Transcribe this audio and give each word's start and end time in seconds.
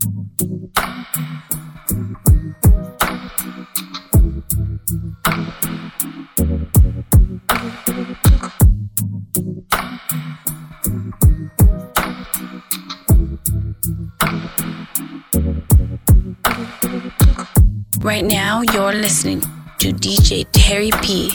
Right 0.00 0.14
now, 18.24 18.62
you're 18.72 18.92
listening 18.92 19.40
to 19.78 19.92
DJ 19.92 20.46
Terry 20.52 20.92
P 21.02 21.30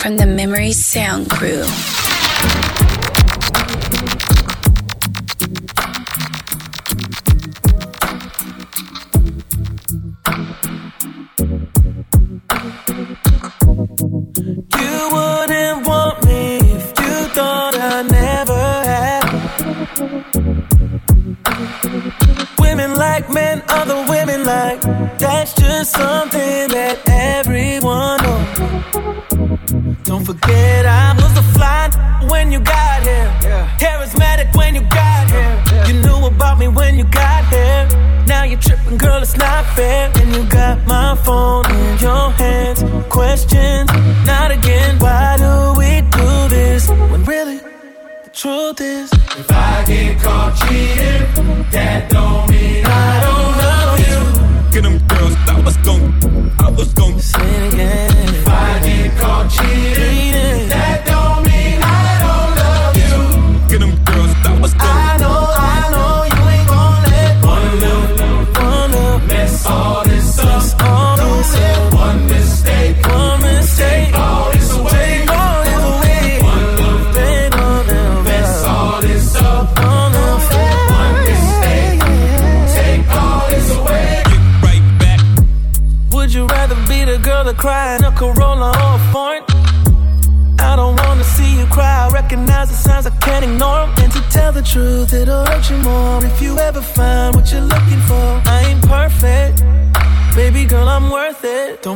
from 0.00 0.18
the 0.18 0.26
Memory 0.26 0.72
Sound 0.72 1.30
Crew. 1.30 1.64
Something 25.92 26.41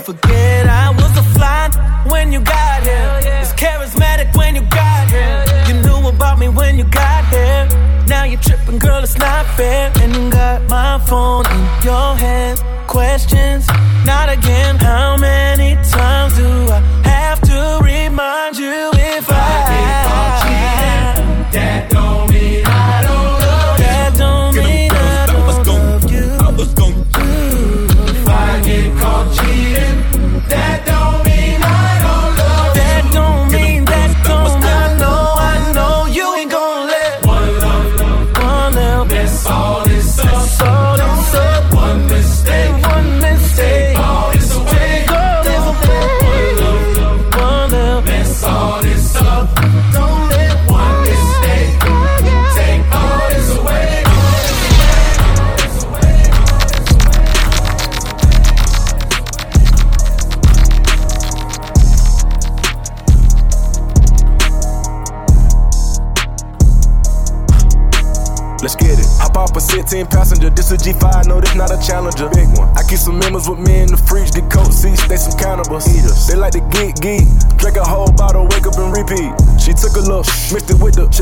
forget 0.07 0.69
I 0.69 0.91
was 0.91 1.19
a 1.19 1.25
fly 1.35 1.67
when 2.09 2.31
you 2.31 2.39
got 2.39 2.81
here. 2.85 3.41
It's 3.41 3.53
charismatic 3.55 4.37
when 4.37 4.55
you 4.55 4.63
got 4.71 5.11
here. 5.11 5.43
You 5.67 5.83
knew 5.83 6.09
about 6.09 6.39
me 6.39 6.49
when 6.49 6.79
you 6.79 6.85
got 6.85 7.27
here. 7.27 7.67
Now 8.07 8.23
you're 8.23 8.41
tripping, 8.41 8.79
girl, 8.79 9.03
it's 9.03 9.19
not 9.19 9.45
fair. 9.57 9.91
And 9.97 10.15
you 10.15 10.31
got 10.31 10.63
my 10.71 11.01
phone 11.09 11.45
in 11.47 11.63
your 11.83 12.15
hands. 12.15 12.63
Questions, 12.87 13.67
not 14.07 14.29
again. 14.29 14.77
How 14.77 15.16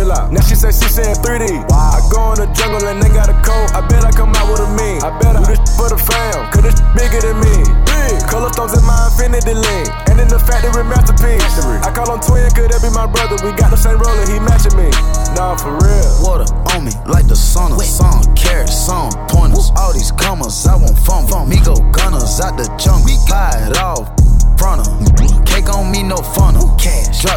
chill 0.04 0.12
out. 0.12 0.32
Now 0.32 0.40
she 0.40 0.54
say 0.54 0.70
she 0.70 0.88
saying 0.88 1.16
3D. 1.24 1.64
Wow. 1.68 1.96
I 1.96 2.00
go 2.12 2.32
in 2.32 2.38
the 2.44 2.48
jungle 2.52 2.84
and 2.88 3.00
they 3.00 3.08
got 3.08 3.28
a 3.28 3.36
coat. 3.40 3.72
I 3.72 3.80
bet 3.88 4.04
I 4.04 4.12
come 4.12 4.32
out 4.36 4.46
with 4.52 4.60
a 4.60 4.68
mean. 4.76 5.00
I 5.00 5.10
bet 5.18 5.36
I 5.36 5.40
do 5.40 5.56
this 5.56 5.76
for 5.76 5.88
the 5.88 5.96
fam, 5.96 6.52
cause 6.52 6.62
this 6.62 6.78
bigger 6.92 7.20
than 7.24 7.40
me. 7.40 7.56
Big. 7.88 8.20
Color 8.28 8.52
stones 8.52 8.76
in 8.76 8.84
my 8.84 9.08
infinity 9.08 9.56
link. 9.56 9.88
And 10.12 10.20
in 10.20 10.28
the 10.28 10.38
factory 10.38 10.84
masterpiece. 10.84 11.42
I 11.80 11.90
call 11.92 12.12
him 12.12 12.20
twin, 12.20 12.44
could 12.52 12.70
that 12.70 12.84
be 12.84 12.92
my 12.92 13.08
brother? 13.08 13.40
We 13.40 13.56
got 13.56 13.72
the 13.72 13.80
same 13.80 13.96
roller, 13.96 14.26
he 14.28 14.38
matching 14.44 14.76
me. 14.76 14.92
Nah, 15.34 15.56
for 15.56 15.72
real. 15.80 16.10
Water 16.20 16.48
on 16.76 16.84
me 16.84 16.92
like 17.08 17.26
the 17.26 17.38
sauna. 17.38 17.80
Song 17.80 18.22
carrots, 18.36 18.76
song 18.76 19.12
pointers. 19.28 19.72
All 19.76 19.92
these 19.92 20.12
commas, 20.12 20.66
I 20.66 20.76
want 20.76 20.98
fun. 21.00 21.48
Me 21.48 21.56
go 21.64 21.74
gunners 21.92 22.40
out 22.40 22.56
the 22.56 22.68
jungle. 22.76 23.16
Buy 23.28 23.68
it 23.68 23.76
off. 23.78 24.13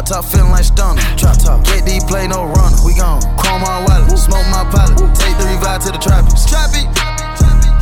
Top 0.08 0.24
feeling 0.24 0.50
like 0.50 0.64
stunner. 0.64 1.04
Drop 1.20 1.36
top. 1.36 1.60
KD 1.68 2.00
play 2.08 2.24
no 2.26 2.48
runner. 2.48 2.80
We 2.80 2.96
gon' 2.96 3.20
chrome 3.36 3.60
my 3.60 3.84
wallet. 3.84 4.08
Smoke 4.16 4.48
my 4.48 4.64
pilot. 4.72 4.96
Take 5.12 5.36
the 5.36 5.44
revive 5.52 5.84
to 5.84 5.92
the 5.92 6.00
tropics. 6.00 6.48
Tropic. 6.48 6.88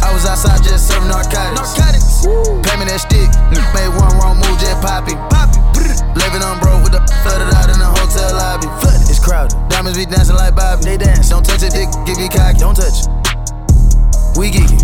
I 0.03 0.11
was 0.11 0.27
outside 0.27 0.59
just 0.67 0.91
serving 0.91 1.07
narcotics. 1.07 1.55
Narcotics. 1.55 2.27
Pay 2.67 2.75
me 2.83 2.85
that 2.91 2.99
stick. 2.99 3.31
Mm, 3.55 3.63
made 3.71 3.91
one 3.95 4.11
wrong 4.19 4.37
move, 4.43 4.59
just 4.59 4.83
poppy. 4.83 5.15
Poppy. 5.31 5.63
Living 6.19 6.43
on 6.43 6.59
bro 6.59 6.83
with 6.83 6.99
the 6.99 7.03
flooded 7.23 7.55
out 7.55 7.71
in 7.71 7.79
the 7.79 7.87
hotel 7.87 8.35
lobby. 8.35 8.67
Flooded. 8.83 9.07
It's 9.07 9.23
crowded. 9.23 9.55
Diamonds 9.71 9.97
be 9.97 10.05
dancing 10.05 10.35
like 10.35 10.59
Bobby. 10.59 10.83
They 10.83 10.99
dance. 10.99 11.31
Don't 11.31 11.47
touch 11.47 11.63
it, 11.63 11.71
dick, 11.71 11.87
give 12.11 12.19
you 12.19 12.29
cocky. 12.29 12.59
Don't 12.59 12.75
touch 12.75 13.07
it. 13.07 13.09
We 14.35 14.51
get 14.51 14.67
it. 14.67 14.76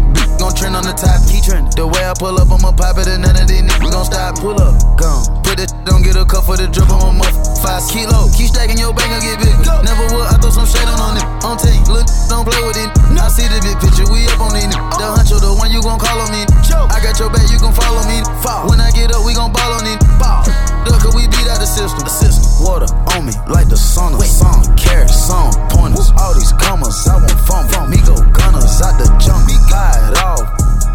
Gon' 0.42 0.50
trend 0.58 0.74
on 0.74 0.82
the 0.82 0.90
top, 0.90 1.22
keep 1.30 1.46
trending. 1.46 1.70
The 1.70 1.86
way 1.86 2.02
I 2.02 2.10
pull 2.18 2.34
up, 2.34 2.50
I'ma 2.50 2.74
pop 2.74 2.98
it, 2.98 3.06
and 3.06 3.22
none 3.22 3.38
of 3.38 3.46
these 3.46 3.62
niggas 3.62 3.94
gon' 3.94 4.02
stop. 4.02 4.42
Pull 4.42 4.58
up, 4.58 4.74
gone. 4.98 5.22
Put 5.46 5.62
it, 5.62 5.70
don't 5.86 6.02
get 6.02 6.18
a 6.18 6.26
cup 6.26 6.50
for 6.50 6.58
the 6.58 6.66
drip 6.66 6.90
on 6.90 7.14
my 7.14 7.22
muff. 7.22 7.62
Five 7.62 7.86
kilo, 7.86 8.26
keep 8.34 8.50
stacking 8.50 8.74
your 8.74 8.90
bank 8.90 9.14
and 9.14 9.22
get 9.22 9.38
bigger. 9.38 9.62
Never 9.86 10.02
would, 10.10 10.26
I 10.26 10.34
throw 10.42 10.50
some 10.50 10.66
shade 10.66 10.90
on 10.90 10.98
on 10.98 11.14
it. 11.14 11.26
On 11.46 11.54
team, 11.54 11.78
look, 11.86 12.10
don't 12.26 12.42
play 12.42 12.58
with 12.66 12.74
it. 12.74 12.90
I 13.14 13.30
see 13.30 13.46
the 13.46 13.62
big 13.62 13.78
picture, 13.78 14.02
we 14.10 14.26
up 14.34 14.42
on 14.42 14.58
it. 14.58 14.66
The 14.98 15.06
huncho, 15.14 15.38
the 15.38 15.54
one 15.54 15.70
you 15.70 15.78
gon' 15.78 16.02
call 16.02 16.18
on 16.18 16.34
me. 16.34 16.42
I 16.90 16.98
got 16.98 17.22
your 17.22 17.30
back, 17.30 17.46
you 17.46 17.62
gon' 17.62 17.70
follow 17.78 18.02
me. 18.10 18.18
When 18.66 18.82
I 18.82 18.90
get 18.90 19.14
up, 19.14 19.22
we 19.22 19.38
gon' 19.38 19.54
ball 19.54 19.78
on 19.78 19.86
it. 19.86 20.02
Ball 20.18 20.42
duck, 20.84 21.00
cause 21.02 21.14
we 21.14 21.26
beat 21.28 21.48
out 21.48 21.58
the 21.58 21.66
system. 21.66 22.00
The 22.02 22.12
system. 22.12 22.42
Water 22.62 22.90
on 23.14 23.26
me 23.26 23.34
like 23.50 23.68
the 23.68 23.76
sun 23.76 24.14
of 24.14 24.22
song. 24.22 24.62
care, 24.76 25.06
song, 25.08 25.50
pointers. 25.70 26.10
Woo. 26.12 26.18
All 26.22 26.34
these 26.34 26.52
commas, 26.54 26.94
I 27.06 27.18
want 27.18 27.38
fun. 27.46 27.66
fun. 27.70 27.90
Me 27.90 27.98
go 28.06 28.14
gunners 28.30 28.78
out 28.82 28.98
the 28.98 29.06
jump. 29.18 29.46
Me 29.46 29.58
buy 29.70 29.98
it 30.10 30.18
all. 30.22 30.42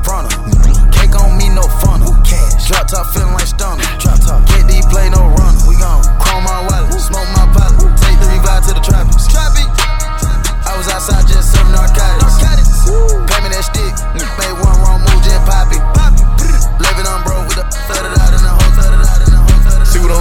Front 0.04 0.32
of. 0.32 0.40
Mm-hmm. 0.48 0.92
Cake 0.96 1.16
on 1.20 1.36
me, 1.36 1.52
no 1.52 1.64
fun. 1.84 2.04
Cash. 2.24 2.68
Drop 2.68 2.88
top 2.88 3.08
feeling 3.12 3.36
like 3.36 3.48
stunner. 3.48 3.84
Drop 4.00 4.20
top. 4.24 4.44
KD 4.48 4.88
play 4.88 5.12
no 5.12 5.28
runner. 5.36 5.60
We 5.68 5.76
gon' 5.76 6.04
chrome 6.20 6.44
my 6.48 6.64
wallet. 6.68 6.96
Smoke 7.00 7.28
my 7.36 7.46
pilot. 7.52 7.92
Take 8.00 8.18
three 8.24 8.40
vibe 8.44 8.64
to 8.68 8.74
the 8.76 8.84
trap. 8.84 9.08
Trappy. 9.28 9.66
I 10.68 10.76
was 10.76 10.88
outside 10.88 11.28
just 11.28 11.52
serving 11.52 11.72
narcotics. 11.76 12.24
narcotics. 12.24 12.88
Pay 13.28 13.40
me 13.44 13.50
that 13.52 13.64
stick. 13.64 13.94
Made 14.40 14.56
one 14.64 14.78
wrong 14.84 15.00
move, 15.04 15.24
just 15.24 15.44
pop 15.48 15.72
it. 15.72 15.97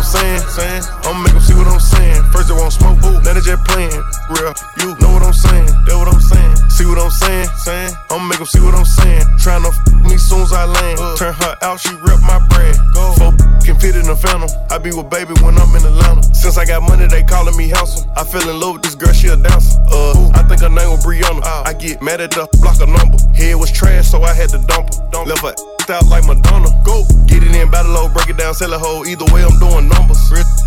saying. 0.06 0.40
saying. 0.54 0.82
I'ma 1.04 1.18
make 1.22 1.32
them 1.32 1.42
see 1.42 1.54
what 1.54 1.66
I'm 1.66 1.80
saying. 1.80 2.22
First 2.32 2.48
they 2.48 2.54
won't 2.54 2.72
smoke, 2.72 3.00
boo. 3.00 3.20
Now 3.22 3.34
they 3.34 3.42
just 3.42 3.64
playing. 3.64 4.02
Real, 4.30 4.54
you 4.80 4.94
know 5.02 5.10
what 5.12 5.22
I'm 5.22 5.34
saying. 5.34 5.66
That 5.86 5.96
what 5.98 6.08
I'm 6.08 6.20
saying. 6.20 6.55
See 6.76 6.84
what 6.84 6.98
I'm 6.98 7.10
saying? 7.10 7.48
Saying 7.64 7.92
I'ma 8.10 8.24
make 8.28 8.38
'em 8.38 8.44
see 8.44 8.60
what 8.60 8.74
I'm 8.74 8.84
saying. 8.84 9.24
Tryna 9.40 9.72
f 9.72 9.78
me 10.04 10.18
soon 10.18 10.42
as 10.42 10.52
I 10.52 10.66
land. 10.66 10.98
Turn 11.16 11.32
her 11.32 11.56
out, 11.62 11.80
she 11.80 11.88
rip 12.04 12.20
my 12.20 12.38
brand. 12.50 12.76
Go. 12.92 13.14
Four 13.16 13.32
can 13.64 13.80
fit 13.80 13.96
in 13.96 14.04
the 14.04 14.14
phantom. 14.14 14.50
I 14.70 14.76
be 14.76 14.90
with 14.92 15.08
baby 15.08 15.32
when 15.40 15.56
I'm 15.56 15.74
in 15.74 15.84
Atlanta. 15.86 16.22
Since 16.34 16.58
I 16.58 16.66
got 16.66 16.82
money, 16.82 17.06
they 17.06 17.22
calling 17.22 17.56
me 17.56 17.68
handsome. 17.68 18.10
I 18.14 18.24
fell 18.24 18.46
in 18.46 18.60
love 18.60 18.74
with 18.74 18.82
this 18.82 18.94
girl, 18.94 19.14
she 19.14 19.28
a 19.28 19.36
dancer. 19.36 19.80
Uh, 19.90 20.28
I 20.34 20.42
think 20.44 20.60
her 20.60 20.68
name 20.68 20.90
was 20.90 21.00
Brianna. 21.00 21.40
I 21.64 21.72
get 21.72 22.02
mad 22.02 22.20
at 22.20 22.32
the 22.32 22.46
block 22.60 22.78
a 22.80 22.86
number. 22.86 23.16
Head 23.32 23.56
was 23.56 23.72
trash, 23.72 24.08
so 24.10 24.22
I 24.22 24.34
had 24.34 24.50
to 24.50 24.58
dump 24.58 24.92
her. 24.92 25.24
Left 25.24 25.42
her 25.42 25.54
out 25.90 26.06
like 26.08 26.24
Madonna. 26.26 26.68
Go 26.84 27.04
get 27.26 27.42
it 27.42 27.54
in, 27.54 27.70
battle 27.70 27.92
low, 27.92 28.08
break 28.08 28.28
it 28.28 28.36
down, 28.36 28.54
sell 28.54 28.72
a 28.72 28.78
hoe. 28.78 29.04
Either 29.04 29.24
way, 29.32 29.42
I'm 29.42 29.58
doing 29.58 29.88
numbers. 29.88 30.20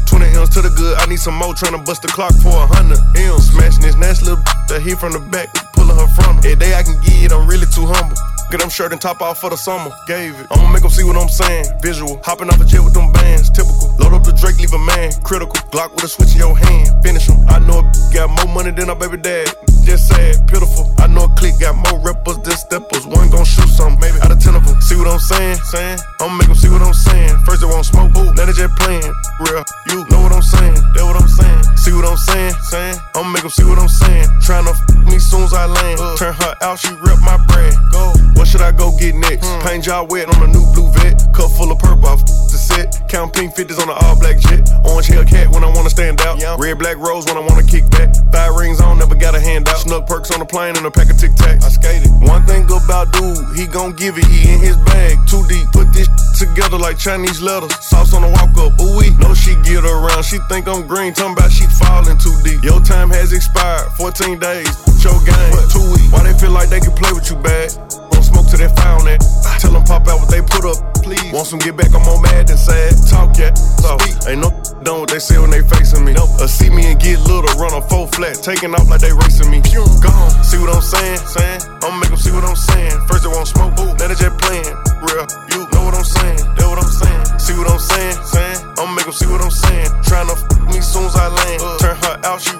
20 0.08 0.26
M's 0.36 0.50
to 0.50 0.62
the 0.62 0.70
good, 0.70 0.98
I 0.98 1.06
need 1.06 1.20
some 1.20 1.36
more. 1.36 1.54
Tryna 1.54 1.86
bust 1.86 2.02
the 2.02 2.08
clock 2.10 2.34
for 2.42 2.56
a 2.56 2.68
hundred 2.68 3.00
M's. 3.16 3.52
Smashing 3.52 3.84
this 3.84 3.96
nasty 3.96 4.26
little 4.26 4.44
that 4.68 4.82
hit 4.82 4.98
from 4.98 5.14
the 5.14 5.20
back, 5.20 5.48
her 5.96 6.08
from. 6.14 6.38
Every 6.40 6.56
day 6.56 6.76
I 6.76 6.84
can 6.84 7.00
get 7.02 7.30
it, 7.30 7.32
I'm 7.32 7.48
really 7.48 7.68
too 7.74 7.86
humble. 7.86 8.18
Get 8.50 8.62
them 8.62 8.70
shirt 8.70 8.92
and 8.92 9.00
top 9.00 9.22
off 9.22 9.40
for 9.40 9.50
the 9.50 9.58
summer. 9.58 9.92
Gave 10.08 10.34
it. 10.34 10.48
I'ma 10.50 10.72
make 10.74 10.82
them 10.82 10.90
see 10.90 11.04
what 11.04 11.16
I'm 11.16 11.30
saying. 11.30 11.66
Visual. 11.82 12.20
Hopping 12.24 12.50
off 12.50 12.60
a 12.60 12.66
jet 12.66 12.82
with 12.82 12.94
them 12.94 13.12
bands. 13.12 13.50
Typical. 13.50 13.94
Load 14.02 14.14
up 14.14 14.24
the 14.24 14.34
Draco, 14.34 14.58
leave 14.58 14.74
a 14.74 14.80
man. 14.80 15.14
Critical. 15.22 15.54
Glock 15.70 15.94
with 15.94 16.06
a 16.06 16.08
switch 16.08 16.34
in 16.34 16.40
your 16.40 16.58
hand. 16.58 16.90
Finish 17.04 17.30
him. 17.30 17.38
I 17.48 17.60
know 17.60 17.86
a 17.86 18.14
got 18.14 18.30
more 18.34 18.50
money 18.56 18.72
than 18.72 18.90
our 18.90 18.96
baby 18.96 19.18
dad. 19.18 19.54
Just 19.90 20.14
sad, 20.14 20.46
pitiful. 20.46 20.86
I 21.00 21.08
know 21.08 21.26
a 21.26 21.30
clique 21.34 21.58
got 21.58 21.74
more 21.74 21.98
rappers 22.06 22.38
than 22.46 22.54
steppers. 22.54 23.08
One 23.08 23.28
gon' 23.34 23.44
shoot 23.44 23.68
some, 23.74 23.98
maybe 23.98 24.22
out 24.22 24.30
of 24.30 24.38
ten 24.38 24.54
of 24.54 24.62
them. 24.62 24.80
See 24.82 24.96
what 24.96 25.08
I'm 25.08 25.18
saying? 25.18 25.58
Saying? 25.66 25.98
I'ma 26.22 26.38
make 26.38 26.46
them 26.46 26.56
see 26.56 26.70
what 26.70 26.84
I'm 26.86 26.94
saying. 26.94 27.34
First 27.42 27.62
they 27.62 27.66
won't 27.66 27.86
smoke, 27.90 28.14
ooh, 28.14 28.30
now 28.38 28.46
they 28.46 28.54
just 28.54 28.70
playing. 28.78 29.02
Real, 29.42 29.66
you 29.90 30.06
know 30.14 30.22
what 30.22 30.32
I'm 30.32 30.46
saying? 30.46 30.78
That 30.94 31.10
what 31.10 31.18
I'm 31.18 31.26
saying? 31.26 31.64
See 31.82 31.90
what 31.92 32.06
I'm 32.06 32.22
saying? 32.22 32.54
Saying? 32.70 32.98
I'ma 33.16 33.34
make 33.34 33.42
them 33.42 33.50
see 33.50 33.66
what 33.66 33.80
I'm 33.82 33.90
saying. 33.90 34.30
Tryna 34.46 34.78
f 34.78 34.80
me 35.10 35.18
soon 35.18 35.50
as 35.50 35.54
I 35.58 35.66
land. 35.66 35.98
Uh. 35.98 36.16
Turn 36.22 36.34
her 36.38 36.54
out, 36.62 36.78
she 36.78 36.94
rip 37.02 37.18
my 37.26 37.42
brand. 37.50 37.74
Go. 37.90 38.14
What 38.38 38.46
should 38.46 38.62
I 38.62 38.72
go 38.72 38.94
get 38.94 39.16
next? 39.16 39.42
Hmm. 39.42 39.66
Paint 39.66 39.84
job 39.90 40.12
wet 40.12 40.30
on 40.30 40.38
a 40.38 40.48
new 40.54 40.70
blue 40.78 40.94
vet. 41.02 41.18
Cup 41.34 41.50
full 41.58 41.74
of 41.74 41.80
purple, 41.80 42.14
off 42.14 42.22
the 42.22 42.62
set. 42.62 42.94
Count 43.10 43.34
pink 43.34 43.56
50s 43.56 43.82
on 43.82 43.90
an 43.90 43.98
all 44.06 44.14
black 44.20 44.38
jet. 44.38 44.70
Orange 44.86 45.10
Hellcat 45.10 45.50
when 45.50 45.64
I 45.64 45.74
wanna 45.74 45.90
stand 45.90 46.22
out. 46.22 46.38
Yeah. 46.38 46.58
Red, 46.60 46.78
black 46.78 46.98
rose 46.98 47.26
when 47.26 47.38
I 47.38 47.42
wanna 47.42 47.66
kick 47.66 47.90
back. 47.90 48.14
Thigh 48.30 48.54
rings 48.54 48.80
on, 48.80 49.00
never 49.00 49.16
got 49.16 49.34
a 49.34 49.40
hand 49.40 49.68
out. 49.68 49.79
Snuck 49.80 50.08
perks 50.08 50.30
on 50.32 50.40
the 50.40 50.46
plane 50.46 50.76
and 50.76 50.86
a 50.86 50.92
pack 50.92 51.10
of 51.10 51.18
Tic 51.18 51.32
Tacs. 51.40 51.64
I 51.64 51.70
skated. 51.72 52.12
One 52.28 52.44
thing 52.44 52.68
about 52.68 53.14
dude, 53.16 53.56
he 53.56 53.66
gon' 53.66 53.96
give 53.96 54.18
it. 54.18 54.28
He 54.28 54.52
in 54.52 54.60
his 54.60 54.76
bag. 54.84 55.16
Too 55.28 55.40
deep. 55.48 55.72
Put 55.72 55.94
this 55.96 56.12
together 56.36 56.78
like 56.78 56.98
Chinese 56.98 57.42
letters. 57.42 57.72
Sauce 57.80 58.14
on 58.14 58.24
the 58.24 58.32
walk 58.36 58.52
up. 58.60 58.76
Ooh 58.76 59.00
wee. 59.00 59.16
Know 59.24 59.34
she 59.34 59.56
get 59.64 59.88
around. 59.88 60.24
She 60.28 60.38
think 60.52 60.68
I'm 60.68 60.86
green. 60.86 61.14
Talking 61.14 61.34
about 61.34 61.52
she 61.52 61.64
falling 61.80 62.20
too 62.20 62.36
deep. 62.44 62.60
Your 62.64 62.84
time 62.84 63.10
has 63.10 63.32
expired. 63.32 63.88
14 63.96 64.40
days. 64.40 64.68
Your 65.00 65.16
game. 65.24 65.56
Two 65.72 65.88
weeks. 65.96 66.12
Why 66.12 66.28
they 66.28 66.36
feel 66.36 66.52
like 66.52 66.68
they 66.68 66.84
can 66.84 66.92
play 66.92 67.16
with 67.16 67.32
you 67.32 67.40
bad? 67.40 67.72
Don't 68.12 68.24
smoke 68.24 68.52
till 68.52 68.60
they 68.60 68.72
found 68.76 69.08
that. 69.08 69.24
Tell 69.64 69.72
them 69.72 69.84
pop 69.88 70.08
out 70.08 70.20
what 70.20 70.30
they 70.30 70.42
put 70.44 70.68
up, 70.68 70.89
please. 71.02 71.32
Want 71.32 71.48
some 71.48 71.60
get 71.60 71.76
back, 71.76 71.94
I'm 71.94 72.04
more 72.04 72.22
mad 72.22 72.48
than 72.48 72.58
sad. 72.58 72.94
Talk 73.08 73.38
yeah, 73.38 73.52
talk. 73.82 74.02
Ain't 74.28 74.42
no 74.42 74.50
done 74.84 75.02
what 75.02 75.10
they 75.10 75.20
say 75.20 75.38
when 75.40 75.50
they 75.50 75.62
facing 75.62 76.06
me. 76.06 76.14
Nope. 76.14 76.30
Uh, 76.40 76.48
see 76.48 76.70
me 76.70 76.86
and 76.92 77.00
get 77.00 77.20
little, 77.28 77.50
run 77.60 77.74
a 77.74 77.82
full 77.88 78.08
flat, 78.08 78.40
taking 78.42 78.74
off 78.76 78.90
like 78.90 79.02
they 79.02 79.12
racing 79.12 79.50
me. 79.52 79.62
Gone. 80.02 80.32
See 80.44 80.58
what 80.58 80.76
I'm 80.76 80.82
saying? 80.82 81.20
Saying? 81.26 81.62
I'ma 81.84 81.98
make 82.00 82.10
them 82.10 82.20
see 82.20 82.32
what 82.32 82.44
I'm 82.44 82.56
saying. 82.56 82.96
First 83.08 83.24
they 83.24 83.32
won't 83.32 83.48
smoke, 83.48 83.74
ooh, 83.80 83.92
now 83.98 84.08
they 84.08 84.16
just 84.16 84.38
playing. 84.40 84.74
Real, 85.04 85.26
you 85.56 85.68
know 85.72 85.84
what 85.88 85.96
I'm 85.96 86.04
saying? 86.04 86.44
That 86.60 86.68
what 86.68 86.80
I'm 86.80 86.92
saying? 86.92 87.26
See 87.40 87.56
what 87.56 87.72
I'm 87.72 87.80
saying? 87.80 88.18
Saying? 88.24 88.58
I'ma 88.78 88.92
make 88.96 89.06
them 89.06 89.14
see 89.14 89.28
what 89.28 89.42
I'm 89.42 89.52
saying. 89.52 89.90
Tryna 90.04 90.36
f 90.36 90.42
me 90.68 90.82
soon 90.82 91.06
as 91.08 91.16
I 91.16 91.28
land. 91.28 91.60
Turn 91.80 91.96
her 91.96 92.16
out, 92.28 92.42
she 92.42 92.56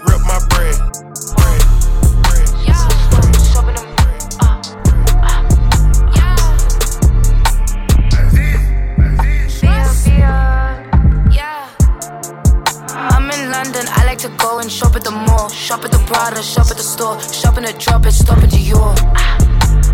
and 14.60 14.72
shop 14.72 14.96
at 14.96 15.04
the 15.04 15.12
mall. 15.12 15.50
Shop 15.50 15.84
at 15.86 15.92
the 15.92 16.00
Prada, 16.00 16.42
shop 16.44 16.68
at 16.70 16.78
the 16.78 16.84
store. 16.84 17.20
Shop 17.32 17.58
in 17.58 17.64
the 17.64 17.74
drop 17.74 18.06
it, 18.06 18.12
stop 18.12 18.38
at 18.40 18.50
Dior. 18.50 18.96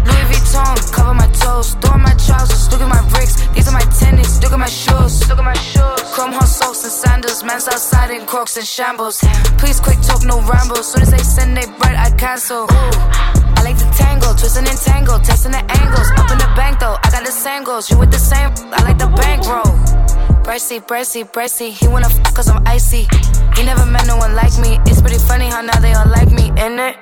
Louis 0.06 0.26
Vuitton, 0.30 0.76
cover 0.94 1.14
my 1.14 1.28
toes. 1.28 1.76
Throw 1.82 1.98
my 1.98 2.14
trousers, 2.26 2.72
look 2.72 2.82
at 2.82 2.90
my 2.90 3.02
bricks. 3.10 3.36
These 3.54 3.68
are 3.68 3.74
my 3.74 3.86
tennis, 4.00 4.42
look 4.42 4.54
at 4.54 4.60
my 4.60 4.70
shoes. 4.70 5.28
Look 5.30 5.40
at 5.40 5.46
my 5.46 5.58
shoes. 5.58 6.02
Chrome 6.14 6.34
Hearts 6.34 6.56
socks 6.56 6.84
and 6.84 6.92
sandals. 6.92 7.44
Man's 7.44 7.68
outside 7.68 8.12
in 8.12 8.26
crocs 8.26 8.58
and 8.58 8.66
shambles. 8.66 9.20
Please 9.58 9.80
quick 9.80 10.00
talk, 10.02 10.24
no 10.24 10.42
ramble. 10.42 10.82
Soon 10.82 11.02
as 11.02 11.12
they 11.12 11.24
send 11.24 11.56
they 11.58 11.66
bread, 11.80 11.96
I 11.96 12.10
cancel. 12.18 12.66
I 12.70 13.62
like 13.64 13.78
the 13.78 13.90
tango, 13.98 14.34
twisting 14.34 14.68
and 14.68 14.80
tangle, 14.80 15.20
testing 15.20 15.52
the 15.52 15.64
angles. 15.80 16.10
Up 16.18 16.32
in 16.32 16.38
the 16.38 16.52
bank 16.56 16.80
though, 16.80 16.98
I 17.04 17.10
got 17.12 17.24
the 17.26 17.32
same 17.32 17.64
goals. 17.64 17.90
You 17.90 17.98
with 18.00 18.12
the 18.12 18.20
same, 18.20 18.50
I 18.74 18.82
like 18.84 18.98
the 18.98 19.08
bankroll. 19.08 20.15
Bracy, 20.46 20.78
bracy, 20.78 21.24
bracy. 21.24 21.72
He 21.72 21.88
wanna 21.88 22.08
fuck 22.08 22.36
cause 22.36 22.50
I'm 22.50 22.62
icy. 22.68 23.08
He 23.56 23.64
never 23.64 23.84
met 23.84 24.06
no 24.06 24.16
one 24.16 24.36
like 24.36 24.56
me. 24.60 24.78
It's 24.86 25.02
pretty 25.02 25.18
funny 25.18 25.48
how 25.48 25.62
now 25.62 25.80
they 25.80 25.94
all 25.94 26.08
like 26.08 26.30
me, 26.30 26.50
in 26.50 26.78
it? 26.78 26.96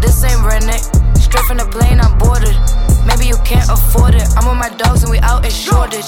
This 0.00 0.22
ain't 0.22 0.40
rented. 0.46 0.78
Straight 1.20 1.44
from 1.46 1.58
the 1.58 1.66
plane, 1.72 1.98
I 1.98 2.06
boarded. 2.18 2.54
Maybe 3.04 3.26
you 3.26 3.36
can't 3.44 3.68
afford 3.68 4.14
it. 4.14 4.22
I'm 4.36 4.46
with 4.46 4.58
my 4.58 4.70
dogs 4.78 5.02
and 5.02 5.10
we 5.10 5.18
out 5.18 5.44
in 5.44 5.50
shortage. 5.50 6.06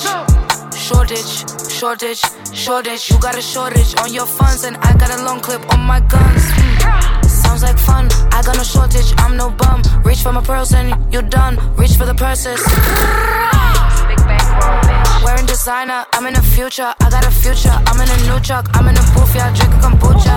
Shortage, 0.78 1.42
shortage, 1.68 2.22
shortage. 2.54 3.10
You 3.10 3.18
got 3.18 3.36
a 3.36 3.42
shortage 3.42 3.98
on 3.98 4.14
your 4.14 4.26
funds, 4.26 4.62
and 4.62 4.76
I 4.76 4.96
got 4.96 5.10
a 5.10 5.24
long 5.24 5.40
clip 5.40 5.60
on 5.74 5.80
my 5.80 5.98
guns. 5.98 6.44
Hmm. 6.54 7.26
Sounds 7.26 7.64
like 7.64 7.78
fun. 7.80 8.06
I 8.30 8.42
got 8.46 8.56
no 8.56 8.62
shortage, 8.62 9.12
I'm 9.18 9.36
no 9.36 9.50
bum. 9.50 9.82
Reach 10.04 10.22
for 10.22 10.30
my 10.30 10.40
pearls 10.40 10.72
and 10.72 10.94
you're 11.12 11.28
done. 11.40 11.58
Reach 11.74 11.96
for 11.96 12.06
the 12.06 12.14
purses. 12.14 12.62
Wearing 15.24 15.46
designer, 15.46 16.04
I'm 16.12 16.26
in 16.26 16.34
the 16.34 16.42
future. 16.42 16.92
I 17.00 17.08
got 17.08 17.26
a 17.26 17.30
future. 17.30 17.72
I'm 17.88 17.98
in 17.98 18.08
a 18.08 18.18
new 18.28 18.38
truck. 18.40 18.68
I'm 18.76 18.86
in 18.88 18.94
a 18.94 19.04
booth, 19.14 19.34
yeah, 19.34 19.48
drinking 19.56 19.80
kombucha. 19.80 20.36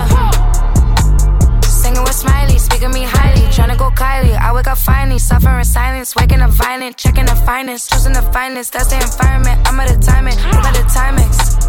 Singing 1.65 2.03
with 2.03 2.15
Smiley, 2.15 2.57
speaking 2.57 2.91
me 2.91 3.03
highly. 3.03 3.41
Tryna 3.51 3.77
go 3.77 3.89
Kylie. 3.91 4.37
I 4.37 4.53
wake 4.53 4.67
up 4.67 4.77
finally, 4.77 5.19
suffering 5.19 5.65
silence. 5.65 6.15
Waking 6.15 6.39
up 6.41 6.51
violent, 6.51 6.95
checking 6.95 7.25
the 7.25 7.35
finest. 7.35 7.91
Choosing 7.91 8.13
the 8.13 8.21
finest, 8.31 8.73
that's 8.73 8.87
the 8.87 8.95
environment. 8.95 9.59
I'm 9.67 9.77
at 9.81 9.91
a 9.91 9.99
timing, 9.99 10.35
look 10.56 10.63
at 10.63 10.73
the 10.73 10.85
Timex. 10.95 11.67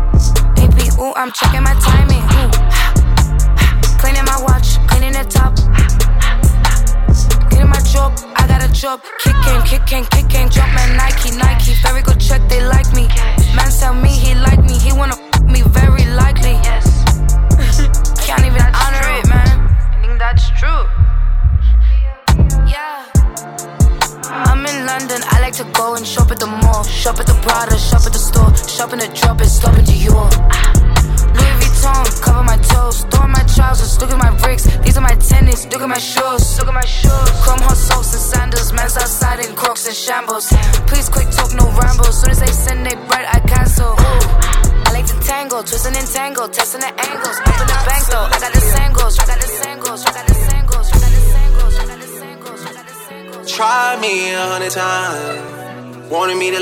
AP, 0.63 0.99
ooh, 1.01 1.13
I'm 1.15 1.33
checking 1.33 1.65
my 1.65 1.75
timing. 1.81 2.23
Ooh. 2.23 2.78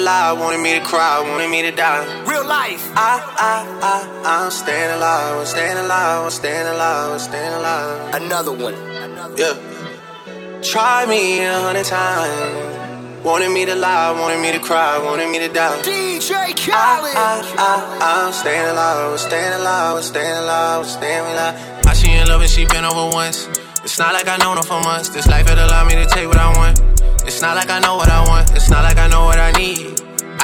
Wanted 0.07 0.23
me 0.23 0.31
to 0.31 0.39
lie, 0.39 0.41
wanted 0.41 0.63
me 0.63 0.79
to 0.79 0.85
cry, 0.87 1.21
wanted 1.21 1.51
me 1.51 1.63
to 1.63 1.73
die. 1.73 2.07
Real 2.31 2.47
life. 2.47 2.93
I, 2.95 3.19
I, 3.51 3.55
I, 3.83 4.45
I'm 4.45 4.51
staying 4.53 4.95
alive, 4.95 5.39
I'm 5.41 5.47
staying 5.47 5.79
alive, 5.79 6.25
I'm 6.25 6.31
staying 6.31 6.67
alive, 6.69 7.13
I'm 7.13 7.19
staying 7.19 7.53
alive. 7.55 8.15
Another 8.15 8.53
one. 8.53 8.75
Yeah. 9.37 9.59
Try 10.63 11.07
me 11.07 11.45
a 11.45 11.59
hundred 11.59 11.87
times. 11.87 13.25
Wanted 13.25 13.51
me 13.51 13.65
to 13.67 13.75
lie, 13.75 14.13
wanted 14.13 14.41
me 14.41 14.53
to 14.53 14.61
cry, 14.61 14.97
wanted 15.03 15.29
me 15.29 15.41
to 15.41 15.49
die. 15.49 15.83
DJ 15.83 16.55
Khaled. 16.55 17.17
I, 17.17 17.43
I, 17.59 17.99
I, 17.99 18.27
I'm 18.27 18.33
staying 18.33 18.69
alive, 18.71 19.11
I'm 19.11 19.19
staying 19.19 19.55
alive, 19.59 19.97
I'm 19.97 20.03
staying 20.03 20.39
alive, 20.39 20.79
I'm 20.79 20.85
staying 20.85 21.27
alive. 21.33 21.87
I 21.87 21.95
she 21.95 22.13
in 22.13 22.29
love 22.29 22.43
and 22.43 22.51
she 22.51 22.65
been 22.65 22.85
over 22.85 23.11
once. 23.13 23.49
It's 23.83 23.99
not 23.99 24.13
like 24.15 24.29
I 24.29 24.37
know 24.37 24.55
her 24.55 24.63
for 24.63 24.81
months. 24.83 25.09
This 25.09 25.27
life 25.27 25.49
had 25.49 25.59
allowed 25.59 25.89
me 25.89 25.97
to 25.97 26.07
take 26.07 26.29
what 26.29 26.39
I 26.39 26.57
want. 26.57 26.79
It's 27.27 27.43
not 27.43 27.57
like 27.57 27.71
I 27.71 27.81
know 27.81 27.97
what 27.97 28.09
I 28.09 28.23
want. 28.29 28.55
It's 28.55 28.71
not 28.71 28.85
like 28.85 28.99
I 28.99 29.09
know 29.09 29.25
what 29.25 29.41
I 29.41 29.51
need. 29.51 29.96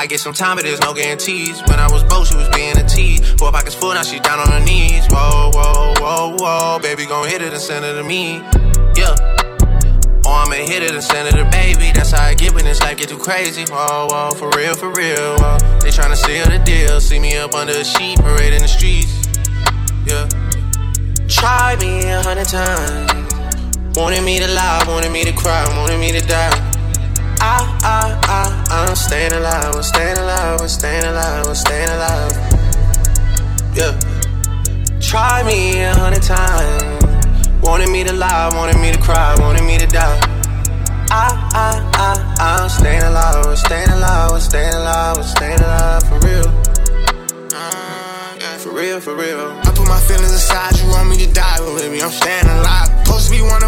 I 0.02 0.06
get 0.06 0.18
some 0.18 0.32
time, 0.32 0.56
but 0.56 0.64
there's 0.64 0.80
no 0.80 0.92
guarantees. 0.92 1.62
When 1.68 1.78
I 1.78 1.86
was 1.86 2.02
broke, 2.02 2.26
she 2.26 2.34
was 2.34 2.48
being 2.48 2.76
a 2.76 2.82
tease. 2.82 3.20
Four 3.34 3.52
pockets 3.52 3.76
full, 3.76 3.94
now 3.94 4.02
she 4.02 4.18
down 4.18 4.40
on 4.40 4.50
her 4.50 4.58
knees. 4.58 5.06
Whoa, 5.06 5.52
whoa, 5.54 5.94
whoa, 6.00 6.36
whoa. 6.40 6.80
Baby, 6.82 7.06
gon' 7.06 7.28
hit 7.28 7.40
it 7.40 7.52
and 7.52 7.62
send 7.62 7.84
it 7.84 7.94
to 7.94 8.02
me. 8.02 8.42
Yeah. 8.98 9.14
Or 10.26 10.34
I'ma 10.42 10.58
hit 10.66 10.82
it 10.82 10.90
and 10.90 11.04
send 11.04 11.28
it 11.28 11.38
to 11.38 11.48
baby. 11.52 11.92
That's 11.94 12.10
how 12.10 12.24
I 12.24 12.34
get 12.34 12.52
when 12.52 12.64
this 12.64 12.80
life 12.80 12.98
get 12.98 13.10
too 13.10 13.16
crazy. 13.16 13.64
Whoa, 13.70 14.08
whoa, 14.10 14.32
for 14.32 14.50
real, 14.58 14.74
for 14.74 14.90
real. 14.90 15.36
Whoa. 15.38 15.58
They 15.78 15.90
tryna 15.90 16.16
seal 16.16 16.46
the 16.46 16.58
deal. 16.64 17.00
See 17.00 17.20
me 17.20 17.36
up 17.36 17.54
under 17.54 17.72
a 17.72 17.84
sheet, 17.84 18.18
parade 18.18 18.54
in 18.54 18.62
the 18.62 18.66
streets. 18.66 19.28
Yeah. 20.04 20.26
Try 21.28 21.76
me 21.76 22.10
a 22.10 22.20
hundred 22.22 22.48
times. 22.48 23.96
Wanted 23.96 24.24
me 24.24 24.40
to 24.40 24.48
lie, 24.48 24.84
wanted 24.88 25.12
me 25.12 25.22
to 25.26 25.32
cry, 25.32 25.64
wanted 25.78 26.00
me 26.00 26.10
to 26.10 26.26
die. 26.26 26.72
I, 27.38 27.58
I, 27.82 28.20
I, 28.24 28.61
I'm 28.72 28.96
staying 28.96 29.34
alive, 29.34 29.74
I'm 29.76 29.82
staying 29.82 30.16
alive, 30.16 30.60
I'm 30.62 30.68
staying 30.68 31.04
alive, 31.04 31.46
I'm 31.46 31.54
staying 31.54 31.90
alive. 31.90 32.32
Yeah. 33.76 33.92
Try 34.98 35.42
me 35.42 35.82
a 35.82 35.92
hundred 35.92 36.22
times. 36.22 37.04
Wanted 37.62 37.90
me 37.90 38.02
to 38.04 38.14
lie, 38.14 38.50
wanted 38.54 38.80
me 38.80 38.90
to 38.90 38.98
cry, 38.98 39.36
wanted 39.40 39.64
me 39.64 39.76
to 39.76 39.86
die. 39.86 40.18
I, 41.10 41.28
I, 41.52 41.84
I, 41.92 42.60
I'm 42.62 42.68
staying 42.70 43.02
alive, 43.02 43.46
I'm 43.46 43.56
staying 43.56 43.90
alive, 43.90 44.32
I'm 44.32 44.40
staying 44.40 44.74
alive, 44.74 45.18
I'm 45.18 45.24
staying 45.24 45.60
alive 45.60 46.02
for 46.08 46.18
real. 46.26 46.48
Uh, 47.52 48.56
for 48.56 48.70
real, 48.70 49.00
for 49.00 49.14
real. 49.14 49.50
I 49.64 49.72
put 49.76 49.86
my 49.86 50.00
feelings 50.00 50.32
aside, 50.32 50.78
you 50.78 50.88
want 50.88 51.10
me 51.10 51.18
to 51.18 51.30
die, 51.30 51.58
but 51.58 51.76
baby, 51.76 52.02
I'm 52.02 52.10
staying 52.10 52.46
alive. 52.46 52.81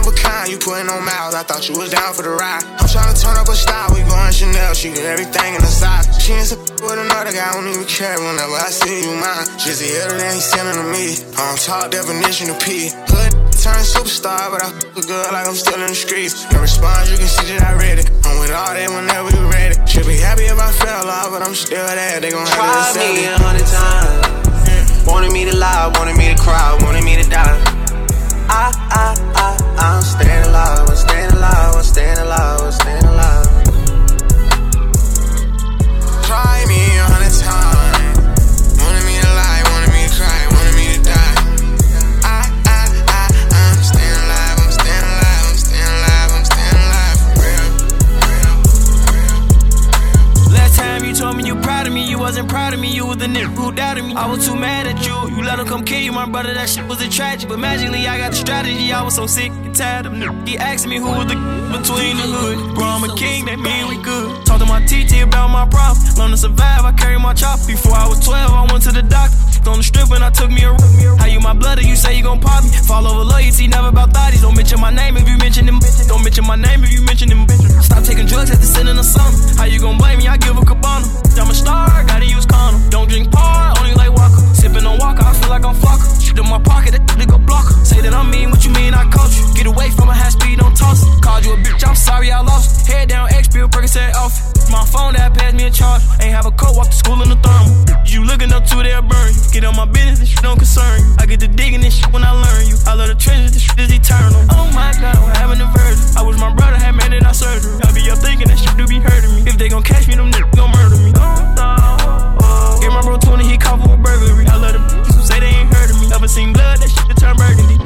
Of 0.05 0.13
a 0.13 0.17
kind, 0.17 0.51
you 0.53 0.59
putting 0.59 0.89
on 0.89 1.01
miles. 1.05 1.35
I 1.35 1.43
thought 1.43 1.69
you 1.69 1.77
was 1.77 1.91
down 1.91 2.13
for 2.13 2.23
the 2.23 2.31
ride. 2.37 2.65
I'm 2.77 2.89
trying 2.89 3.09
to 3.09 3.17
turn 3.17 3.37
up 3.37 3.49
a 3.49 3.57
style, 3.57 3.89
we 3.97 4.05
going 4.05 4.33
Chanel, 4.33 4.75
she 4.75 4.93
get 4.93 5.05
everything 5.09 5.57
in 5.57 5.61
the 5.61 5.73
size. 5.73 6.05
She 6.21 6.33
ain't 6.33 6.53
with 6.85 7.01
another 7.01 7.33
guy, 7.33 7.49
I 7.49 7.57
don't 7.57 7.69
even 7.69 7.89
care 7.89 8.17
whenever 8.21 8.57
I 8.61 8.69
see 8.69 9.09
you 9.09 9.17
mine. 9.17 9.49
Just 9.57 9.81
the 9.81 9.89
other 10.05 10.21
than 10.21 10.35
he 10.37 10.41
sending 10.41 10.77
to 10.77 10.87
me. 10.93 11.17
I'm 11.41 11.57
talk 11.57 11.91
definition 11.91 12.53
of 12.53 12.61
P. 12.61 12.93
Hood 13.09 13.33
turn 13.57 13.81
superstar, 13.81 14.53
but 14.53 14.61
I 14.61 14.69
fuck 14.77 14.93
a 15.01 15.05
girl 15.09 15.29
like 15.33 15.49
I'm 15.49 15.57
still 15.57 15.81
in 15.81 15.89
the 15.89 15.97
streets. 15.97 16.45
No 16.53 16.61
response, 16.61 17.09
you 17.09 17.17
can 17.17 17.29
see 17.29 17.49
that 17.57 17.65
I 17.65 17.73
read 17.81 17.99
it. 18.05 18.11
I'm 18.29 18.37
with 18.41 18.53
all 18.53 18.77
that 18.77 18.89
whenever 18.93 19.33
you 19.33 19.45
ready. 19.49 19.75
Should 19.89 20.05
be 20.05 20.21
happy 20.21 20.45
if 20.45 20.59
I 20.61 20.69
fell 20.85 21.09
off, 21.09 21.33
but 21.33 21.41
I'm 21.41 21.57
still 21.57 21.81
there. 21.81 22.21
They 22.21 22.31
gon' 22.31 22.45
have 22.45 22.93
to 22.93 23.01
me 23.01 23.25
a 23.25 23.41
hundred 23.41 23.69
times. 23.73 25.09
Wanted 25.09 25.33
me 25.33 25.45
to 25.49 25.57
lie, 25.57 25.93
wanted 25.97 26.17
me 26.17 26.29
to 26.29 26.37
cry, 26.37 26.77
wanted 26.85 27.05
me 27.05 27.17
to 27.23 27.29
die. 27.29 27.57
I, 28.49 28.69
I, 28.93 29.17
I, 29.37 29.64
I'm 29.77 30.03
staying 30.03 30.45
alive, 30.47 30.89
I'm 30.89 30.97
staying 30.97 31.33
alive, 31.33 31.75
I'm 31.75 31.83
staying 31.83 32.19
alive, 32.19 32.61
I'm 32.61 32.73
staying 32.73 33.05
alive. 33.05 33.34
Wasn't 52.35 52.51
proud 52.51 52.75
of 52.75 52.81
me, 52.81 52.93
you 52.93 53.07
was 53.07 53.19
the 53.19 53.27
nigga 53.27 53.55
who 53.55 53.71
doubted 53.71 54.03
me. 54.03 54.13
I 54.13 54.27
was 54.27 54.45
too 54.45 54.57
mad 54.57 54.89
at 54.89 55.07
you, 55.07 55.37
you 55.37 55.45
let 55.45 55.61
him 55.61 55.67
come 55.69 55.85
kill 55.85 56.01
you, 56.01 56.11
my 56.11 56.29
brother. 56.29 56.53
That 56.53 56.69
shit 56.69 56.85
was 56.89 57.01
a 57.01 57.09
tragedy. 57.09 57.47
but 57.47 57.61
magically 57.61 58.09
I 58.09 58.19
got 58.19 58.33
the 58.33 58.37
strategy. 58.37 58.93
I 58.93 59.03
was 59.05 59.15
so 59.15 59.29
sick 59.29 59.53
and 59.53 59.73
tired 59.73 60.07
of 60.07 60.15
nigga. 60.15 60.49
He 60.49 60.59
asked 60.59 60.89
me 60.89 60.99
who 60.99 61.07
was 61.07 61.29
the 61.29 61.37
between 61.79 62.17
the 62.17 62.27
hood. 62.27 62.75
Bro, 62.75 62.87
I'm 62.87 63.05
a 63.09 63.15
king, 63.15 63.45
that 63.45 63.61
mean 63.61 63.87
we 63.87 64.03
good. 64.03 64.45
Talk 64.47 64.59
to 64.59 64.67
my 64.67 64.81
TT 64.83 65.23
about 65.23 65.51
my 65.51 65.65
problem. 65.69 66.03
Learn 66.19 66.33
to 66.33 66.37
survive, 66.37 66.85
I 66.85 66.91
carry 66.91 67.21
my 67.21 67.35
chop. 67.35 67.61
Before 67.69 67.95
I 67.95 68.09
was 68.09 68.19
12, 68.27 68.51
I 68.51 68.73
went 68.73 68.83
to 68.83 68.91
the 68.91 69.03
doctor. 69.03 69.55
On 69.65 69.79
the 69.79 69.83
strip 69.83 70.11
and 70.11 70.23
I 70.23 70.29
took 70.29 70.51
me 70.51 70.61
a 70.61 70.77
How 71.17 71.25
you 71.25 71.41
my 71.41 71.55
blood 71.55 71.79
and 71.79 71.89
you 71.89 71.97
say 71.97 72.15
you 72.15 72.23
gon' 72.23 72.39
pop 72.39 72.65
me? 72.65 72.69
Fall 72.85 73.07
over 73.07 73.25
loyalty, 73.25 73.67
never 73.67 73.89
about 73.89 74.13
thotties. 74.13 74.43
Don't 74.43 74.55
mention 74.55 74.79
my 74.79 74.91
name 74.91 75.17
if 75.17 75.27
you 75.27 75.39
mention 75.39 75.65
them. 75.65 75.81
Don't 76.07 76.23
mention 76.23 76.45
my 76.45 76.57
name 76.57 76.85
if 76.85 76.93
you 76.93 77.01
mention 77.01 77.31
them. 77.31 77.49
Stop 77.81 78.05
taking 78.05 78.27
drugs 78.27 78.51
at 78.51 78.61
the 78.61 78.67
sin 78.67 78.89
in 78.89 78.97
the 78.97 79.03
sun. 79.03 79.33
How 79.57 79.65
you 79.65 79.81
gon' 79.81 79.97
blame 79.97 80.19
me? 80.19 80.29
I 80.29 80.37
give 80.37 80.59
a 80.59 80.65
cabana. 80.67 81.07
I'm 81.41 81.49
a 81.49 81.55
star, 81.55 82.05
gotta 82.25 82.37
use 82.37 82.47
condom. 82.47 82.91
Don't 82.91 83.09
drink 83.09 83.31
par, 83.31 83.75
only 83.79 83.95
like 83.95 84.13
Walker. 84.13 84.43
Sippin' 84.55 84.87
on 84.87 84.99
Walker, 84.99 85.23
I 85.23 85.33
feel 85.35 85.51
like 85.51 85.65
I'm 85.65 85.75
fucker. 85.75 86.25
Shit 86.25 86.39
in 86.39 86.49
my 86.49 86.59
pocket, 86.59 86.93
that 86.93 87.03
nigga 87.19 87.45
blocker. 87.47 87.75
Say 87.85 88.01
that 88.01 88.15
I'm 88.15 88.31
mean, 88.31 88.51
what 88.51 88.65
you 88.65 88.71
mean 88.73 88.95
I 88.95 89.05
coach 89.11 89.37
you? 89.37 89.45
Get 89.55 89.67
away 89.67 89.91
from 89.91 90.09
a 90.09 90.15
high 90.15 90.31
speed, 90.31 90.59
don't 90.59 90.77
toss 90.77 91.03
it. 91.03 91.23
Called 91.23 91.45
you 91.45 91.53
a 91.53 91.57
bitch, 91.57 91.87
I'm 91.87 91.97
sorry 91.97 92.33
I 92.33 92.41
lost. 92.41 92.89
It. 92.89 92.93
Head 92.93 93.09
down, 93.09 93.33
X 93.33 93.49
bill, 93.49 93.69
Percocet 93.69 94.15
off. 94.15 94.35
My 94.71 94.85
phone 94.87 95.15
that 95.15 95.35
passed 95.35 95.57
me 95.57 95.65
a 95.65 95.71
charge. 95.71 96.03
Ain't 96.21 96.33
have 96.33 96.47
a 96.47 96.53
coat, 96.53 96.77
walk 96.77 96.89
to 96.89 96.97
school 96.97 97.21
in 97.23 97.29
the 97.29 97.37
thermal. 97.37 97.73
You 98.07 98.25
looking 98.25 98.53
up 98.53 98.65
to 98.67 98.77
they'll 98.83 99.03
burn 99.03 99.33
you. 99.35 99.43
Get 99.53 99.65
on 99.65 99.77
my 99.77 99.87
business, 99.87 100.19
this 100.21 100.29
shit 100.29 100.43
don't 100.43 100.59
concern 100.59 101.01
you. 101.01 101.17
I 101.19 101.27
get 101.27 101.41
to 101.41 101.49
digging 101.49 101.81
this 101.81 101.95
shit 101.99 102.13
when 102.13 102.25
I 102.25 102.33
learn 102.33 102.67
you. 102.69 102.77
I 102.87 102.95
love 102.95 103.09
the 103.09 103.15
trenches, 103.15 103.53
this 103.53 103.63
shit 103.63 103.79
is 103.79 103.93
eternal. 103.93 104.41
Oh 104.51 104.71
my 104.75 104.93
god, 105.01 105.17
I'm 105.17 105.35
having 105.37 105.61
a 105.61 105.69
version. 105.77 106.17
I 106.17 106.23
wish 106.23 106.39
my 106.39 106.53
brother 106.55 106.77
had 106.77 106.95
made 106.95 107.13
it 107.13 107.25
out 107.25 107.37
surgery. 107.37 107.75
I 107.85 107.93
be 107.93 108.09
up 108.11 108.19
thinking 108.19 108.49
that 108.49 108.59
shit 108.59 108.77
do 108.77 108.87
be 108.87 108.99
hurting 108.99 109.35
me. 109.35 109.51
If 109.51 109.59
they 109.59 109.69
gon' 109.69 109.83
catch 109.83 110.09
me, 110.09 110.15
them 110.15 110.31
niggas 110.31 110.57
gon' 110.57 110.71
murder 110.71 110.97
me. 110.97 111.13
Oh, 111.17 111.55
oh, 111.59 111.84
oh. 112.41 112.79
Get 112.81 112.93
my 112.93 113.03
bro 113.03 113.19
20, 113.19 113.45
he 113.45 113.57
caught 113.59 113.81
for 113.83 113.95
a 113.95 113.97
burglary. 113.97 114.47
I 114.47 114.57
love 114.57 114.73
the 114.73 114.79
bitches 114.79 115.15
who 115.15 115.23
say 115.23 115.41
they 115.41 115.47
ain't 115.47 115.73
heard 115.73 115.91
of 115.91 116.01
me. 116.01 116.09
Never 116.09 116.29
seen 116.29 116.53
blood, 116.53 116.79
that 116.79 116.91
shit 116.91 117.07
to 117.09 117.15
turn 117.15 117.37
burgundy. 117.37 117.79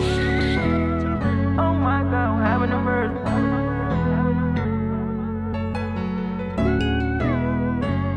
Oh 1.58 1.74
my 1.74 2.02
god, 2.04 2.36
I'm 2.36 2.42
having 2.42 2.72
a 2.72 2.80
version. 2.82 3.18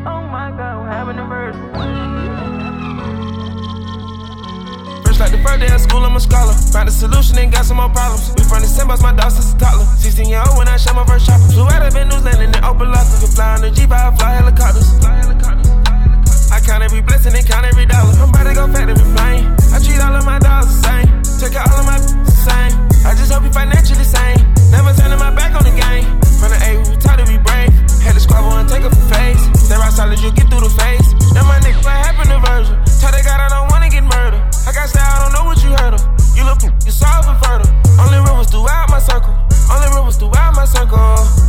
Oh 0.06 0.22
my 0.28 0.50
god, 0.56 0.82
I'm 0.82 0.88
having 0.88 1.18
a 1.18 1.26
version. 1.26 1.62
First 5.04 5.20
like 5.20 5.32
the 5.32 5.42
first 5.44 5.60
day 5.60 5.74
of 5.74 5.80
school, 5.80 6.04
I'm 6.04 6.16
a 6.16 6.20
scholar. 6.20 6.54
Found 6.72 6.88
a 6.88 6.92
solution 6.92 7.38
and 7.38 7.52
got 7.52 7.64
some 7.64 7.76
more 7.76 7.90
problems. 7.90 8.32
We 8.36 8.44
from 8.44 8.62
the 8.62 8.68
same 8.68 8.88
bus, 8.88 9.02
my 9.02 9.12
dog 9.12 9.30
since 9.30 9.52
a 9.52 9.58
toddler. 9.58 9.84
16 9.84 10.28
year 10.28 10.42
old 10.46 10.56
when 10.56 10.68
I 10.68 10.76
shot 10.76 10.94
my 10.96 11.04
first 11.04 11.26
chopper. 11.26 11.44
Flew 11.52 11.68
out 11.68 11.82
of 11.84 11.92
New 11.94 12.18
Zealand 12.18 12.56
in 12.56 12.64
open 12.64 12.90
locker. 12.90 13.18
Could 13.20 13.30
fly 13.34 13.54
on 13.54 13.60
the 13.60 13.70
Jeep, 13.70 13.90
I 13.90 14.14
fly 14.16 14.34
helicopters. 14.34 14.88
Fly 15.00 15.16
helicopters. 15.18 15.61
Count 16.62 16.82
every 16.84 17.02
blessing 17.02 17.34
and 17.34 17.46
count 17.46 17.66
every 17.66 17.86
dollar. 17.86 18.14
I'm 18.22 18.30
about 18.30 18.44
to 18.46 18.54
go 18.54 18.66
factory 18.70 18.94
plane. 18.94 19.44
I 19.74 19.78
treat 19.82 19.98
all 19.98 20.14
of 20.14 20.24
my 20.24 20.38
dogs 20.38 20.70
the 20.70 20.78
same. 20.86 21.08
Take 21.42 21.58
out 21.58 21.66
all 21.74 21.82
of 21.82 21.86
my 21.86 21.98
the 21.98 22.30
same. 22.30 22.72
I 23.02 23.18
just 23.18 23.32
hope 23.32 23.42
you 23.42 23.52
financially 23.52 24.06
sane. 24.06 24.38
Never 24.70 24.94
turning 24.94 25.18
my 25.18 25.34
back 25.34 25.58
on 25.58 25.66
the 25.66 25.74
game. 25.74 26.06
From 26.38 26.54
the 26.54 26.58
A, 26.62 26.70
we 26.86 26.94
taught 27.02 27.18
to 27.18 27.26
be 27.26 27.36
brave. 27.36 27.74
Had 28.06 28.14
to 28.14 28.22
squabble 28.22 28.54
and 28.54 28.68
take 28.68 28.86
up 28.86 28.94
for 28.94 29.06
face. 29.10 29.42
Stay 29.58 29.74
right 29.74 29.92
solid, 29.92 30.22
you 30.22 30.30
get 30.32 30.46
through 30.46 30.62
the 30.62 30.70
face. 30.70 31.08
Now 31.34 31.42
my 31.50 31.58
nigga, 31.66 31.82
what 31.82 31.98
happened 31.98 32.30
to 32.30 32.38
version? 32.38 32.78
Tell 33.02 33.10
they 33.10 33.26
God 33.26 33.42
I 33.42 33.48
don't 33.50 33.66
wanna 33.66 33.90
get 33.90 34.06
murdered. 34.06 34.42
I 34.62 34.70
got 34.70 34.86
style, 34.86 35.02
I 35.02 35.18
don't 35.26 35.34
know 35.34 35.44
what 35.50 35.58
you 35.66 35.74
heard 35.74 35.98
of. 35.98 36.02
You 36.38 36.46
look, 36.46 36.62
you 36.62 36.94
soft 36.94 37.26
and 37.26 37.38
fertile. 37.42 37.70
Only 37.98 38.22
rumors 38.22 38.46
throughout 38.46 38.86
my 38.86 39.02
circle. 39.02 39.34
Only 39.66 39.88
rumors 39.98 40.16
throughout 40.16 40.54
my 40.54 40.64
circle. 40.64 41.41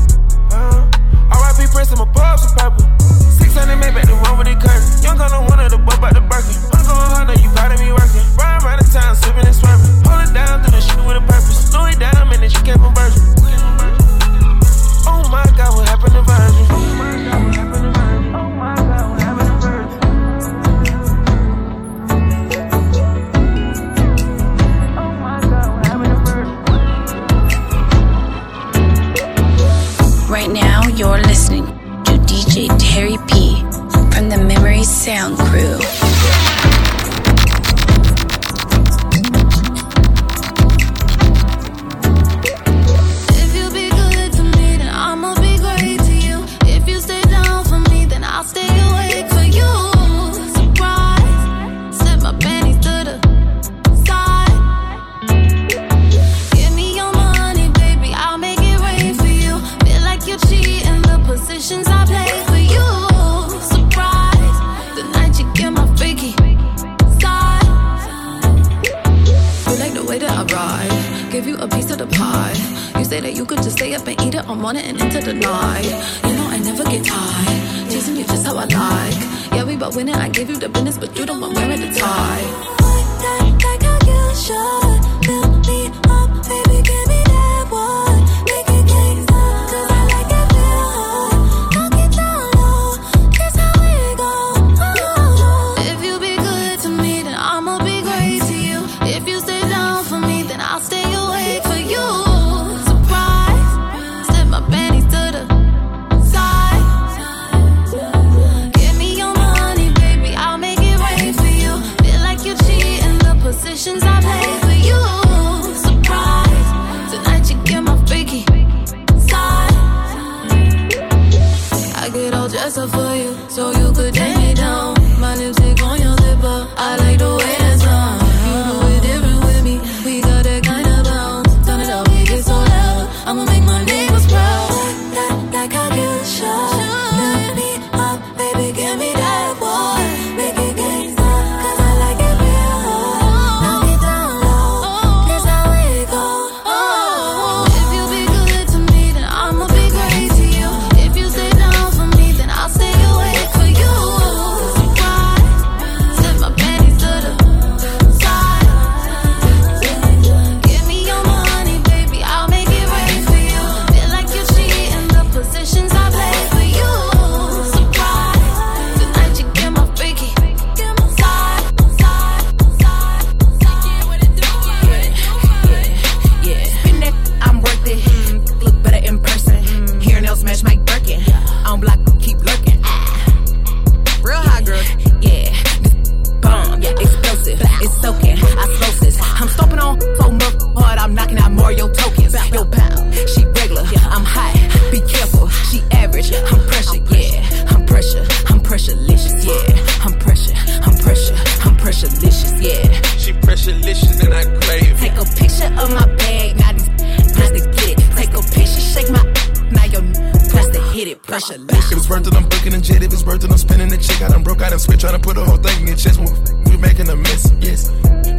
Your 215.94 216.00
chest. 216.00 216.20
We, 216.20 216.72
we 216.72 216.78
making 216.78 217.10
a 217.10 217.16
mess, 217.16 217.52
yes. 217.60 217.90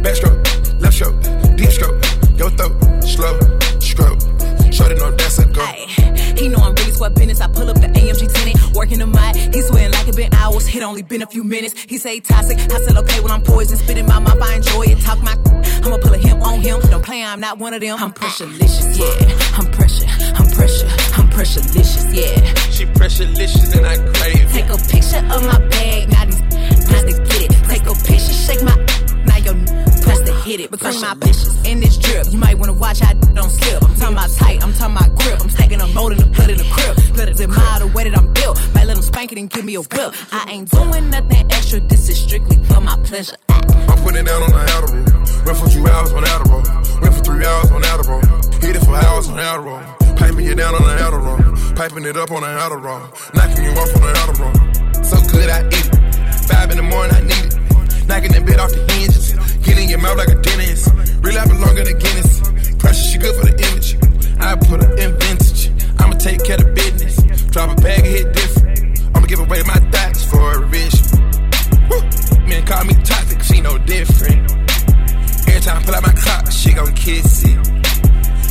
Backstroke, 0.03 0.81
left 0.81 0.95
stroke, 0.95 1.21
deep 1.55 1.69
stroke, 1.69 1.95
your 2.37 2.49
throat, 2.51 3.03
slow, 3.03 3.39
stroke. 3.79 4.19
Shorty 4.73 4.95
know 4.95 5.11
that's 5.11 5.39
a 5.39 5.45
go. 5.45 5.65
He 6.35 6.49
know 6.49 6.57
I'm 6.57 6.75
really 6.75 6.91
squad 6.91 7.15
business. 7.15 7.39
I 7.39 7.47
pull 7.47 7.69
up 7.69 7.79
the 7.79 7.87
AMG 7.87 8.33
tenant, 8.33 8.75
working 8.75 8.99
the 8.99 9.07
mic. 9.07 9.35
He 9.53 9.61
sweating 9.61 9.91
like 9.91 10.07
it 10.07 10.15
been 10.15 10.33
hours. 10.33 10.67
It 10.75 10.83
only 10.83 11.01
been 11.01 11.21
a 11.21 11.27
few 11.27 11.43
minutes. 11.43 11.85
He 11.87 11.97
say 11.97 12.19
toxic. 12.19 12.57
I 12.59 12.79
said 12.81 12.97
okay 12.97 13.21
when 13.21 13.31
I'm 13.31 13.41
poison. 13.41 13.77
Spitting 13.77 14.05
my 14.05 14.19
mouth, 14.19 14.41
I 14.41 14.55
enjoy 14.55 14.83
it. 14.83 14.99
Talk 14.99 15.21
my. 15.23 15.35
I'ma 15.85 15.97
pull 15.97 16.13
a 16.13 16.17
him 16.17 16.41
on 16.41 16.59
him. 16.61 16.79
Don't 16.89 17.05
play, 17.05 17.23
I'm 17.23 17.39
not 17.39 17.59
one 17.59 17.73
of 17.73 17.79
them. 17.79 17.97
I'm 17.99 18.11
pressurelicious, 18.11 18.97
yeah. 18.97 19.57
I'm 19.57 19.71
pressure, 19.71 20.07
I'm 20.33 20.49
pressure, 20.49 20.87
I'm 21.15 21.29
pressurelicious, 21.29 22.13
yeah. 22.13 22.53
She 22.71 22.85
pressurelicious 22.85 23.77
and 23.77 23.85
I 23.85 23.97
crave. 23.97 24.51
Take 24.51 24.69
a 24.69 24.77
picture 24.77 25.23
of 25.33 25.43
my 25.45 25.59
bag, 25.69 26.09
now 26.09 26.24
shake 28.45 28.61
my. 28.61 28.75
Now 29.25 29.37
your 29.37 29.55
press 30.05 30.21
to 30.21 30.33
hit 30.45 30.59
it. 30.59 30.71
Between 30.71 31.01
my 31.01 31.13
bitches 31.15 31.65
in 31.65 31.79
this 31.79 31.97
drip, 31.97 32.31
you 32.31 32.37
might 32.37 32.57
wanna 32.57 32.73
watch 32.73 32.99
how 32.99 33.09
I 33.09 33.13
don't 33.33 33.49
slip. 33.49 33.83
I'm 33.83 33.95
talking 33.95 34.15
about 34.15 34.29
tight, 34.31 34.63
I'm 34.63 34.73
talking 34.73 34.95
about 34.95 35.15
grip. 35.19 35.41
I'm 35.41 35.49
stacking 35.49 35.81
a 35.81 35.87
mold 35.87 36.11
in 36.13 36.19
the 36.19 36.25
blood 36.27 36.49
in 36.49 36.57
the 36.57 36.69
crib. 36.69 37.13
Blood 37.15 37.29
is 37.29 37.41
admire 37.41 37.79
the 37.79 37.87
way 37.87 38.03
that 38.07 38.17
I'm 38.17 38.31
built. 38.33 38.57
Might 38.75 38.85
let 38.85 38.95
them 38.95 39.03
spank 39.03 39.31
it 39.31 39.37
and 39.37 39.49
give 39.49 39.65
me 39.65 39.75
a 39.75 39.81
whip. 39.81 40.13
I 40.31 40.45
ain't 40.51 40.69
doing 40.69 41.09
nothing 41.09 41.51
extra, 41.51 41.79
this 41.79 42.09
is 42.09 42.19
strictly 42.21 42.57
for 42.65 42.81
my 42.81 42.95
pleasure. 43.03 43.37
I'm 43.49 43.97
putting 44.03 44.21
it 44.21 44.27
down 44.27 44.43
on 44.43 44.51
the 44.51 44.63
Adderall. 44.75 45.45
Went 45.45 45.57
for 45.57 45.69
two 45.69 45.87
hours 45.87 46.11
on 46.13 46.23
Adderall. 46.23 47.01
Went 47.01 47.15
for 47.15 47.23
three 47.23 47.45
hours 47.45 47.71
on 47.71 47.81
Adderall. 47.81 48.63
Hit 48.63 48.75
it 48.75 48.85
for 48.85 48.95
hours 48.95 49.27
on 49.29 49.37
Adderall. 49.37 50.17
Piping 50.17 50.45
you 50.45 50.55
down 50.55 50.75
on 50.75 50.83
the 50.83 50.95
Adderall. 51.01 51.75
Piping 51.75 52.05
it 52.05 52.17
up 52.17 52.31
on 52.31 52.41
the 52.41 52.47
Adderall. 52.47 53.33
Knocking 53.33 53.63
you 53.63 53.71
off 53.71 53.95
on 53.95 54.01
the 54.01 54.13
Adderall. 54.21 55.05
So 55.05 55.17
good 55.31 55.49
I 55.49 55.65
eat 55.67 55.89
it. 55.89 56.35
Five 56.47 56.71
in 56.71 56.77
the 56.77 56.83
morning 56.83 57.15
I 57.15 57.21
need 57.21 57.53
it. 57.53 57.64
Knocking 58.07 58.31
that 58.31 58.45
bit 58.45 58.59
off 58.59 58.71
the 58.71 58.85
hinges. 58.93 59.33
Getting 59.65 59.89
your 59.89 59.99
mouth 59.99 60.17
like 60.17 60.29
a 60.29 60.35
dentist. 60.35 60.93
Life 61.23 61.51
longer 61.59 61.83
than 61.83 61.97
Guinness. 61.97 62.39
Pressure, 62.77 63.03
she 63.11 63.17
good 63.17 63.35
for 63.35 63.45
the 63.49 63.55
image. 63.67 63.97
I 64.39 64.55
put 64.55 64.83
her 64.83 64.91
in 64.95 65.17
vintage. 65.19 65.71
I'ma 65.99 66.13
take 66.15 66.43
care 66.43 66.55
of 66.55 66.73
business. 66.73 67.15
Drop 67.51 67.77
a 67.77 67.81
bag 67.81 67.99
and 67.99 68.07
hit 68.07 68.33
different. 68.33 69.01
I'ma 69.15 69.25
give 69.25 69.39
away 69.39 69.63
my 69.63 69.79
thoughts 69.91 70.23
for 70.23 70.39
a 70.53 70.59
rich. 70.67 70.95
Woo. 71.89 72.01
Man, 72.47 72.65
call 72.65 72.85
me 72.85 72.93
toxic, 73.03 73.41
she 73.41 73.59
no 73.59 73.77
different. 73.79 74.51
Every 75.49 75.61
time 75.61 75.81
I 75.81 75.83
pull 75.83 75.95
out 75.95 76.03
my 76.03 76.13
clock, 76.13 76.51
she 76.51 76.73
gon' 76.73 76.93
kiss 76.93 77.43
it. 77.43 77.57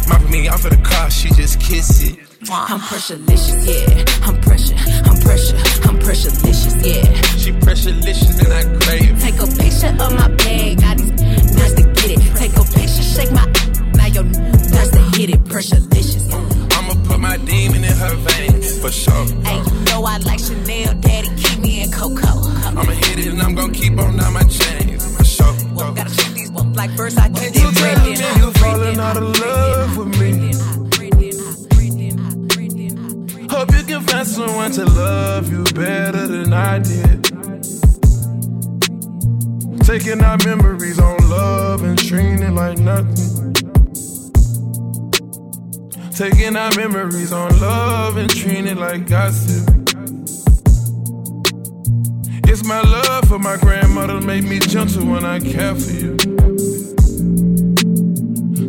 Mopping 0.09 0.31
me 0.31 0.49
off 0.49 0.65
of 0.65 0.71
the 0.71 0.83
car, 0.83 1.11
she 1.11 1.29
just 1.31 1.61
kiss 1.61 2.03
it. 2.03 2.24
I'm 2.51 2.81
pressurelicious, 2.81 3.67
yeah. 3.67 4.27
I'm 4.27 4.41
pressure, 4.41 4.75
I'm 5.09 5.19
pressure, 5.21 5.57
I'm 5.89 5.99
pressurelicious, 5.99 6.85
yeah. 6.85 7.21
She 7.39 7.53
pressurelicious 7.53 8.45
and 8.45 8.53
I 8.53 8.63
crave 8.85 9.17
it. 9.17 9.21
Take 9.21 9.41
a 9.41 9.47
picture 9.47 9.89
of 9.89 10.13
my 10.13 10.29
bag, 10.37 10.81
now 10.81 10.95
these 10.95 11.13
press 11.57 11.73
to 11.75 11.83
get 11.83 12.11
it. 12.13 12.37
Take 12.37 12.53
a 12.53 12.65
picture, 12.65 13.03
shake 13.03 13.33
my. 13.33 13.47
Now 13.95 14.07
your 14.07 14.25
press 14.25 14.91
to 14.91 15.01
hit 15.17 15.31
it. 15.31 15.45
Pressurelicious. 15.45 16.33
I'ma 16.77 16.95
put 17.09 17.19
my 17.19 17.37
demon 17.39 17.85
in 17.85 17.93
her 17.93 18.15
veins, 18.15 18.79
for 18.79 18.91
sure. 18.91 19.25
Hey, 19.43 19.59
you 19.59 19.81
know 19.87 20.05
I 20.05 20.19
like 20.19 20.41
Chanel, 20.41 20.95
daddy, 21.01 21.29
keep 21.37 21.59
me 21.61 21.83
in 21.83 21.91
Coco. 21.91 22.27
I'ma 22.27 22.93
hit 22.93 23.21
it 23.21 23.27
and 23.29 23.41
I'm 23.41 23.55
gonna 23.55 23.73
keep 23.73 23.99
on 23.99 24.21
on 24.21 24.33
my 24.33 24.43
chains, 24.43 25.17
for 25.17 25.25
sure. 25.25 25.55
Gotta 25.95 26.15
check 26.15 26.35
these 26.35 26.51
like 26.51 26.91
first 26.97 27.19
I 27.19 27.29
get 27.29 27.55
You 27.55 27.73
telling 27.73 28.05
me 28.05 28.41
you 28.41 28.51
falling 28.53 29.01
out 29.01 29.17
of 29.17 29.41
love 29.41 29.97
with 29.97 30.21
me. 30.21 30.94
Hope 33.55 33.71
you 33.73 33.85
can 33.85 34.03
find 34.03 34.27
someone 34.27 34.73
to 34.73 34.85
love 34.85 35.49
you 35.49 35.63
better 35.75 36.27
than 36.27 36.53
I 36.53 36.81
did. 36.81 37.23
Taking 39.87 40.21
our 40.25 40.39
memories 40.45 40.99
on 40.99 41.31
love 41.31 41.85
and 41.85 41.97
treating 41.97 42.43
it 42.43 42.51
like 42.51 42.79
nothing. 42.79 43.55
Taking 46.11 46.57
our 46.57 46.75
memories 46.75 47.33
on 47.33 47.57
love 47.61 48.17
and 48.17 48.29
treating 48.29 48.67
it 48.67 48.77
like 48.77 49.07
gossip. 49.07 49.69
It's 52.49 52.65
my 52.65 52.81
love 52.81 53.29
for 53.29 53.39
my 53.39 53.57
grandmother 53.59 54.21
made 54.21 54.43
me 54.43 54.59
gentle 54.59 55.07
when 55.07 55.25
I 55.25 55.39
care 55.39 55.77
for 55.77 55.93
you. 55.93 56.17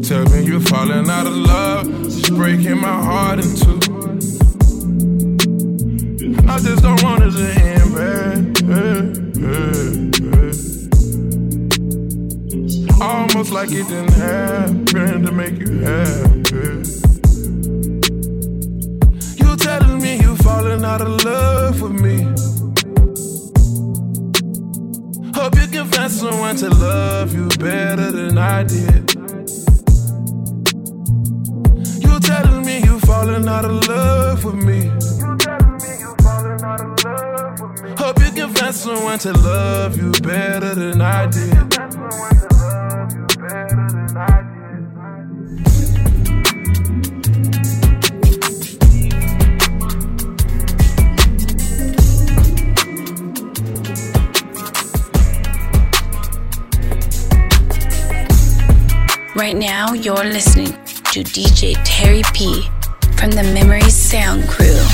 Tell 0.04 0.26
me 0.30 0.45
you're 0.45 0.60
falling 0.60 1.10
out 1.10 1.26
of 1.26 1.34
love, 1.34 2.06
it's 2.06 2.30
breaking 2.30 2.80
my 2.80 3.02
heart 3.04 3.39
in 3.39 3.56
two. 3.56 4.04
I 6.55 6.59
just 6.59 6.81
don't 6.81 7.03
want 7.03 7.21
it 7.21 7.31
to 7.31 7.47
end 7.65 7.93
bad, 7.93 8.53
bad. 8.65 8.95
Almost 13.01 13.51
like 13.51 13.71
it 13.71 13.85
didn't 13.89 14.13
happen 14.13 15.23
to 15.25 15.31
make 15.33 15.59
you 15.59 15.79
happy. 15.79 16.83
You 19.35 19.57
telling 19.57 20.01
me 20.01 20.15
you 20.21 20.37
falling 20.37 20.85
out 20.85 21.01
of 21.01 21.25
love 21.25 21.55
love 21.65 21.81
with 21.81 22.01
me. 22.01 22.23
Hope 25.33 25.55
you 25.55 25.67
can 25.67 25.87
find 25.87 26.11
someone 26.11 26.55
to 26.57 26.69
love 26.69 27.33
you 27.33 27.47
better 27.59 28.11
than 28.11 28.37
I 28.37 28.63
did. 28.63 29.13
You 32.03 32.19
telling 32.19 32.65
me 32.65 32.79
you 32.79 32.99
falling 32.99 33.47
out 33.47 33.65
of 33.65 33.87
love 33.87 34.45
with 34.45 34.55
me. 34.55 35.14
Can 38.36 38.54
find 38.54 38.76
someone 38.76 39.17
to 39.19 39.32
love 39.32 39.95
you 39.95 40.12
better 40.21 40.76
than 40.76 41.02
I 41.02 41.26
did. 41.28 41.56
Right 59.36 59.56
now, 59.56 59.93
you're 59.93 60.15
listening 60.15 60.74
to 61.12 61.24
DJ 61.24 61.76
Terry 61.86 62.24
P 62.34 62.63
from 63.17 63.32
the 63.32 63.43
Memory 63.54 63.89
Sound 63.89 64.48
Crew. 64.50 64.85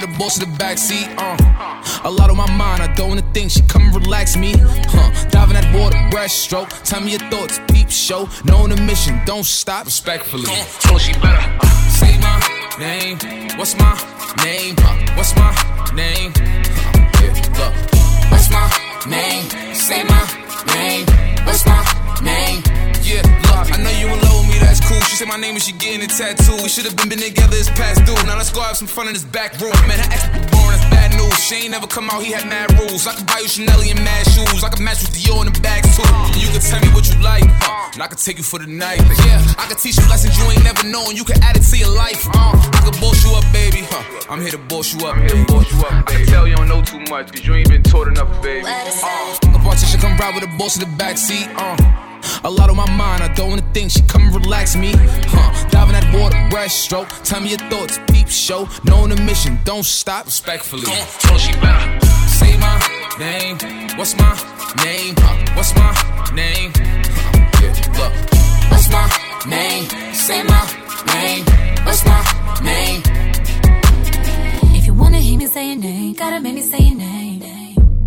With 0.00 0.14
a 0.14 0.18
boss 0.18 0.40
in 0.40 0.48
the 0.48 0.56
backseat. 0.58 1.06
Uh. 1.18 2.08
A 2.08 2.10
lot 2.10 2.30
on 2.30 2.36
my 2.36 2.50
mind, 2.52 2.82
I 2.82 2.92
don't 2.94 3.08
wanna 3.08 3.32
think. 3.32 3.50
She 3.50 3.62
come 3.62 3.82
and 3.82 3.94
relax 3.94 4.36
me. 4.36 4.54
Huh. 4.56 5.28
Diving 5.30 5.54
that 5.54 5.74
water, 5.74 5.98
breaststroke. 6.10 6.68
Tell 6.84 7.00
me 7.00 7.12
your 7.12 7.30
thoughts, 7.30 7.60
peep 7.70 7.90
show. 7.90 8.28
Knowing 8.44 8.70
the 8.74 8.80
mission, 8.82 9.20
don't 9.24 9.44
stop. 9.44 9.86
Respectfully. 9.86 10.50
Told 10.80 11.00
she 11.00 11.12
better. 11.14 11.42
Uh. 11.60 11.66
Say 12.00 12.18
my 12.18 12.36
name. 12.78 13.18
What's 13.58 13.76
my 13.76 13.94
name? 14.44 14.76
Uh. 14.78 15.16
What's 15.16 15.34
my 15.36 15.50
name? 15.94 16.32
Uh. 16.36 16.98
Yeah, 17.20 17.34
look. 17.58 17.74
What's 18.30 18.50
my 18.50 18.66
name? 19.08 19.44
Say 19.74 20.04
my 20.04 20.22
name. 20.74 21.06
What's 21.46 21.66
my 21.66 21.82
name? 22.22 22.62
Yeah, 23.02 23.22
look, 23.50 23.72
I 23.72 23.82
know 23.82 23.90
you 23.90 24.06
in 24.06 24.20
love 24.20 24.27
with 24.27 24.27
me, 24.27 24.27
that's 24.27 24.27
cool. 24.88 25.00
She 25.04 25.16
said 25.16 25.28
my 25.28 25.36
name 25.36 25.54
and 25.54 25.62
she 25.62 25.72
getting 25.76 26.02
a 26.02 26.08
tattoo. 26.08 26.56
We 26.64 26.68
should 26.68 26.88
have 26.88 26.96
been 26.96 27.12
been 27.12 27.20
together, 27.20 27.56
it's 27.56 27.68
past 27.70 28.04
due. 28.08 28.16
Now 28.24 28.36
let's 28.36 28.50
go 28.50 28.60
have 28.64 28.76
some 28.76 28.88
fun 28.88 29.06
in 29.06 29.12
this 29.12 29.24
back 29.24 29.52
room. 29.60 29.76
Man, 29.86 30.00
her 30.00 30.08
ex 30.08 30.24
was 30.32 30.44
born, 30.48 30.72
that's 30.72 30.88
bad 30.88 31.12
news. 31.12 31.36
She 31.44 31.68
ain't 31.68 31.72
never 31.76 31.86
come 31.86 32.08
out, 32.10 32.24
he 32.24 32.32
had 32.32 32.48
mad 32.48 32.72
rules. 32.80 33.06
I 33.06 33.14
could 33.14 33.26
buy 33.26 33.40
you 33.44 33.48
Chanel 33.48 33.80
and 33.80 34.00
mad 34.00 34.24
shoes. 34.32 34.64
I 34.64 34.68
could 34.72 34.80
match 34.80 35.04
with 35.04 35.12
Dior 35.12 35.44
in 35.44 35.52
the 35.52 35.60
bags 35.60 35.92
too. 35.96 36.04
And 36.04 36.40
you 36.40 36.48
can 36.48 36.60
tell 36.60 36.80
me 36.80 36.88
what 36.96 37.04
you 37.12 37.20
like, 37.20 37.44
uh, 37.44 37.92
and 37.94 38.02
I 38.02 38.08
can 38.08 38.18
take 38.18 38.38
you 38.38 38.44
for 38.44 38.58
the 38.58 38.66
night. 38.66 39.00
Yeah, 39.28 39.60
I 39.60 39.68
can 39.68 39.76
teach 39.76 39.96
you 40.00 40.06
lessons 40.08 40.36
you 40.40 40.44
ain't 40.50 40.64
never 40.64 40.84
known. 40.88 41.14
You 41.14 41.24
can 41.24 41.36
add 41.44 41.56
it 41.56 41.64
to 41.68 41.76
your 41.76 41.92
life. 41.92 42.24
Uh, 42.32 42.56
I 42.56 42.80
can 42.88 42.96
boss 43.00 43.20
you 43.24 43.32
up, 43.36 43.44
baby. 43.52 43.84
Huh, 43.84 44.32
I'm 44.32 44.40
here 44.40 44.52
to 44.56 44.62
boss 44.72 44.94
you 44.94 45.06
up. 45.06 45.16
I'm 45.16 45.28
here 45.28 45.44
to 45.44 45.52
boss 45.52 45.68
you 45.72 45.78
up, 45.84 46.06
baby. 46.08 46.24
I 46.24 46.24
can 46.24 46.26
tell 46.26 46.48
you 46.48 46.56
don't 46.56 46.68
know 46.68 46.82
too 46.82 47.00
much, 47.08 47.32
cause 47.32 47.44
you 47.46 47.54
ain't 47.54 47.68
been 47.68 47.82
taught 47.82 48.08
enough, 48.08 48.30
baby. 48.42 48.64
Uh, 48.66 49.36
a 49.42 49.58
politician 49.60 50.00
come 50.00 50.16
ride 50.16 50.34
with 50.34 50.44
a 50.44 50.52
boss 50.58 50.76
in 50.76 50.84
the 50.84 50.92
backseat. 50.96 51.48
Uh. 51.56 52.07
A 52.44 52.50
lot 52.50 52.70
on 52.70 52.76
my 52.76 52.90
mind, 52.90 53.22
I 53.22 53.28
don't 53.34 53.50
wanna 53.50 53.68
think. 53.72 53.90
She 53.90 54.02
come 54.02 54.22
and 54.22 54.34
relax 54.34 54.76
me. 54.76 54.92
Huh. 54.94 55.68
Diving 55.70 55.94
that 55.94 56.06
water, 56.14 56.38
breaststroke. 56.50 57.08
Tell 57.24 57.40
me 57.40 57.50
your 57.50 57.58
thoughts, 57.70 57.98
peep 58.10 58.28
show. 58.28 58.68
Knowing 58.84 59.10
the 59.10 59.20
mission, 59.22 59.58
don't 59.64 59.84
stop. 59.84 60.26
Respectfully. 60.26 60.84
Told 61.20 61.40
she 61.40 61.52
better. 61.54 62.06
Say 62.28 62.56
my 62.58 62.76
name. 63.18 63.58
What's 63.98 64.16
my 64.16 64.32
name? 64.84 65.14
Huh. 65.18 65.56
What's 65.56 65.74
my 65.74 65.90
name? 66.34 66.72
Huh. 66.74 67.62
Yeah, 67.62 67.98
look. 67.98 68.12
What's 68.70 68.88
my 68.90 69.04
name? 69.46 69.84
Say 70.14 70.42
my 70.44 70.62
name. 71.14 71.44
What's 71.84 72.04
my 72.04 72.20
name? 72.62 73.02
If 74.76 74.86
you 74.86 74.94
wanna 74.94 75.18
hear 75.18 75.38
me 75.38 75.46
say 75.46 75.68
your 75.68 75.76
name, 75.76 76.14
gotta 76.14 76.40
make 76.40 76.54
me 76.54 76.62
say 76.62 76.78
your 76.78 76.96
name. 76.96 77.42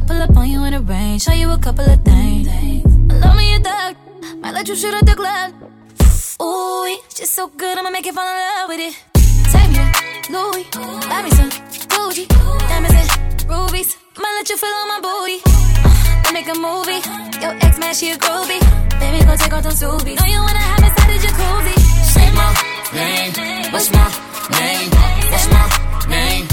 Pull 0.08 0.22
up 0.22 0.36
on 0.38 0.50
you 0.50 0.64
in 0.64 0.74
a 0.74 0.82
range, 0.82 1.24
show 1.24 1.34
you 1.34 1.52
a 1.52 1.58
couple 1.58 1.86
of 1.86 2.02
things. 2.04 2.48
Love 3.22 3.36
me 3.36 3.56
a 3.56 3.60
dog, 3.60 3.96
might 4.42 4.54
let 4.54 4.68
you 4.68 4.76
shoot 4.76 4.94
at 4.94 5.06
the 5.06 5.16
club. 5.16 5.54
Ooh, 6.42 6.98
just 7.16 7.34
so 7.34 7.48
good, 7.48 7.78
I'ma 7.78 7.90
make 7.90 8.06
you 8.06 8.14
fall 8.14 8.28
in 8.28 8.36
love 8.36 8.70
with 8.70 8.80
it. 8.80 8.94
Take 9.52 9.70
me 9.70 9.84
to 10.24 10.32
Louis, 10.32 10.66
buy 11.10 11.22
me 11.24 11.32
some 11.32 11.50
Gucci, 11.92 12.28
diamonds 12.70 12.96
and 12.96 13.50
rubies. 13.50 13.98
Might 14.18 14.34
let 14.38 14.50
you 14.50 14.58
feel 14.58 14.70
on 14.70 14.88
my 14.88 15.00
booty. 15.02 15.38
Uh, 15.46 16.32
make 16.34 16.48
a 16.48 16.56
movie. 16.56 17.02
Your 17.42 17.54
ex 17.66 17.80
man, 17.80 17.94
she 17.94 18.12
a 18.12 18.18
groovy. 18.18 18.60
Baby, 19.00 19.26
go 19.26 19.36
take 19.36 19.54
off 19.54 19.64
them 19.64 19.74
subies. 19.74 20.20
Know 20.20 20.28
you 20.28 20.40
wanna 20.40 20.60
have 20.60 20.84
inside 20.84 21.10
the 21.10 21.18
jacuzzi. 21.26 21.76
Say 22.14 22.28
my 22.40 22.48
name. 22.94 23.72
What's 23.74 23.92
my 23.92 24.08
name? 24.60 24.90
What's 25.32 25.48
my 25.50 25.64
name? 26.10 26.51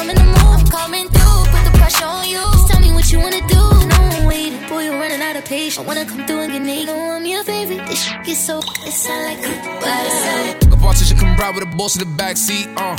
I'm 0.00 0.08
in 0.08 0.16
the 0.16 0.24
mood. 0.24 0.60
I'm 0.60 0.66
coming 0.66 1.08
through. 1.08 1.40
Put 1.52 1.62
the 1.68 1.76
pressure 1.76 2.06
on 2.06 2.26
you. 2.26 2.40
Just 2.40 2.68
tell 2.68 2.80
me 2.80 2.90
what 2.92 3.12
you 3.12 3.18
wanna 3.18 3.46
do. 3.46 3.62
No, 3.92 3.96
I'm 4.16 4.24
waiting. 4.24 4.66
Boy, 4.66 4.84
you're 4.84 4.98
running 4.98 5.20
out 5.20 5.36
of 5.36 5.44
patience. 5.44 5.76
I 5.78 5.82
wanna 5.82 6.06
come 6.06 6.26
through 6.26 6.40
and 6.40 6.52
get 6.52 6.62
naked. 6.62 6.86
Know 6.86 7.16
I'm 7.16 7.26
your 7.26 7.44
favorite. 7.44 7.86
This 7.86 8.02
shit 8.04 8.24
gets 8.24 8.40
so. 8.40 8.60
It 8.88 8.92
sound 8.92 9.24
like 9.28 9.40
a 9.44 10.74
A 10.74 10.76
politician 10.78 11.18
come 11.18 11.36
ride 11.36 11.54
with 11.54 11.64
a 11.64 11.76
boss 11.76 11.96
in 11.96 12.00
the 12.00 12.22
backseat. 12.22 12.66
Uh. 12.78 12.96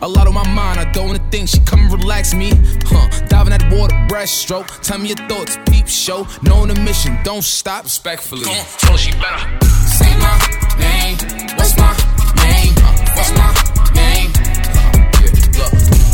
A 0.00 0.06
lot 0.08 0.28
on 0.28 0.34
my 0.34 0.46
mind, 0.48 0.78
I 0.78 0.84
don't 0.92 1.08
wanna 1.08 1.30
think. 1.32 1.48
She 1.48 1.58
come 1.60 1.80
and 1.80 1.92
relax 1.92 2.32
me. 2.34 2.52
Huh. 2.86 3.08
Diving 3.26 3.50
that 3.50 3.64
water, 3.72 3.96
breaststroke. 4.06 4.68
Tell 4.82 4.98
me 4.98 5.08
your 5.08 5.28
thoughts, 5.28 5.58
peep 5.68 5.88
show. 5.88 6.24
Knowing 6.42 6.68
the 6.72 6.80
mission, 6.80 7.18
don't 7.24 7.42
stop. 7.42 7.82
Respectfully. 7.82 8.44
Told 8.78 9.00
she 9.00 9.10
better. 9.12 9.42
Say 9.98 10.12
my 10.22 10.38
name. 10.78 11.16
What's 11.58 11.76
my 11.76 11.90
name? 12.46 12.74
Uh, 12.78 12.94
what's 13.16 13.32
my 13.34 13.50
name? 13.98 14.30
Uh, 14.78 14.92
yeah, 15.22 15.58
look. 15.58 16.07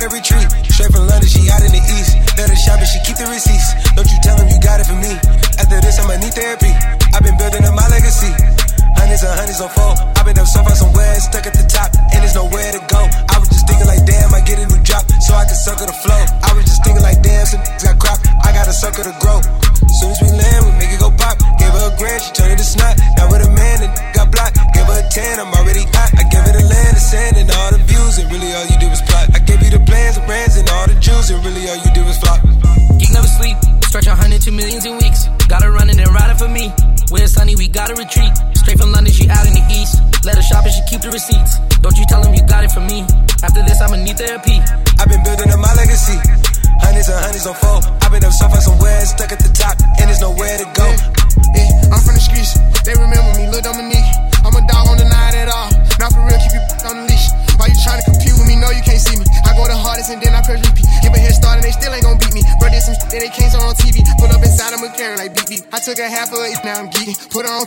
Gotta 0.00 0.14
retreat. 0.14 0.59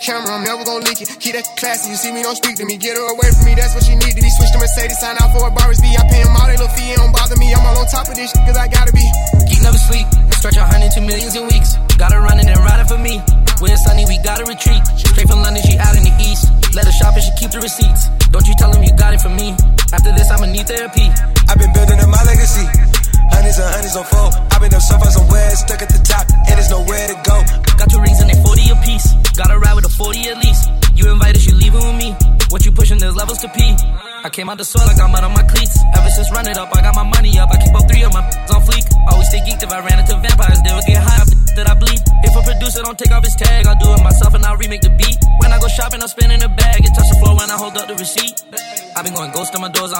camera, 0.03 0.35
I'm 0.35 0.43
never 0.43 0.63
gonna 0.65 0.83
leak 0.83 1.01
it. 1.01 1.07
Keep 1.19 1.33
that 1.39 1.47
classy, 1.55 1.89
you 1.89 1.95
see 1.95 2.11
me, 2.11 2.21
don't 2.23 2.35
speak 2.35 2.57
to 2.57 2.65
me, 2.65 2.75
get 2.75 2.92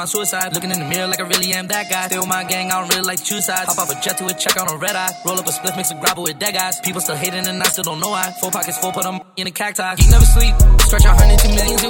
on 0.04 0.08
suicide. 0.08 0.54
Looking 0.54 0.72
in 0.72 0.80
the 0.80 0.86
mirror 0.86 1.08
like 1.08 1.22
I 1.22 1.28
really 1.28 1.54
am 1.54 1.68
that 1.68 1.90
guy. 1.90 2.08
Stay 2.08 2.20
with 2.20 2.28
my 2.28 2.44
gang, 2.44 2.72
I 2.72 2.80
don't 2.80 2.90
really 2.92 3.08
like 3.08 3.24
two 3.24 3.40
sides. 3.40 3.72
Hop 3.72 3.80
off 3.80 3.90
a 3.90 3.96
jet 4.04 4.18
to 4.20 4.26
a 4.28 4.34
check 4.34 4.60
on 4.60 4.68
a 4.68 4.78
red 4.78 4.96
eye. 4.96 5.12
Roll 5.26 5.40
up 5.40 5.48
a 5.48 5.52
split, 5.52 5.76
mix 5.78 5.92
a 5.92 5.96
grapple 5.96 6.24
with 6.24 6.38
dead 6.40 6.54
guys. 6.54 6.80
People 6.82 7.00
still 7.00 7.16
hating 7.16 7.48
and 7.48 7.64
I 7.64 7.68
still 7.72 7.88
don't 7.88 8.00
know 8.00 8.10
why. 8.10 8.32
Four 8.42 8.52
pockets 8.52 8.78
full, 8.78 8.92
put 8.92 9.04
them 9.04 9.22
in 9.38 9.48
a 9.48 9.52
cacti. 9.52 9.96
You 10.04 10.12
never 10.12 10.26
sleep. 10.26 10.54
Stretch 10.82 11.06
out 11.06 11.16
hundred 11.18 11.40
two 11.40 11.56
millions 11.56 11.84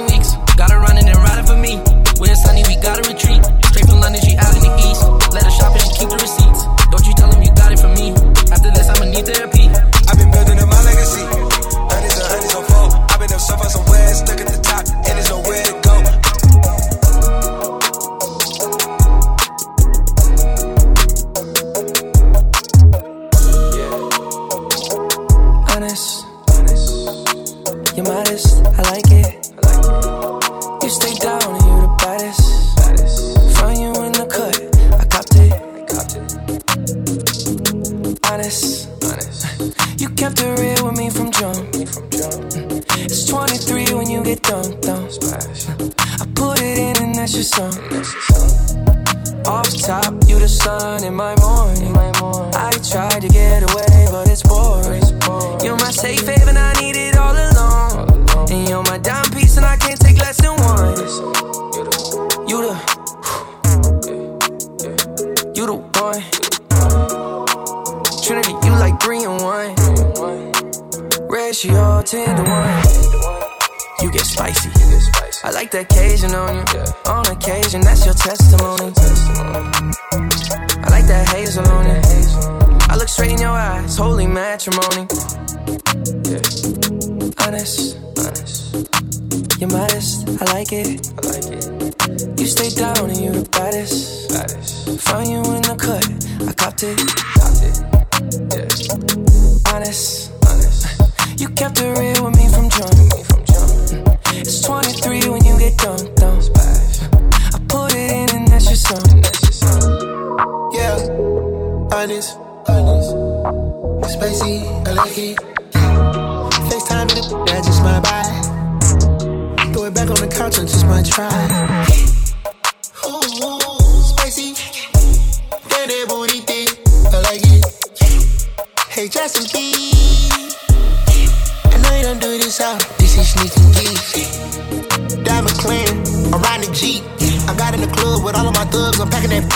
thugs, 138.74 138.98
I'm 138.98 139.08
packing 139.08 139.30
that. 139.30 139.46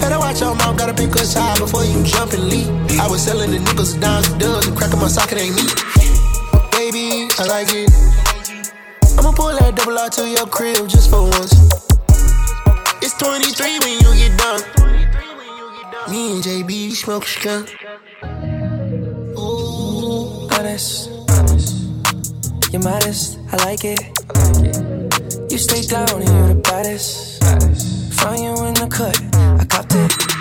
Better 0.00 0.18
watch 0.18 0.40
your 0.40 0.54
mouth, 0.54 0.78
gotta 0.78 0.94
pick 0.94 1.10
a 1.16 1.24
side 1.24 1.58
before 1.58 1.84
you 1.84 2.02
jump 2.04 2.32
and 2.32 2.48
leap. 2.48 2.68
I 3.00 3.08
was 3.10 3.22
selling 3.24 3.50
the 3.50 3.58
niggas 3.58 4.00
dimes 4.00 4.28
and 4.30 4.40
dubs 4.40 4.66
and 4.66 4.76
cracking 4.76 5.00
my 5.00 5.08
socket 5.08 5.38
ain't 5.38 5.54
me. 5.56 5.66
Baby, 6.78 7.28
I 7.38 7.44
like 7.50 7.70
it. 7.74 7.90
I'ma 9.18 9.32
pull 9.32 9.52
that 9.58 9.74
double 9.74 9.98
R 9.98 10.08
to 10.08 10.28
your 10.28 10.46
crib 10.46 10.88
just 10.88 11.10
for 11.10 11.22
once. 11.22 11.52
It's 13.02 13.14
23 13.18 13.78
when 13.82 13.98
you 14.04 14.10
get 14.22 14.32
done. 14.38 14.62
Me 16.10 16.32
and 16.32 16.42
JB 16.42 16.92
smoke 16.92 17.26
skunk. 17.26 17.74
Ooh, 19.38 20.48
honest. 20.54 21.10
You're 22.72 22.82
modest, 22.82 23.38
I 23.50 23.56
like 23.66 23.84
it. 23.84 24.00
You 25.50 25.58
stay 25.58 25.82
down 25.82 26.22
here, 26.22 26.32
you're 26.32 26.54
the 26.54 26.60
baddest. 26.62 27.99
Saw 28.20 28.34
you 28.34 28.52
in 28.66 28.74
the 28.74 28.86
cut, 28.86 29.18
I 29.34 29.64
copped 29.64 29.94
it. 29.94 30.39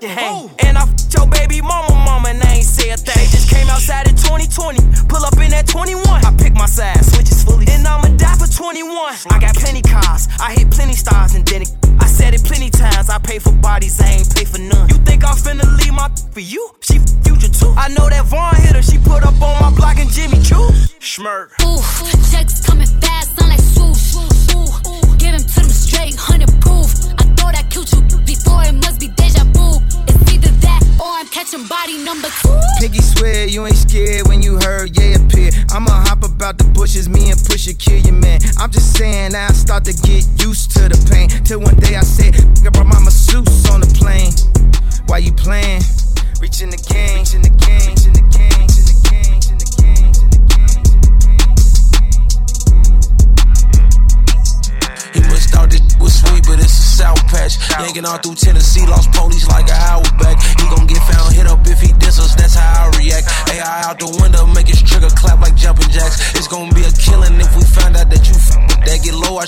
Come 0.00 0.18
oh. 0.18 0.50
around 0.62 0.69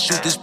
shoot 0.02 0.22
this 0.24 0.36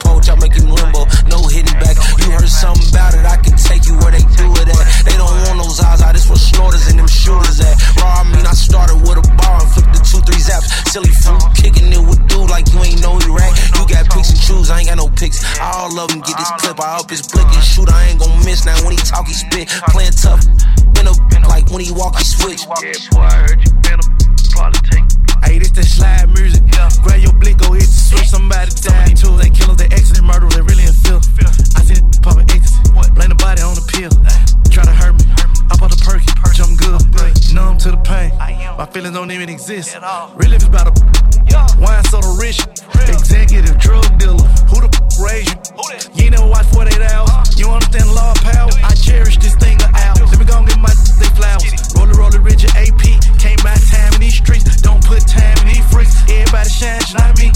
exist. 39.95 40.35
Really, 40.35 40.55
it's 40.55 40.65
about 40.65 40.87
a 40.87 41.81
wine 41.81 42.03
soda 42.05 42.27
rich. 42.39 42.59
Executive 43.07 43.77
drug 43.79 44.05
dealer. 44.19 44.47
Who 44.69 44.81
the 44.81 44.89
f 44.89 45.19
raised 45.19 45.49
you? 45.49 46.13
You 46.15 46.23
ain't 46.25 46.31
never 46.37 46.47
watched 46.47 46.73
48 46.73 47.01
hours. 47.01 47.59
You 47.59 47.69
understand 47.69 48.09
the 48.09 48.13
law 48.13 48.31
of 48.31 48.41
power? 48.41 48.69
I 48.83 48.93
cherish 48.93 49.37
this 49.37 49.55
thing 49.55 49.81
of 49.81 49.89
ours. 49.93 50.19
Let 50.21 50.39
me 50.39 50.45
go 50.45 50.57
and 50.57 50.67
get 50.67 50.79
my 50.79 50.93
they 51.19 51.29
flowers. 51.33 51.73
Roll 51.95 52.09
it, 52.09 52.17
roll 52.17 52.33
it, 52.33 52.41
Richard 52.41 52.73
AP. 52.75 53.01
Came 53.39 53.59
by 53.63 53.75
time 53.89 54.13
in 54.15 54.21
these 54.21 54.37
streets. 54.37 54.81
Don't 54.81 55.03
put 55.03 55.25
time 55.25 55.57
in 55.65 55.73
these 55.73 55.85
freaks. 55.89 56.21
Everybody 56.29 56.69
shine, 56.69 57.01
not 57.17 57.37
me. 57.39 57.49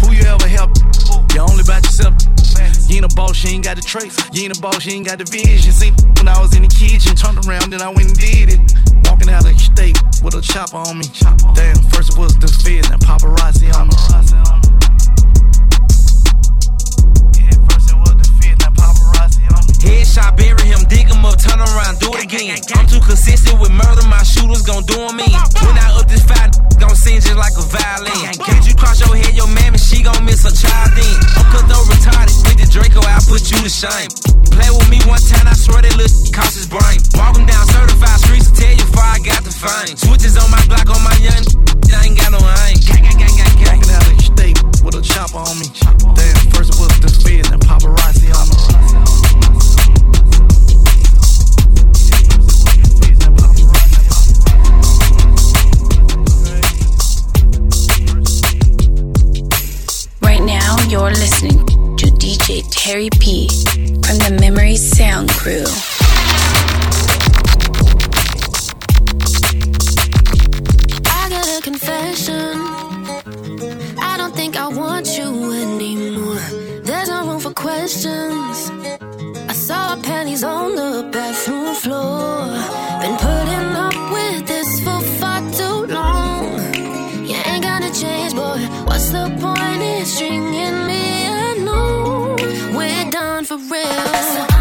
Who 0.00 0.12
you 0.12 0.24
ever 0.24 0.48
help? 0.48 0.70
You 1.34 1.40
only 1.40 1.62
about 1.66 1.82
yourself. 1.82 2.14
You 2.88 3.02
ain't 3.02 3.12
a 3.12 3.16
boss, 3.16 3.42
you 3.42 3.50
ain't 3.50 3.64
got 3.64 3.74
the 3.74 3.82
traits. 3.82 4.16
You 4.32 4.44
ain't 4.44 4.56
a 4.56 4.60
boss, 4.60 4.86
you 4.86 4.92
ain't 4.92 5.06
got 5.06 5.18
the 5.18 5.24
vision. 5.24 5.72
See, 5.72 5.90
when 6.16 6.28
I 6.28 6.38
was 6.38 6.54
in 6.54 6.62
the 6.62 6.68
kitchen, 6.68 7.16
turned 7.16 7.44
around, 7.44 7.72
then 7.72 7.82
I 7.82 7.88
went 7.88 8.06
and 8.06 8.14
did 8.16 8.54
it. 8.54 8.60
Walking 9.10 9.30
out 9.30 9.44
of 9.44 9.58
state 9.60 9.98
with 10.22 10.34
a 10.34 10.40
chopper 10.40 10.76
on 10.76 10.98
me. 10.98 11.06
Damn, 11.54 11.82
first 11.90 12.14
it 12.14 12.18
was 12.18 12.38
the 12.38 12.46
feds 12.46 12.88
and 12.88 13.02
paparazzi 13.02 13.74
on 13.74 13.88
me. 13.88 14.63
Headshot, 19.84 20.36
bury 20.36 20.64
him, 20.64 20.82
dig 20.88 21.06
him 21.12 21.24
up, 21.24 21.36
turn 21.36 21.60
around, 21.60 22.00
do 22.00 22.08
it 22.16 22.24
again. 22.24 22.56
I'm 22.74 22.88
too 22.88 23.00
consistent 23.04 23.60
with 23.60 23.70
murder, 23.70 24.02
my 24.08 24.24
shooters 24.24 24.64
gon' 24.64 24.84
do 24.88 24.96
in. 24.96 25.20
When 25.20 25.76
I 25.76 25.92
up 26.00 26.08
this 26.08 26.24
fight, 26.24 26.56
gon' 26.80 26.96
sing 26.96 27.20
just 27.20 27.36
like 27.36 27.52
a 27.54 27.64
violin. 27.68 28.32
Can't 28.40 28.64
you 28.64 28.74
cross 28.74 28.98
your 29.04 29.12
head, 29.14 29.36
your 29.36 29.48
mammy, 29.52 29.78
she 29.78 30.02
gon' 30.02 30.24
miss 30.24 30.42
a 30.48 30.52
child 30.52 30.96
then. 30.96 31.16
I'm 31.36 31.46
cut 31.52 31.68
though 31.68 31.84
retarded, 31.84 32.32
with 32.48 32.58
the 32.58 32.68
Draco, 32.72 33.04
I 33.04 33.20
put 33.28 33.44
you 33.52 33.60
to 33.60 33.68
shame. 33.68 34.08
Play 34.48 34.70
with 34.72 34.88
me 34.88 34.98
one 35.04 35.20
time, 35.20 35.46
I 35.46 35.54
swear 35.54 35.82
that 35.84 35.92
shit 36.00 36.32
cost 36.32 36.56
his 36.56 36.66
brain. 36.66 36.98
Walk 37.20 37.36
him 37.36 37.44
down 37.44 37.66
certified 37.68 38.20
streets, 38.24 38.48
and 38.48 38.56
tell 38.56 38.72
you 38.72 38.86
before 38.88 39.04
I 39.04 39.20
got 39.20 39.44
the 39.44 39.52
fame. 39.52 39.96
Switches 40.00 40.40
on 40.40 40.48
my 40.48 40.62
block, 40.64 40.88
on 40.88 41.02
my 41.04 41.16
young, 41.20 41.44
I 41.92 42.08
ain't 42.08 42.16
got 42.16 42.32
no 42.32 42.40
aim. 42.40 42.80
Walking 43.68 43.90
out 43.92 44.06
of 44.08 44.20
state 44.22 44.56
with 44.80 44.96
a 44.96 45.02
chopper 45.02 45.44
on 45.44 45.58
me. 45.58 45.66
Damn, 46.16 46.36
first 46.56 46.72
was 46.80 46.88
the 47.04 47.10
feds 47.20 47.50
and 47.50 47.60
paparazzi 47.60 48.32
on 48.32 48.48
me. 48.48 49.73
Now, 60.76 60.88
you're 60.88 61.10
listening 61.10 61.66
to 61.96 62.06
DJ 62.06 62.64
Terry 62.70 63.08
P 63.20 63.48
from 64.04 64.18
the 64.18 64.36
Memory 64.40 64.76
Sound 64.76 65.30
Crew. 65.30 65.64
I 71.06 71.28
got 71.28 71.58
a 71.58 71.62
confession. 71.62 72.54
I 73.98 74.16
don't 74.16 74.34
think 74.34 74.56
I 74.56 74.68
want 74.68 75.16
you 75.16 75.52
anymore. 75.52 76.36
There's 76.82 77.08
no 77.08 77.26
room 77.26 77.40
for 77.40 77.52
questions. 77.52 78.70
I 79.48 79.52
saw 79.52 79.96
panties 80.02 80.44
on 80.44 80.74
the 80.76 81.08
bathroom 81.12 81.74
floor. 81.74 82.46
Been 83.00 83.16
putting 83.16 83.73
real. 93.70 94.53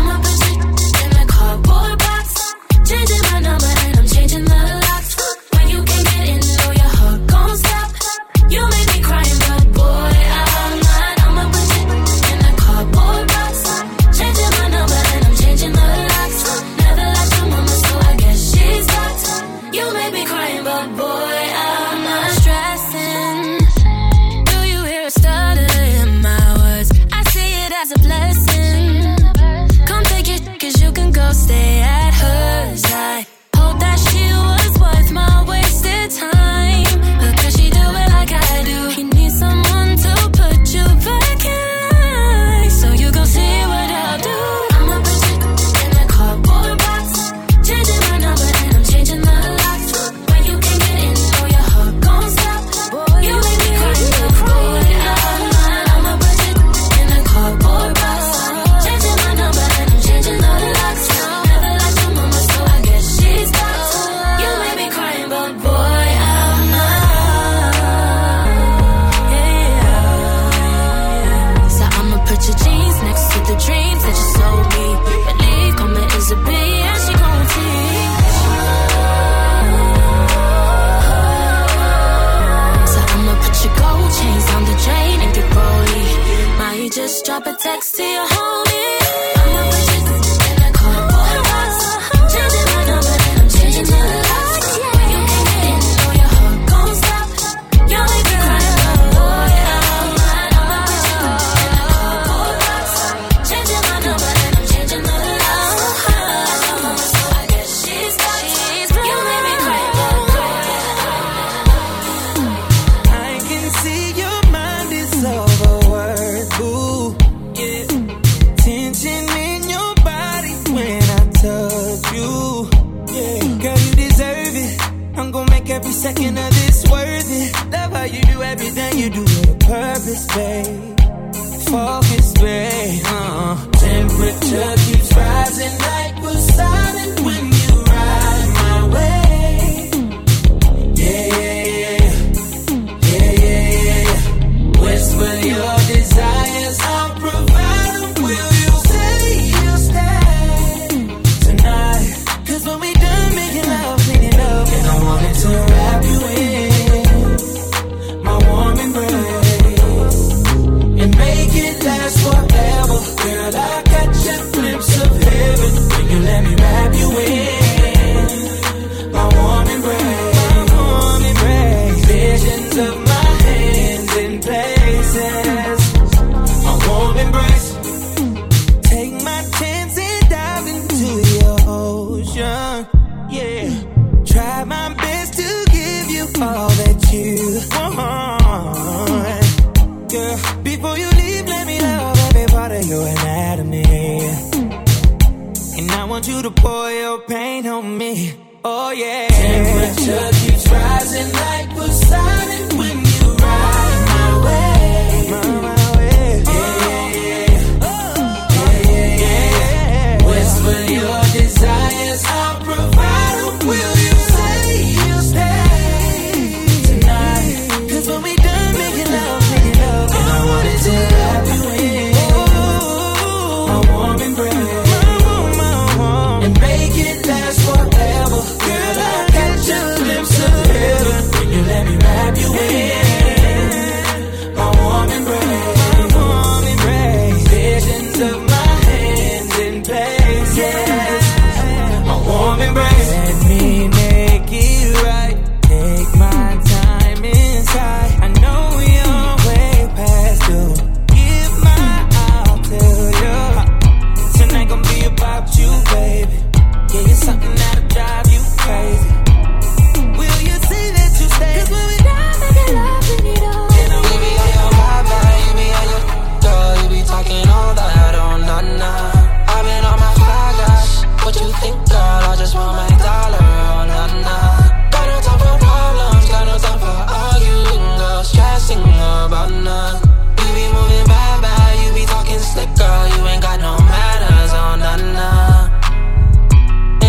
about 279.33 279.49
none. 279.49 279.95
You 280.37 280.47
be 280.53 280.65
moving 280.77 281.07
bye 281.07 281.39
bye, 281.41 281.73
you 281.83 281.91
be 281.95 282.05
talking 282.05 282.37
slick, 282.37 282.69
girl. 282.77 283.07
You 283.13 283.27
ain't 283.31 283.41
got 283.41 283.59
no 283.59 283.73
manners 283.91 284.53
on 284.53 284.79
none. 284.85 285.13
Nah. 285.17 285.69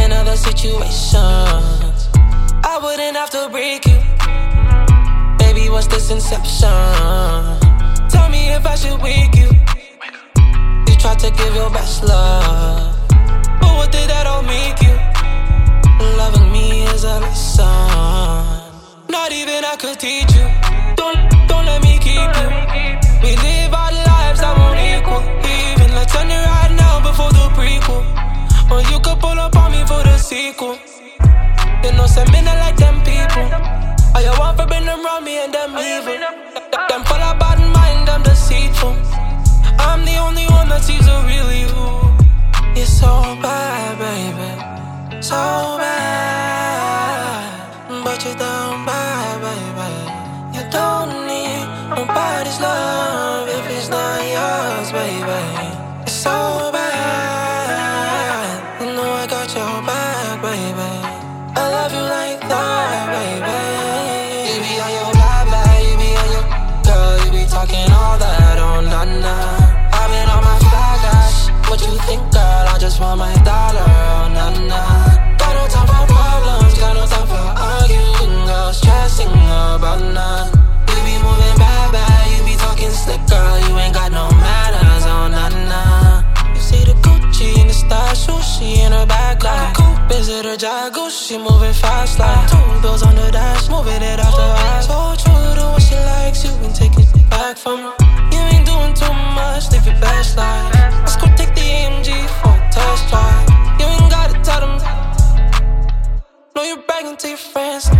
In 0.00 0.10
other 0.10 0.36
situations, 0.36 2.08
I 2.72 2.80
wouldn't 2.82 3.16
have 3.20 3.28
to 3.36 3.50
break 3.50 3.84
you. 3.84 4.00
Baby, 5.38 5.68
what's 5.68 5.86
this 5.86 6.10
inception? 6.10 6.70
Tell 8.08 8.30
me 8.30 8.42
if 8.56 8.64
I 8.66 8.74
should 8.74 8.98
wake 9.02 9.36
you. 9.42 9.50
You 10.88 10.96
tried 10.96 11.18
to 11.24 11.30
give 11.30 11.54
your 11.54 11.68
best 11.68 12.04
love, 12.04 12.96
but 13.60 13.72
what 13.76 13.92
did 13.92 14.08
that 14.08 14.26
all 14.26 14.42
make 14.42 14.80
you? 14.86 14.96
Loving 16.16 16.50
me 16.50 16.84
is 16.84 17.04
a 17.04 17.20
lesson, 17.20 17.66
not 19.10 19.30
even 19.30 19.62
I 19.62 19.76
could 19.78 20.00
teach 20.00 20.32
you. 20.32 20.46
Don't 20.96 21.43
won't 21.64 21.82
let 21.82 21.82
me 21.82 21.98
keep 21.98 22.30
you. 22.40 22.48
We 23.22 23.36
live 23.36 23.72
our 23.72 23.92
lives 23.92 24.40
that 24.40 24.54
won't 24.56 24.78
equal. 24.78 25.22
Even 25.44 25.94
let's 25.94 26.12
turn 26.12 26.30
it 26.30 26.44
right 26.46 26.72
now 26.76 27.00
before 27.00 27.32
the 27.32 27.48
prequel. 27.56 28.04
Or 28.70 28.80
you 28.90 28.98
could 29.00 29.18
pull 29.20 29.38
up 29.38 29.56
on 29.56 29.72
me 29.72 29.84
for 29.86 30.02
the 30.02 30.16
sequel. 30.18 30.78
You 31.82 31.92
know, 31.92 32.06
say 32.06 32.24
me 32.32 32.42
not 32.42 32.58
like 32.58 32.76
them 32.76 33.00
people. 33.02 33.48
All 34.14 34.22
you 34.22 34.32
want 34.38 34.58
for 34.58 34.66
bring 34.66 34.84
them 34.84 35.02
me 35.24 35.38
and 35.44 35.52
them 35.52 35.76
evil. 35.78 36.18
Them 36.88 37.02
full 37.04 37.22
of 37.22 37.38
bad 37.38 37.58
mind, 37.74 38.08
them 38.08 38.22
deceitful. 38.22 38.94
I'm 39.78 40.04
the 40.04 40.16
only 40.16 40.46
one 40.46 40.68
that 40.68 40.82
sees 40.82 41.04
the 41.06 41.16
real 41.26 41.50
you. 41.52 41.68
You're 42.76 42.86
so 42.86 43.36
bad, 43.42 43.98
baby. 43.98 44.50
So 45.22 45.78
bad. 45.78 47.24
But 48.04 48.24
you 48.24 48.34
don't 48.34 48.84
bad, 48.86 49.40
baby. 49.44 50.58
You 50.58 50.64
don't 50.70 51.26
need 51.26 51.53
nobody's 52.14 52.60
love 52.60 53.48
if 53.48 53.66
it's 53.76 53.88
not 53.88 54.20
yours, 54.36 54.92
baby. 54.92 55.42
It's 56.02 56.12
so 56.12 56.70
bad. 56.72 58.46
I 58.80 58.84
know 58.94 59.10
I 59.22 59.26
got 59.26 59.48
your 59.58 59.82
back, 59.88 60.42
baby. 60.42 60.92
I 61.60 61.64
love 61.76 61.92
you 61.92 62.04
like 62.18 62.40
that, 62.52 63.04
baby. 63.14 63.62
You 64.48 64.58
be 64.64 64.72
on 64.84 64.90
your 64.98 65.10
bad, 65.20 65.44
bad, 65.52 65.78
you 65.86 65.94
be 66.02 66.10
on 66.22 66.28
your 66.36 66.46
girl, 66.86 67.14
you 67.24 67.30
be 67.36 67.42
talking 67.50 67.90
all 67.90 68.16
that 68.18 68.58
on 68.58 68.86
oh, 68.86 68.90
nah, 68.90 69.04
nah. 69.04 69.98
I've 69.98 70.10
been 70.12 70.28
on 70.34 70.42
my 70.50 70.58
fly, 70.70 70.94
gosh. 71.06 71.38
What 71.68 71.80
you 71.82 71.94
think, 72.06 72.22
girl? 72.32 72.64
I 72.74 72.76
just 72.78 73.00
want 73.00 73.18
my 73.18 73.33
Visit 90.14 90.46
a 90.46 90.56
Jago, 90.56 91.08
she 91.08 91.36
moving 91.36 91.72
fast 91.72 92.20
like 92.20 92.48
Two 92.48 92.80
bills 92.80 93.02
on 93.02 93.16
the 93.16 93.32
dash, 93.32 93.68
moving 93.68 94.00
it 94.00 94.20
off 94.20 94.36
the 94.36 94.46
eyes 94.46 94.86
So 94.86 94.94
true 95.18 95.54
to 95.58 95.64
what 95.74 95.82
she 95.82 95.96
likes, 95.96 96.44
you 96.44 96.52
been 96.62 96.72
taking 96.72 97.02
it 97.02 97.28
back 97.28 97.56
from 97.56 97.78
her. 97.82 97.94
You 98.30 98.38
ain't 98.54 98.64
doing 98.64 98.94
too 98.94 99.12
much, 99.34 99.72
live 99.72 99.84
your 99.84 99.98
best 99.98 100.36
life. 100.36 100.72
Let's 101.02 101.16
go 101.16 101.26
take 101.34 101.52
the 101.58 101.66
AMG 101.66 102.14
for 102.38 102.54
a 102.54 102.62
test 102.70 103.10
drive. 103.10 103.42
You 103.80 103.86
ain't 103.90 104.08
gotta 104.08 104.38
tell 104.46 104.60
them. 104.62 104.78
Know 106.54 106.62
you're 106.62 106.84
bragging 106.86 107.16
to 107.16 107.28
your 107.30 107.36
friends. 107.36 107.90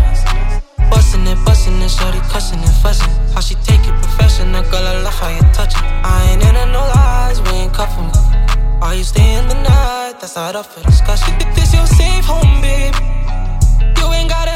Bustin' 0.91 1.27
it, 1.27 1.39
bustin' 1.45 1.83
it, 1.83 1.91
shorty 1.91 2.21
cussin' 2.31 2.61
and 2.61 2.77
fussin' 2.79 3.11
How 3.35 3.41
she 3.41 3.57
take 3.67 3.83
it 3.91 3.95
professional, 4.03 4.63
girl, 4.71 4.87
I 4.87 5.03
love 5.03 5.19
how 5.19 5.31
you 5.35 5.43
touch 5.53 5.75
it 5.75 5.83
I 5.83 6.31
ain't 6.31 6.45
in 6.45 6.71
no 6.71 6.79
lies, 6.95 7.43
we 7.43 7.51
ain't 7.67 7.73
cuffin' 7.73 8.34
Are 8.85 8.95
you 8.95 9.03
staying 9.03 9.49
the 9.49 9.55
night? 9.55 10.21
That's 10.21 10.37
not 10.37 10.55
up 10.55 10.67
for 10.67 10.83
discussion. 10.83 11.33
This 11.55 11.73
your 11.73 11.87
safe 11.87 12.27
home, 12.27 12.61
babe. 12.61 12.95
You 13.97 14.13
ain't 14.13 14.29
gotta 14.29 14.54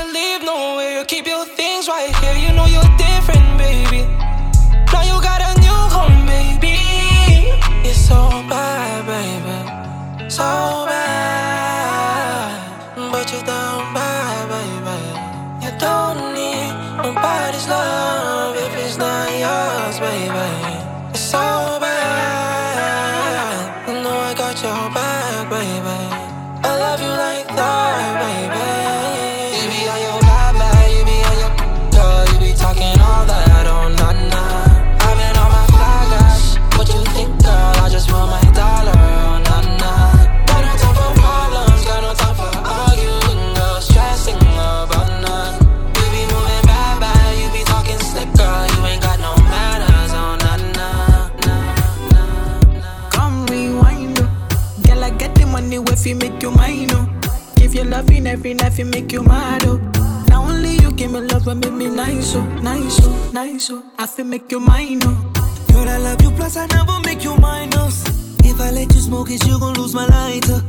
nice, 62.18 62.34
oh, 62.34 62.42
nice, 62.62 63.00
oh, 63.04 63.30
nice, 63.32 63.70
oh. 63.70 63.82
I 63.98 64.06
feel 64.06 64.24
make 64.24 64.50
your 64.50 64.60
mind 64.60 65.02
oh. 65.06 65.32
Girl, 65.72 65.88
I 65.88 65.98
love 65.98 66.20
you, 66.22 66.30
plus 66.32 66.56
I 66.56 66.66
never 66.66 66.98
make 67.04 67.22
you 67.22 67.36
minus. 67.36 68.04
If 68.44 68.60
I 68.60 68.70
let 68.70 68.92
you 68.92 69.00
smoke 69.00 69.30
it, 69.30 69.46
you 69.46 69.58
gon' 69.60 69.74
lose 69.74 69.94
my 69.94 70.06
lighter. 70.06 70.60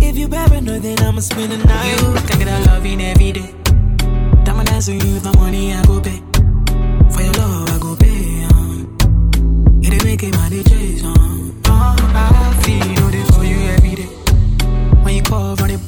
If 0.00 0.16
you 0.16 0.28
paranoid, 0.28 0.82
then 0.82 0.98
I'ma 1.00 1.20
spend 1.20 1.52
the 1.52 1.58
night. 1.58 2.00
You 2.00 2.16
think 2.20 2.44
that 2.44 2.48
I 2.48 2.72
love 2.72 2.86
you 2.86 2.98
every 2.98 3.32
day. 3.32 3.54
Diamond 4.44 4.70
eyes 4.70 4.88
on 4.88 4.94
you, 4.94 5.18
the 5.20 5.32
money 5.36 5.74
I 5.74 5.84
go 5.84 6.00
pay. 6.00 6.20
For 7.12 7.20
your 7.22 7.32
love, 7.34 7.68
I 7.70 7.78
go 7.78 7.96
pay, 7.96 8.44
um. 8.44 8.96
It 9.82 9.92
ain't 9.92 10.04
making 10.04 10.30
my 10.30 10.48
DJs, 10.48 11.04
um. 11.04 11.62
Uh, 11.66 11.96
I 12.14 12.62
feel 12.64 13.14
it 13.14 13.34
for 13.34 13.44
you 13.44 13.58
every 13.76 13.94
day. 13.94 14.08
When 15.02 15.14
you 15.16 15.22
call, 15.22 15.54
run 15.56 15.70
it 15.70 15.83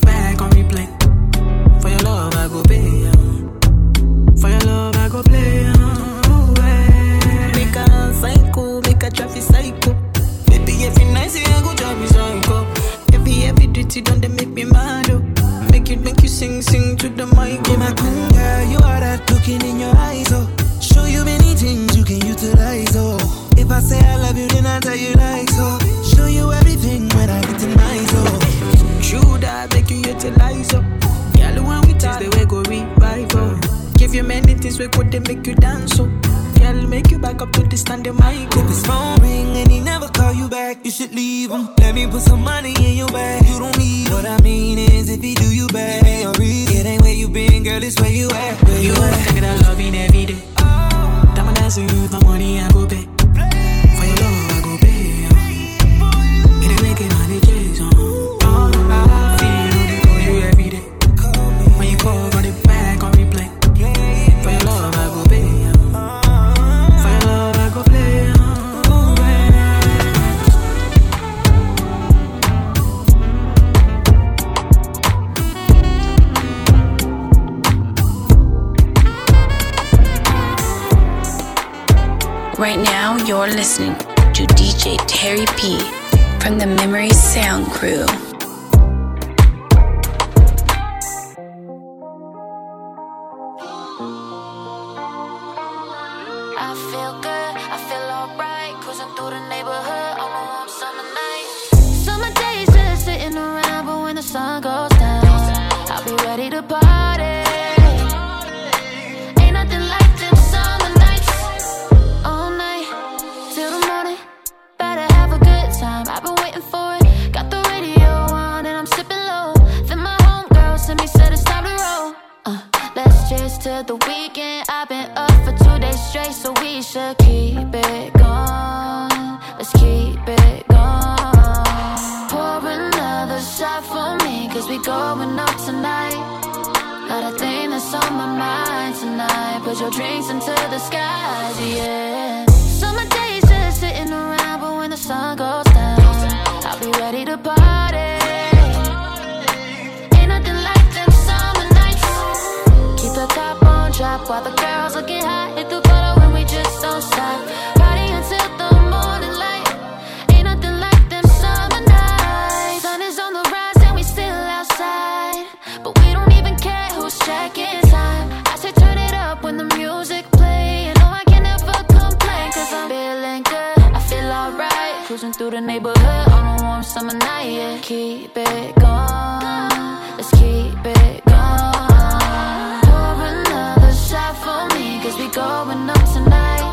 cruising 175.17 175.33
through 175.33 175.51
the 175.51 175.61
neighborhood 175.61 176.29
on 176.29 176.61
a 176.61 176.63
warm 176.63 176.83
summer 176.83 177.15
night. 177.15 177.49
Yeah. 177.49 177.79
Keep 177.81 178.37
it 178.37 178.75
going, 178.75 180.17
let's 180.17 180.31
keep 180.33 180.77
it 180.85 181.25
going. 181.25 182.81
Pour 182.85 183.17
another 183.33 183.93
shot 184.09 184.35
for 184.45 184.63
me, 184.77 185.01
cause 185.03 185.17
we 185.19 185.29
going 185.29 185.89
up 185.89 186.05
tonight. 186.13 186.65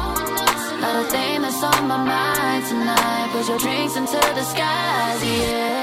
Not 0.82 1.06
a 1.06 1.10
thing 1.10 1.42
that's 1.42 1.64
on 1.64 1.88
my 1.88 1.98
mind 1.98 2.66
tonight. 2.68 3.30
Put 3.32 3.48
your 3.48 3.60
drinks 3.60 3.96
into 3.96 4.20
the 4.38 4.44
skies, 4.44 5.24
yeah. 5.24 5.83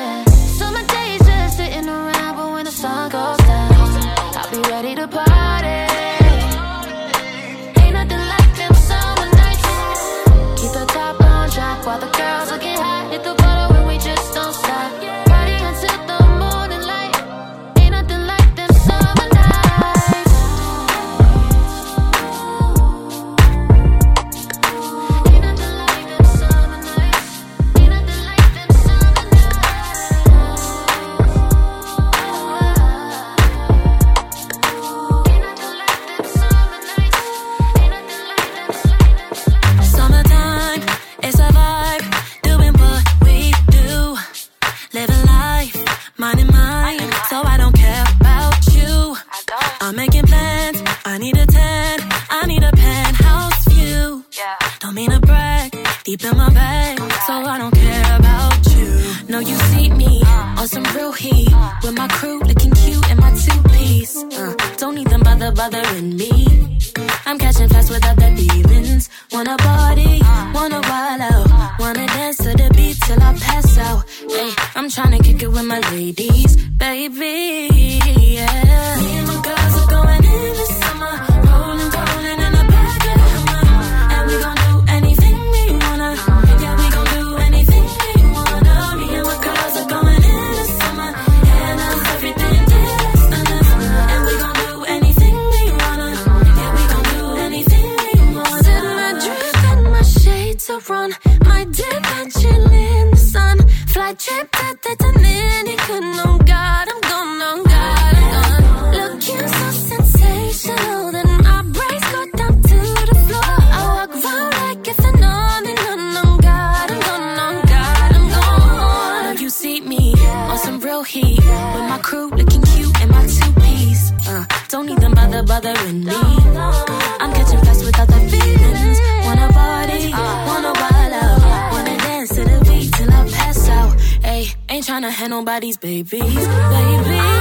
trying 135.01 135.13
to 135.13 135.19
have 135.19 135.31
nobody's 135.31 135.77
babies, 135.79 136.13
baby. 136.13 137.40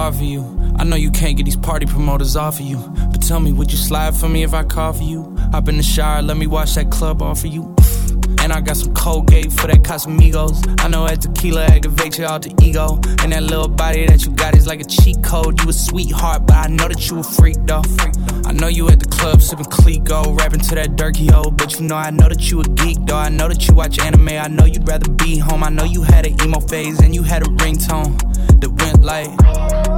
offer 0.00 0.24
you. 0.24 0.42
I 0.78 0.84
know 0.84 0.96
you 0.96 1.10
can't 1.10 1.36
get 1.36 1.44
these 1.44 1.56
party 1.56 1.84
promoters 1.84 2.34
off 2.34 2.58
of 2.58 2.66
you. 2.66 2.78
But 3.12 3.22
tell 3.22 3.38
me, 3.38 3.52
would 3.52 3.70
you 3.70 3.76
slide 3.76 4.16
for 4.16 4.28
me 4.28 4.42
if 4.42 4.54
I 4.54 4.64
call 4.64 4.94
for 4.94 5.02
you? 5.02 5.36
Hop 5.52 5.68
in 5.68 5.76
the 5.76 5.82
shower, 5.82 6.22
let 6.22 6.36
me 6.36 6.46
watch 6.46 6.74
that 6.74 6.90
club 6.90 7.20
offer 7.20 7.46
you. 7.46 7.74
And 8.40 8.52
I 8.52 8.62
got 8.62 8.78
some 8.78 8.94
Colgate 8.94 9.52
for 9.52 9.66
that 9.66 9.82
Casamigos. 9.82 10.56
I 10.82 10.88
know 10.88 11.06
that 11.06 11.20
tequila 11.20 11.66
activates 11.66 12.16
your 12.16 12.28
alter 12.28 12.50
ego. 12.62 12.98
And 13.22 13.32
that 13.32 13.42
little 13.42 13.68
body 13.68 14.06
that 14.06 14.24
you 14.24 14.32
got 14.32 14.56
is 14.56 14.66
like 14.66 14.80
a 14.80 14.84
cheat 14.84 15.22
code. 15.22 15.60
You 15.60 15.68
a 15.68 15.72
sweetheart, 15.72 16.46
but 16.46 16.56
I 16.56 16.68
know 16.68 16.88
that 16.88 17.10
you 17.10 17.18
a 17.18 17.22
freak 17.22 17.58
though. 17.66 17.82
I 18.46 18.52
know 18.52 18.68
you 18.68 18.88
at 18.88 19.00
the 19.00 19.06
club 19.06 19.42
sipping 19.42 19.66
Clicquot, 19.66 20.38
rapping 20.38 20.60
to 20.60 20.74
that 20.76 20.96
dirty 20.96 21.30
old. 21.30 21.58
But 21.58 21.78
you 21.78 21.86
know 21.86 21.96
I 21.96 22.10
know 22.10 22.28
that 22.28 22.50
you 22.50 22.60
a 22.60 22.64
geek 22.64 22.98
though. 23.04 23.16
I 23.16 23.28
know 23.28 23.48
that 23.48 23.68
you 23.68 23.74
watch 23.74 24.00
anime. 24.00 24.28
I 24.30 24.48
know 24.48 24.64
you'd 24.64 24.88
rather 24.88 25.10
be 25.10 25.36
home. 25.36 25.62
I 25.62 25.68
know 25.68 25.84
you 25.84 26.02
had 26.02 26.26
an 26.26 26.40
emo 26.42 26.60
phase 26.60 26.98
and 27.00 27.14
you 27.14 27.22
had 27.22 27.42
a 27.42 27.50
ringtone 27.62 28.18
that 28.60 28.70
went 28.70 29.02
like. 29.02 29.89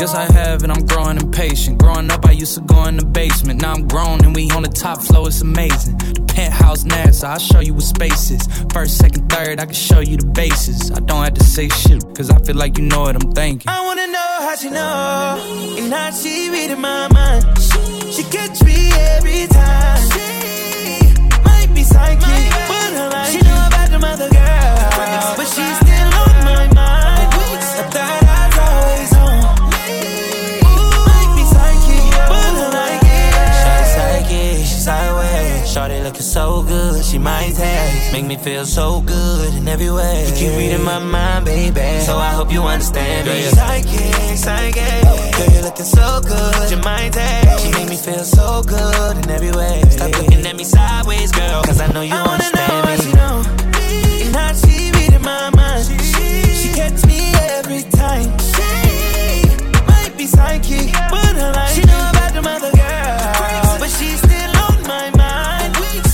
Yes, 0.00 0.14
I 0.14 0.32
have, 0.32 0.62
and 0.62 0.72
I'm 0.72 0.86
growing 0.86 1.18
impatient. 1.18 1.76
Growing 1.76 2.10
up, 2.10 2.24
I 2.24 2.30
used 2.30 2.54
to 2.54 2.62
go 2.62 2.86
in 2.86 2.96
the 2.96 3.04
basement. 3.04 3.60
Now 3.60 3.74
I'm 3.74 3.86
grown, 3.86 4.24
and 4.24 4.34
we 4.34 4.50
on 4.50 4.62
the 4.62 4.70
top 4.70 5.02
floor, 5.02 5.28
it's 5.28 5.42
amazing. 5.42 5.98
The 5.98 6.22
penthouse 6.22 6.84
NASA, 6.84 7.24
I'll 7.24 7.38
show 7.38 7.60
you 7.60 7.74
what 7.74 7.82
space 7.82 8.30
is. 8.30 8.48
First, 8.72 8.96
second, 8.96 9.28
third, 9.28 9.60
I 9.60 9.66
can 9.66 9.74
show 9.74 10.00
you 10.00 10.16
the 10.16 10.24
bases. 10.24 10.90
I 10.90 11.00
don't 11.00 11.22
have 11.22 11.34
to 11.34 11.44
say 11.44 11.68
shit, 11.68 12.02
cause 12.14 12.30
I 12.30 12.38
feel 12.38 12.56
like 12.56 12.78
you 12.78 12.84
know 12.84 13.02
what 13.02 13.14
I'm 13.14 13.30
thinking. 13.32 13.68
I 13.68 13.84
wanna 13.84 14.06
know 14.06 14.36
how 14.40 14.56
she 14.56 14.70
know, 14.70 15.84
and 15.84 15.92
how 15.92 16.10
she 16.12 16.48
reading 16.48 16.80
my 16.80 17.06
mind. 17.12 17.44
She 18.10 18.22
catch 18.24 18.62
me 18.64 18.90
every 19.16 19.48
time. 19.48 20.00
She 20.16 21.12
might 21.44 21.68
be 21.74 21.82
psychic, 21.82 22.24
but 22.24 22.92
I 22.96 23.08
like 23.12 23.32
She 23.32 23.40
know 23.42 23.66
about 23.68 23.90
the 23.90 23.98
mother 23.98 24.30
girl, 24.30 25.34
but 25.36 25.44
she's 25.44 25.79
so 36.30 36.62
good, 36.62 37.04
she 37.04 37.18
might 37.18 37.52
text. 37.56 38.12
Make 38.12 38.24
me 38.24 38.36
feel 38.36 38.64
so 38.64 39.00
good 39.00 39.52
in 39.54 39.66
every 39.66 39.90
way. 39.90 40.26
You 40.28 40.32
keep 40.34 40.56
reading 40.56 40.84
my 40.84 41.00
mind, 41.00 41.44
baby. 41.44 42.00
So 42.04 42.16
I 42.18 42.30
hope 42.30 42.52
you 42.52 42.62
understand 42.62 43.26
me. 43.26 43.42
Psychic, 43.42 44.38
psychic. 44.38 45.02
Girl, 45.36 45.52
you're 45.52 45.62
looking 45.64 45.84
so 45.84 46.20
good, 46.22 46.68
she 46.68 46.76
might 46.76 47.12
text. 47.12 47.64
She 47.64 47.72
make 47.72 47.88
me 47.88 47.96
feel 47.96 48.22
so 48.22 48.62
good 48.62 49.16
in 49.24 49.28
every 49.28 49.50
way. 49.50 49.82
Stop 49.90 50.12
looking 50.18 50.46
at 50.46 50.54
me 50.56 50.62
sideways, 50.62 51.32
girl. 51.32 51.64
Cause 51.64 51.80
I 51.80 51.88
know 51.92 52.02
you 52.02 52.14
I 52.14 52.22
understand 52.22 52.68
know 52.68 52.82
me. 52.82 52.92
What 52.92 53.02
she 53.02 53.12
know. 53.12 53.42
And 54.22 54.36
how 54.36 54.52
she 54.52 54.92
reading 54.92 55.22
my 55.22 55.50
mind. 55.50 55.84
She, 55.84 56.54
she 56.54 56.72
gets 56.74 57.04
me 57.06 57.32
every 57.58 57.82
time. 57.90 58.30
She 58.38 59.82
might 59.90 60.14
be 60.16 60.26
psychic, 60.26 60.92
but 61.10 61.34
I 61.34 61.50
like 61.56 61.74
She 61.74 61.82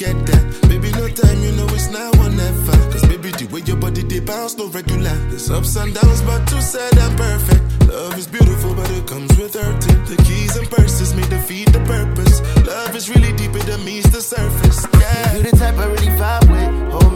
dare 0.00 0.14
together. 0.14 0.68
Baby, 0.68 0.90
no 0.92 1.08
time, 1.08 1.42
you 1.42 1.52
know 1.52 1.66
it's 1.68 1.90
now 1.90 2.10
or 2.20 2.30
never. 2.30 2.76
Cause 2.92 3.06
baby, 3.06 3.30
the 3.32 3.48
way 3.52 3.60
your 3.60 3.76
body 3.76 4.02
they 4.02 4.20
bounce, 4.20 4.56
no 4.56 4.66
regular. 4.68 5.16
There's 5.28 5.50
ups 5.50 5.76
and 5.76 5.94
downs, 5.94 6.22
but 6.22 6.46
two 6.48 6.60
said 6.60 6.98
I'm 6.98 7.16
perfect. 7.16 7.62
Love 7.88 8.18
is 8.18 8.26
beautiful, 8.26 8.74
but 8.74 8.90
it 8.90 9.06
comes 9.06 9.30
with 9.38 9.54
hurting. 9.54 10.04
The 10.04 10.16
keys 10.24 10.56
and 10.56 10.68
purses 10.70 11.14
may 11.14 11.26
defeat 11.28 11.72
the 11.72 11.80
purpose. 11.80 12.40
Love 12.66 12.96
is 12.96 13.08
really 13.10 13.32
deep, 13.34 13.54
it 13.54 13.84
meets 13.84 14.08
the 14.10 14.22
surface. 14.22 14.86
Yeah. 14.94 15.34
You're 15.34 15.42
the 15.50 15.56
type 15.56 15.76
I 15.76 15.86
really 15.86 16.12
vibe 16.20 16.46
with. 16.50 16.92
Hold 16.92 17.09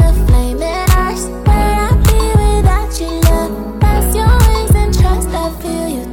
a 0.00 0.12
flame 0.26 0.62
and 0.62 0.90
I 0.92 1.14
swear 1.14 1.70
I'd 1.88 1.98
be 2.06 2.18
without 2.40 2.92
you. 3.00 3.20
Pass 3.80 4.14
your 4.14 4.34
wings 4.48 4.74
and 4.74 4.92
trust, 4.94 5.28
I 5.28 5.50
feel 5.60 5.88
you. 5.88 6.04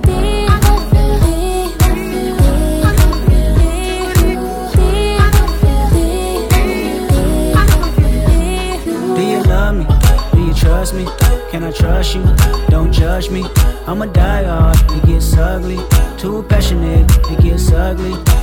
Do 9.16 9.22
you 9.22 9.42
love 9.44 9.76
me? 9.76 9.86
Do 10.34 10.40
you 10.40 10.54
trust 10.54 10.94
me? 10.94 11.06
Can 11.52 11.64
I 11.64 11.72
trust 11.72 12.16
you? 12.16 12.24
Don't 12.70 12.92
judge 12.92 13.30
me. 13.30 13.44
I'ma 13.88 14.06
die 14.06 14.44
hard, 14.46 14.78
it 14.92 15.06
gets 15.06 15.38
ugly. 15.38 15.80
Too 16.18 16.44
passionate, 16.44 17.12
it 17.30 17.40
gets 17.42 17.72
ugly. 17.72 18.41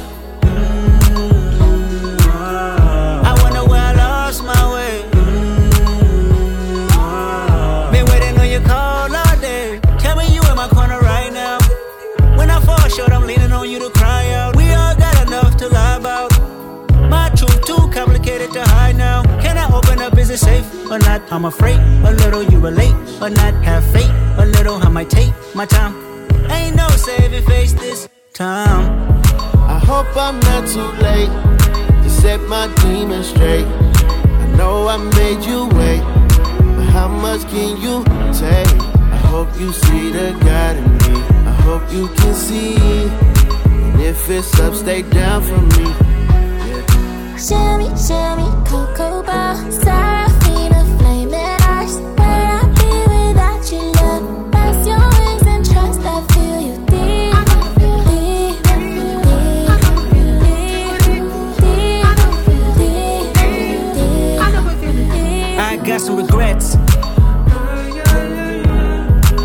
I'm 21.30 21.44
afraid 21.44 21.76
a 22.04 22.12
little 22.12 22.42
you 22.42 22.58
relate 22.58 22.94
but 23.20 23.32
not. 23.32 23.52
Have 23.62 23.84
faith 23.92 24.10
a 24.38 24.46
little. 24.46 24.76
I 24.76 24.88
might 24.88 25.10
take 25.10 25.32
my 25.54 25.66
time. 25.66 25.94
Ain't 26.50 26.74
no 26.74 26.88
saving 26.88 27.44
face 27.44 27.74
this 27.74 28.08
time. 28.32 29.20
I 29.68 29.78
hope 29.78 30.06
I'm 30.16 30.40
not 30.40 30.66
too 30.66 30.90
late 31.04 31.28
to 32.02 32.08
set 32.08 32.40
my 32.48 32.72
demons 32.80 33.28
straight. 33.28 33.66
I 33.66 34.46
know 34.56 34.88
I 34.88 34.96
made 34.96 35.44
you 35.44 35.66
wait, 35.78 36.00
but 36.76 36.86
how 36.96 37.08
much 37.08 37.42
can 37.48 37.76
you 37.78 38.04
take? 38.32 38.80
I 39.12 39.16
hope 39.28 39.48
you 39.60 39.72
see 39.72 40.10
the 40.10 40.32
God 40.40 40.76
in 40.76 40.92
me. 41.12 41.20
I 41.46 41.52
hope 41.66 41.82
you 41.92 42.08
can 42.08 42.34
see. 42.34 42.76
And 42.78 44.00
if 44.00 44.30
it's 44.30 44.58
up, 44.60 44.74
stay 44.74 45.02
down 45.02 45.42
for 45.42 45.60
me. 45.76 45.92
Sherry, 47.36 47.88
Sherry, 47.96 48.48
Cocoa 48.64 49.22
Bar, 49.22 49.70
past 65.98 66.10
and 66.10 66.18
regrets. 66.18 66.76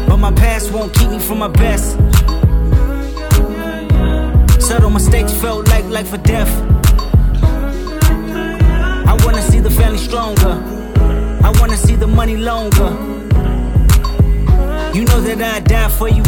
But 0.08 0.18
my 0.18 0.32
past 0.32 0.72
won't 0.72 0.94
keep 0.94 1.10
me 1.10 1.18
from 1.18 1.40
my 1.40 1.48
best. 1.48 1.98
Subtle 4.62 4.92
mistakes 4.92 5.34
felt 5.34 5.68
like 5.70 5.86
life 5.86 6.14
or 6.14 6.18
death. 6.18 6.52
I 9.12 9.18
wanna 9.26 9.42
see 9.42 9.60
the 9.60 9.72
family 9.72 9.98
stronger. 9.98 10.54
I 11.44 11.52
wanna 11.60 11.78
see 11.78 11.96
the 11.96 12.08
money 12.08 12.38
longer. 12.38 12.92
You 14.94 15.06
know 15.06 15.22
that 15.22 15.42
I'd 15.42 15.64
die 15.64 15.90
for 15.90 16.10
you. 16.10 16.24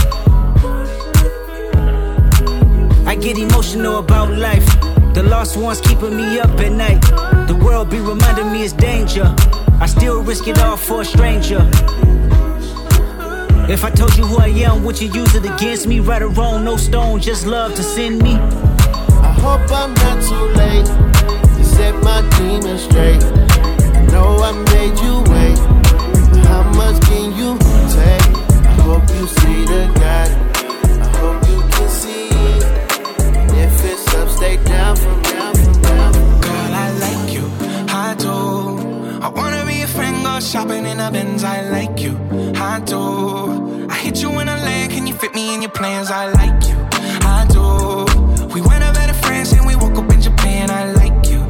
I 3.05 3.15
get 3.15 3.37
emotional 3.37 3.99
about 3.99 4.31
life. 4.31 4.65
The 5.13 5.23
lost 5.23 5.55
ones 5.55 5.81
keeping 5.81 6.17
me 6.17 6.39
up 6.39 6.59
at 6.59 6.71
night. 6.71 7.01
The 7.47 7.55
world 7.63 7.91
be 7.91 7.99
reminding 7.99 8.51
me 8.51 8.63
it's 8.63 8.73
danger. 8.73 9.35
Still 10.05 10.21
risk 10.21 10.47
it 10.47 10.59
all 10.59 10.77
for 10.77 11.01
a 11.01 11.03
stranger. 11.03 11.67
If 13.67 13.83
I 13.83 13.89
told 13.89 14.15
you 14.15 14.23
who 14.23 14.37
I 14.37 14.49
am, 14.49 14.83
would 14.83 15.01
you 15.01 15.11
use 15.11 15.33
it 15.33 15.45
against 15.45 15.87
me? 15.87 15.99
Right 15.99 16.21
or 16.21 16.27
wrong, 16.27 16.63
no 16.63 16.77
stone, 16.77 17.19
just 17.19 17.47
love 17.47 17.73
to 17.73 17.81
send 17.81 18.21
me. 18.21 18.35
I 18.35 19.31
hope 19.41 19.61
I'm 19.71 19.95
not 19.95 20.21
too 20.21 20.45
late 20.61 20.85
to 20.85 21.63
set 21.63 21.95
my 22.03 22.21
demons 22.37 22.83
straight. 22.83 23.23
I 23.23 24.05
know 24.11 24.37
I 24.43 24.51
made 24.75 24.95
you 24.99 25.23
wait. 25.33 25.57
How 26.45 26.61
much 26.77 27.01
can 27.07 27.33
you 27.35 27.57
take? 27.97 28.61
I 28.63 28.73
hope 28.83 29.09
you 29.09 29.25
see 29.25 29.65
the 29.65 29.91
God. 29.95 30.54
Shopping 40.55 40.85
in 40.85 40.99
a 41.01 41.11
Benz. 41.11 41.43
I 41.43 41.69
like 41.69 41.99
you, 41.99 42.13
I 42.55 42.79
do. 42.79 43.87
I 43.89 43.95
hit 43.95 44.21
you 44.21 44.29
in 44.39 44.47
a 44.47 44.57
land, 44.67 44.89
can 44.93 45.05
you 45.05 45.13
fit 45.13 45.33
me 45.35 45.53
in 45.53 45.61
your 45.61 45.71
plans? 45.79 46.09
I 46.09 46.31
like 46.39 46.59
you, 46.69 46.77
I 47.35 47.39
do. 47.55 47.65
We 48.53 48.61
went 48.61 48.81
up 48.87 48.93
better 48.95 49.17
friends 49.25 49.51
and 49.51 49.65
we 49.67 49.75
woke 49.75 49.97
up 50.01 50.09
in 50.13 50.21
Japan. 50.21 50.71
I 50.71 50.83
like 51.01 51.19
you, 51.31 51.41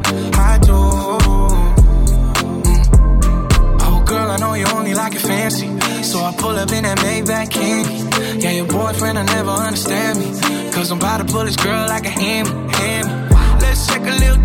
I 0.50 0.58
do. 0.70 0.78
Mm. 2.66 2.78
Oh, 3.86 4.02
girl, 4.04 4.28
I 4.34 4.38
know 4.38 4.54
you 4.54 4.66
only 4.78 4.94
like 4.94 5.14
it 5.14 5.24
fancy. 5.30 5.68
So 6.02 6.18
I 6.28 6.34
pull 6.36 6.56
up 6.62 6.72
in 6.72 6.82
that 6.82 6.98
Maybach 6.98 7.48
candy. 7.50 7.98
Yeah, 8.42 8.54
your 8.58 8.66
boyfriend, 8.66 9.18
I 9.20 9.24
never 9.36 9.50
understand 9.68 10.18
me. 10.18 10.28
Cause 10.72 10.90
I'm 10.90 10.98
about 10.98 11.18
to 11.18 11.26
pull 11.32 11.44
this 11.44 11.56
girl 11.56 11.86
like 11.86 12.06
a 12.06 12.14
hammy, 12.22 12.50
hammy. 12.78 13.12
Let's 13.62 13.86
take 13.86 14.02
a 14.02 14.16
little 14.24 14.42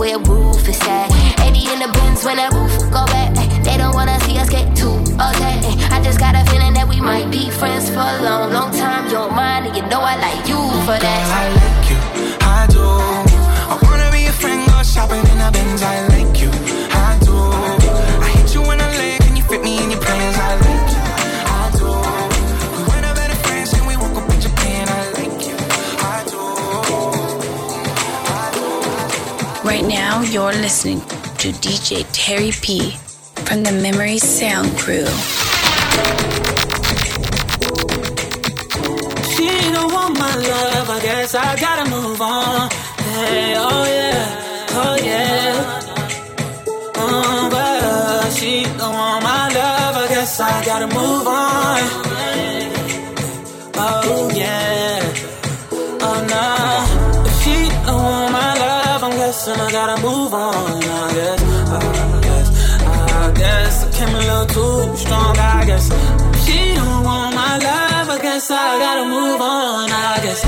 where 0.00 0.18
roof 0.20 0.66
is 0.66 0.80
at. 0.88 1.12
80 1.44 1.72
in 1.74 1.78
the 1.80 1.90
Benz 1.92 2.24
when 2.24 2.38
that 2.38 2.54
roof 2.54 2.69
listening 30.82 31.00
to 31.36 31.52
DJ 31.60 32.06
Terry 32.12 32.52
P 32.62 32.92
from 33.44 33.62
the 33.62 33.72
Memory 33.82 34.16
Sound 34.16 34.70
Crew. 34.78 35.04
She 39.34 39.72
don't 39.72 39.92
want 39.92 40.18
my 40.18 40.34
love, 40.36 40.88
I 40.88 41.00
guess 41.02 41.34
I 41.34 41.54
gotta 41.60 41.90
move 41.90 42.22
on. 42.22 42.70
Hey, 42.70 43.54
oh 43.58 43.84
yeah, 43.84 44.70
oh 44.70 44.96
yeah. 45.04 45.80
Oh, 46.96 47.48
but 47.50 47.82
uh, 47.84 48.30
she 48.30 48.64
don't 48.64 48.94
want 48.94 49.22
my 49.22 49.48
love, 49.52 49.96
I 49.96 50.08
guess 50.08 50.40
I 50.40 50.64
gotta 50.64 50.86
move 50.86 51.26
on. 51.26 51.80
Oh 53.76 54.30
yeah, 54.34 55.12
oh 56.00 56.26
no. 56.30 56.89
I 59.70 59.72
gotta 59.72 60.02
move 60.02 60.34
on. 60.34 60.82
I 60.82 61.14
guess, 61.14 61.42
I 61.70 62.20
guess, 62.24 62.82
I 62.82 63.32
guess 63.36 63.84
I 63.84 63.90
came 63.96 64.14
a 64.16 64.18
little 64.18 64.46
too 64.46 64.96
strong. 64.96 65.38
I 65.38 65.64
guess 65.64 65.86
she 66.44 66.74
don't 66.74 67.04
want 67.04 67.36
my 67.36 67.56
love, 67.56 68.08
I 68.10 68.18
guess 68.20 68.50
I 68.50 68.78
gotta 68.80 69.04
move 69.08 69.40
on. 69.40 69.90
I 69.92 70.20
guess. 70.24 70.44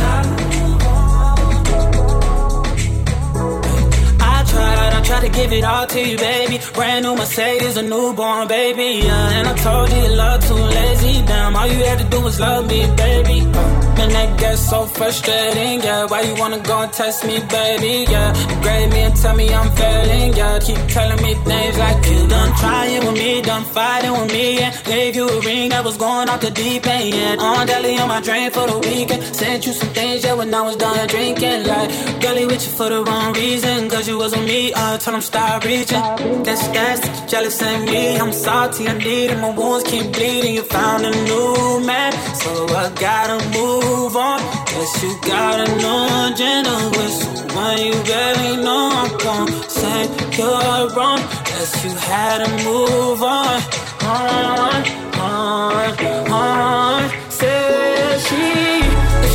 I 4.18 4.44
tried, 4.50 4.92
I 4.92 5.02
tried 5.04 5.20
to 5.20 5.28
give 5.28 5.52
it 5.52 5.62
all 5.62 5.86
to 5.86 6.00
you, 6.00 6.18
baby. 6.18 6.58
Brand 6.74 7.04
new 7.04 7.14
Mercedes, 7.14 7.76
a 7.76 7.82
newborn 7.82 8.48
baby. 8.48 9.02
Yeah, 9.04 9.36
and 9.36 9.48
I 9.48 9.54
told 9.56 9.90
you 9.90 10.08
love 10.16 10.46
too 10.46 10.54
lazy. 10.54 11.22
Damn, 11.26 11.54
all 11.56 11.66
you 11.66 11.84
had 11.84 11.98
to 11.98 12.04
do 12.04 12.20
was 12.20 12.40
love 12.40 12.66
me, 12.66 12.80
baby. 12.96 13.40
Uh, 13.40 14.00
and 14.02 14.10
that 14.12 14.38
gets 14.40 14.68
so 14.70 14.86
frustrating, 14.86 15.82
yeah. 15.82 16.06
Why 16.06 16.22
you 16.22 16.34
wanna 16.36 16.60
go 16.60 16.80
and 16.80 16.92
test 16.92 17.26
me, 17.26 17.40
baby? 17.40 18.10
Yeah, 18.10 18.32
degrade 18.48 18.90
me 18.90 19.00
and 19.00 19.16
tell 19.16 19.36
me 19.36 19.52
I'm 19.52 19.70
failing, 19.76 20.32
yeah. 20.34 20.58
Keep 20.60 20.80
telling 20.88 21.22
me 21.22 21.34
things 21.34 21.78
like 21.78 22.06
you 22.10 22.26
done 22.28 22.52
trying 22.56 23.06
with 23.06 23.18
me, 23.22 23.42
done 23.42 23.64
fighting 23.64 24.12
with 24.12 24.32
me, 24.32 24.58
and 24.60 24.71
gave 24.84 25.16
you 25.16 25.28
a 25.28 25.40
ring 25.40 25.70
that 25.70 25.84
was 25.84 25.96
going 25.96 26.28
off 26.28 26.40
the 26.40 26.50
deep 26.50 26.86
end. 26.86 27.14
Yeah. 27.14 27.36
On 27.38 27.66
daily 27.66 27.98
on 27.98 28.08
my 28.08 28.20
drain 28.20 28.50
for 28.50 28.66
the 28.66 28.78
weekend. 28.78 29.22
Sent 29.34 29.66
you 29.66 29.72
some 29.72 29.88
things, 29.90 30.24
yeah, 30.24 30.34
when 30.34 30.52
I 30.54 30.62
was 30.62 30.76
done 30.76 31.06
drinking. 31.08 31.66
Like, 31.66 31.90
girlie 32.20 32.46
with 32.46 32.64
you 32.66 32.72
for 32.72 32.88
the 32.88 33.02
wrong 33.04 33.32
reason, 33.34 33.88
cause 33.88 34.08
you 34.08 34.18
wasn't 34.18 34.44
me. 34.46 34.72
I 34.74 34.96
told 34.98 35.16
him 35.16 35.22
stop 35.22 35.64
reaching. 35.64 36.02
That's 36.42 36.66
that 36.68 36.98
you 37.04 37.28
jealous 37.28 37.60
of 37.62 37.84
me. 37.84 38.16
I'm 38.16 38.32
salty, 38.32 38.88
I 38.88 38.94
need 38.98 39.30
it. 39.30 39.38
My 39.38 39.50
wounds 39.50 39.84
keep 39.90 40.12
bleeding. 40.12 40.54
You 40.54 40.62
found 40.62 41.04
a 41.04 41.10
new 41.10 41.80
man, 41.86 42.12
so 42.34 42.50
I 42.68 42.90
gotta 42.98 43.38
move 43.58 44.16
on. 44.16 44.38
Guess 44.66 45.02
you 45.02 45.12
got 45.22 45.56
a 45.64 45.68
new 45.82 46.34
agenda 46.34 46.74
with 46.96 47.12
someone 47.22 47.78
you 47.78 47.94
barely 48.04 48.56
know. 48.64 48.90
I'm 48.92 49.18
gon' 49.18 49.48
say 49.68 50.00
you're 50.36 50.88
wrong. 50.96 51.20
Guess 51.48 51.84
you 51.84 51.90
had 51.90 52.44
to 52.44 52.64
move 52.64 53.22
on. 53.22 53.81
On, 54.12 54.84
on, 55.20 56.30
on. 56.30 57.02
Say 57.30 58.18
she, 58.26 58.44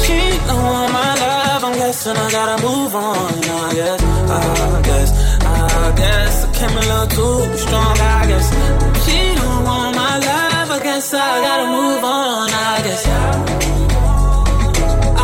she 0.03 0.19
don't 0.45 0.63
want 0.63 0.93
my 0.93 1.15
love, 1.15 1.63
I'm 1.63 1.73
I 1.73 2.31
gotta 2.31 2.61
move 2.61 2.93
on. 2.93 3.33
I 3.43 3.73
guess, 3.73 4.03
I 4.03 4.81
guess, 4.85 5.09
I 5.41 5.93
guess 5.97 6.45
I 6.45 6.51
came 6.53 6.77
too 7.09 7.57
strong. 7.57 7.97
I 7.97 8.25
guess 8.27 8.47
she 9.03 9.17
don't 9.39 9.63
want 9.63 9.95
my 9.95 10.19
love, 10.19 10.69
I 10.69 10.79
guess 10.83 11.11
I 11.11 11.41
gotta 11.47 11.67
move 11.77 12.03
on. 12.03 12.49
I 12.51 12.81
guess. 12.85 13.07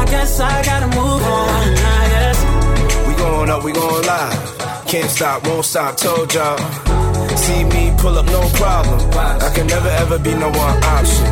I 0.01 0.05
guess 0.13 0.39
I 0.39 0.63
gotta 0.65 0.87
move 0.87 1.23
on. 1.37 1.67
I 1.77 2.03
guess. 2.13 3.07
We 3.07 3.13
going 3.15 3.49
up, 3.51 3.63
we 3.63 3.71
going 3.71 4.05
live. 4.07 4.87
Can't 4.87 5.11
stop, 5.11 5.45
won't 5.45 5.65
stop, 5.65 5.97
told 5.97 6.33
y'all. 6.33 6.92
See 7.38 7.64
me 7.64 7.93
pull 7.97 8.18
up, 8.18 8.26
no 8.26 8.41
problem. 8.61 8.99
I 9.41 9.49
can 9.55 9.68
never 9.68 9.89
ever 10.03 10.18
be 10.20 10.34
no 10.34 10.49
one 10.49 10.84
option. 10.84 11.26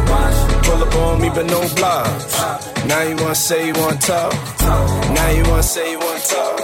Pull 0.63 0.83
up 0.83 0.95
on 0.95 1.21
me, 1.21 1.29
but 1.29 1.45
no 1.45 1.59
blobs. 1.75 2.33
Now 2.85 3.01
you 3.01 3.15
wanna 3.15 3.35
say 3.35 3.67
you 3.67 3.73
wanna 3.73 3.97
talk. 3.97 4.33
Now 5.17 5.29
you 5.29 5.43
wanna 5.43 5.63
say 5.63 5.91
you 5.91 5.99
wanna 5.99 6.19
talk. 6.19 6.59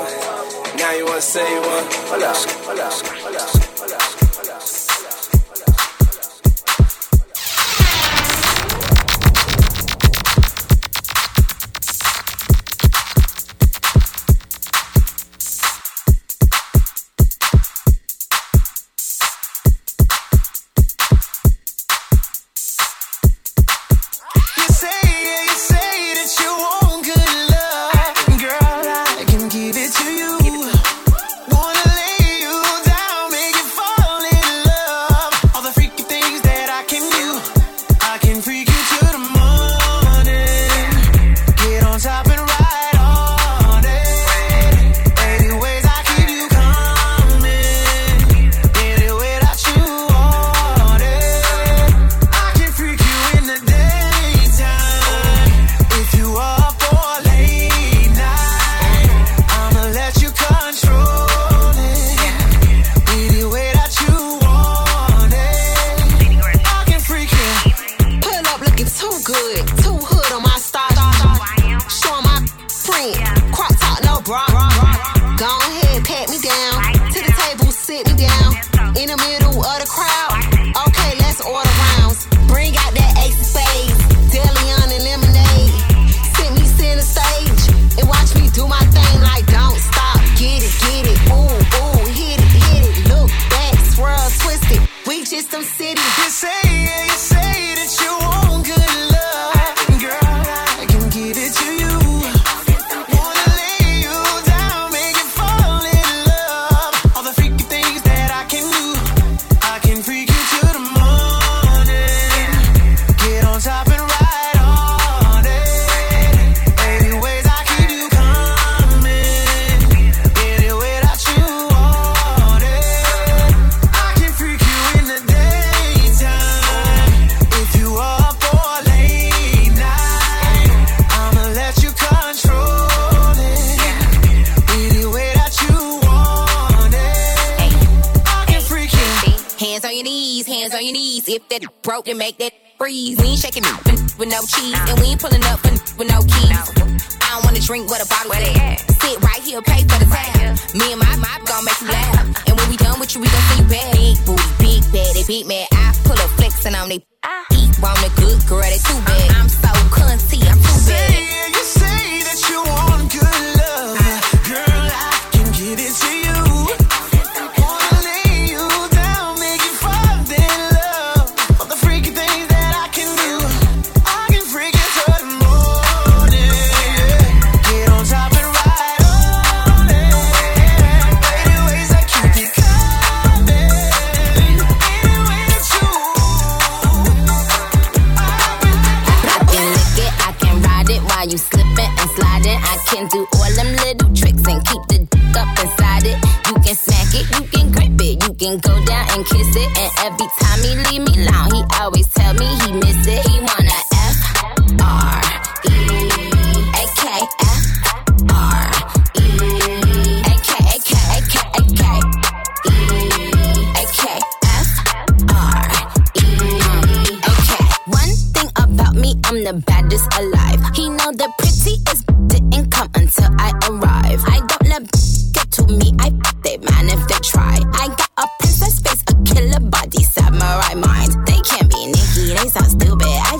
Now 0.78 0.92
you 0.92 1.06
wanna 1.06 1.22
say 1.22 1.46
you 1.54 1.62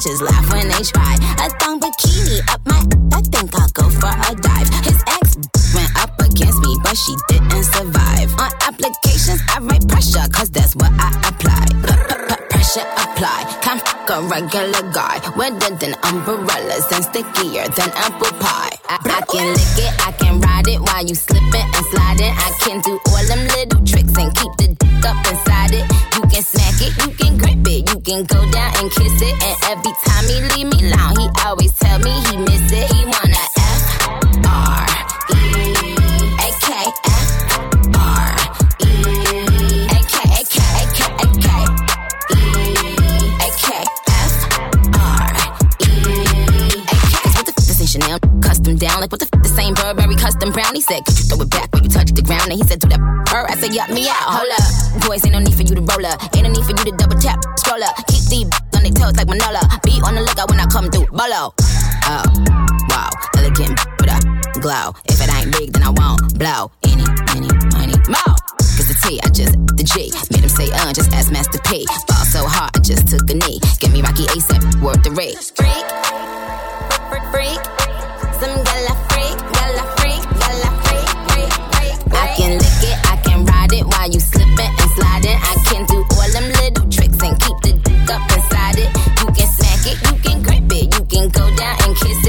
bitches 0.08 0.22
laugh 0.22 0.54
when 0.54 0.68
they 0.68 0.84
try. 0.84 1.16
A 1.44 1.50
thong 1.60 1.80
bikini 1.80 2.40
up 2.54 2.62
my. 2.66 2.80
I 3.14 3.22
think 3.22 3.54
I'll 3.56 3.70
go 3.74 3.90
for 3.90 4.08
a 4.08 4.36
dive. 4.36 4.70
His 4.86 5.02
ex 5.08 5.38
went 5.76 5.92
up 6.00 6.20
against 6.20 6.60
me, 6.60 6.78
but 6.84 6.96
she 6.96 7.16
didn't 7.30 7.64
survive. 7.64 8.32
On 8.40 8.52
applications, 8.62 9.42
I 9.50 9.60
write 9.62 9.88
pressure, 9.88 10.28
cause 10.32 10.50
that's 10.50 10.76
what 10.76 10.92
I 10.98 11.10
apply. 11.28 11.66
Pressure 12.50 12.88
apply. 12.98 13.60
Can't 13.62 13.82
fuck 13.82 14.10
a 14.10 14.22
regular 14.28 14.92
guy. 14.94 15.20
Wetter 15.36 15.76
than 15.76 15.96
umbrellas 16.04 16.86
and 16.92 17.04
stickier 17.04 17.68
than 17.76 17.90
apple 17.96 18.32
pie. 18.40 18.76
I, 18.90 18.98
I 19.04 19.22
can 19.32 19.48
lick 19.54 19.78
it, 19.78 20.08
I 20.08 20.12
can 20.14 20.40
ride 20.40 20.68
it 20.68 20.80
while 20.80 21.06
you 21.06 21.16
slipping 21.16 21.68
and 21.76 21.86
sliding. 21.92 22.34
I 22.34 22.50
can 22.62 22.82
do 22.82 23.00
can 28.18 28.26
go 28.26 28.52
down 28.52 28.74
and 28.78 28.92
kiss 28.92 29.22
it. 29.22 29.36
And 29.44 29.58
every 29.70 29.94
time 30.06 30.26
he 30.26 30.42
leave 30.56 30.68
me 30.74 30.90
alone, 30.90 31.20
he 31.20 31.30
always 31.46 31.74
tell 31.74 32.00
me 32.00 32.12
he 32.30 32.38
miss 32.38 32.72
it. 32.72 32.90
He 32.94 33.06
wanna 33.06 33.44
F 33.58 33.84
R 34.46 34.86
E 35.34 35.94
A 36.42 36.50
K 36.66 36.68
F 37.06 37.30
R 37.94 38.34
E 38.82 38.94
A 39.86 40.00
K 40.02 40.18
A 40.34 40.44
K 40.50 40.58
A 40.74 40.86
K 40.96 41.00
A 41.14 41.28
K 41.38 41.48
E 42.34 42.44
A 43.38 43.50
K 43.62 43.86
F 44.10 44.34
R 44.98 45.34
E 45.82 45.94
A 46.74 46.98
K. 46.98 47.30
What 47.38 47.46
the 47.46 47.54
f- 47.58 47.70
is 47.70 47.92
Chanel? 47.92 48.20
Custom 48.42 48.76
down 48.78 49.02
like 49.02 49.12
what 49.12 49.20
the 49.20 49.30
f- 49.32 49.44
the 49.44 49.50
same 49.50 49.74
Burberry 49.76 50.16
custom 50.16 50.52
brown. 50.52 50.74
He 50.74 50.82
said, 50.82 51.06
could 51.06 51.20
you 51.20 51.26
throw 51.26 51.42
it 51.42 51.50
back 51.52 51.72
when 51.74 51.84
you 51.84 51.90
touch 51.90 52.12
the 52.12 52.22
ground? 52.22 52.50
And 52.50 52.54
he 52.54 52.64
said, 52.64 52.80
do 52.80 52.88
that. 52.90 53.00
F- 53.00 53.34
her. 53.34 53.46
I 53.52 53.56
said, 53.56 53.74
yup, 53.74 53.90
me 53.90 54.08
out. 54.10 54.16
Hold 54.40 54.52
up, 54.58 55.08
boys, 55.08 55.24
ain't 55.26 55.34
no 55.34 55.40
need 55.40 55.54
for 55.54 55.64
you 55.64 55.76
to 55.76 55.82
roll 55.82 56.06
up. 56.06 56.18
Ain't 56.36 56.44
no 56.44 56.50
need 56.50 56.64
for 56.64 56.72
you 56.72 56.86
to 56.90 56.96
double 56.98 57.20
tap, 57.20 57.44
scroll 57.58 57.84
up. 57.84 58.07
Toes 58.98 59.16
like 59.16 59.28
Manolo. 59.28 59.62
Be 59.84 60.02
on 60.02 60.16
the 60.16 60.22
lookout 60.22 60.50
when 60.50 60.60
I 60.60 60.66
come 60.66 60.90
through. 60.90 61.08
Bolo. 61.14 61.54
Oh, 62.10 62.26
wow. 62.90 63.10
Elegant 63.38 63.78
with 64.02 64.10
a 64.10 64.60
glow. 64.60 64.94
If 65.06 65.22
it 65.22 65.30
ain't 65.30 65.52
big, 65.54 65.74
then 65.74 65.84
I 65.84 65.92
won't 65.94 66.38
blow. 66.40 66.72
Any, 66.84 67.06
any, 67.30 67.52
money, 67.78 67.98
more. 68.10 68.36
Cause 68.58 68.88
the 68.90 68.98
T, 69.06 69.20
I 69.24 69.30
just, 69.30 69.54
the 69.78 69.84
G. 69.84 70.12
Made 70.32 70.44
him 70.44 70.50
say, 70.50 70.70
uh, 70.74 70.94
just 70.94 71.14
ask 71.14 71.32
Master 71.32 71.60
P. 71.66 71.86
Ball 72.08 72.26
so 72.26 72.48
hard, 72.48 72.76
I 72.76 72.80
just 72.80 73.08
took 73.08 73.30
a 73.30 73.34
knee. 73.34 73.60
Give 73.80 73.92
me 73.92 74.02
Rocky 74.02 74.26
ASAP, 74.34 74.82
worth 74.82 75.04
the 75.04 75.12
rate. 75.12 75.38
Freak, 75.56 75.86
freak, 77.10 77.24
freak. 77.32 77.77
Kiss 92.00 92.27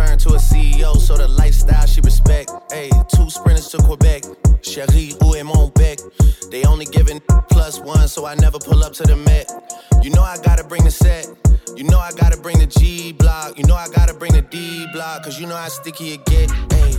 Turn 0.00 0.16
to 0.16 0.30
a 0.30 0.38
CEO, 0.38 0.96
so 0.96 1.14
the 1.14 1.28
lifestyle 1.28 1.86
she 1.86 2.00
respect. 2.00 2.50
Hey, 2.72 2.88
two 3.14 3.28
sprinters 3.28 3.68
to 3.68 3.76
Quebec. 3.78 4.22
Cherie, 4.62 5.14
où 5.20 5.34
est 5.34 5.42
mon 5.42 5.68
bec? 5.74 5.98
They 6.50 6.64
only 6.64 6.86
giving 6.86 7.20
plus 7.50 7.78
one, 7.80 8.08
so 8.08 8.24
I 8.24 8.34
never 8.36 8.58
pull 8.58 8.82
up 8.82 8.94
to 8.94 9.02
the 9.02 9.16
Met. 9.16 9.52
You 10.02 10.10
know 10.10 10.22
I 10.22 10.38
gotta 10.42 10.64
bring 10.64 10.84
the 10.84 10.90
set. 10.90 11.28
You 11.76 11.84
know 11.84 11.98
I 11.98 12.12
gotta 12.12 12.38
bring 12.38 12.58
the 12.58 12.66
G 12.66 13.12
block. 13.12 13.58
You 13.58 13.64
know 13.64 13.74
I 13.74 13.88
gotta 13.88 14.14
bring 14.14 14.32
the 14.32 14.40
D 14.40 14.86
block. 14.94 15.24
Cause 15.24 15.38
you 15.38 15.46
know 15.46 15.56
how 15.56 15.68
sticky 15.68 16.14
it 16.14 16.24
get. 16.24 16.50
Hey. 16.72 16.96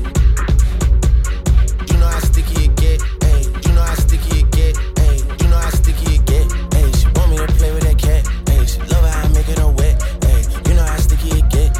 You 1.89 1.97
know 1.97 2.05
how 2.07 2.19
sticky 2.19 2.65
it 2.65 2.75
get, 2.75 2.99
ayy. 2.99 3.65
You 3.65 3.73
know 3.73 3.81
how 3.81 3.95
sticky 3.95 4.41
it 4.41 4.51
get, 4.51 4.75
ayy. 4.75 5.41
You 5.41 5.47
know 5.49 5.57
how 5.57 5.71
sticky 5.71 6.15
it 6.15 6.25
get, 6.27 6.45
ayy. 6.77 6.95
She 7.01 7.07
want 7.17 7.31
me 7.31 7.37
to 7.37 7.47
play 7.53 7.73
with 7.73 7.81
that 7.81 7.97
cat, 7.97 8.25
ayy. 8.45 8.67
She 8.69 8.79
love 8.93 9.09
how 9.09 9.25
I 9.25 9.27
make 9.33 9.49
it 9.49 9.57
her 9.57 9.71
wet, 9.71 9.99
ayy. 10.29 10.67
You 10.67 10.75
know 10.75 10.85
how 10.85 10.97
sticky 10.97 11.39
it 11.39 11.49
get, 11.49 11.73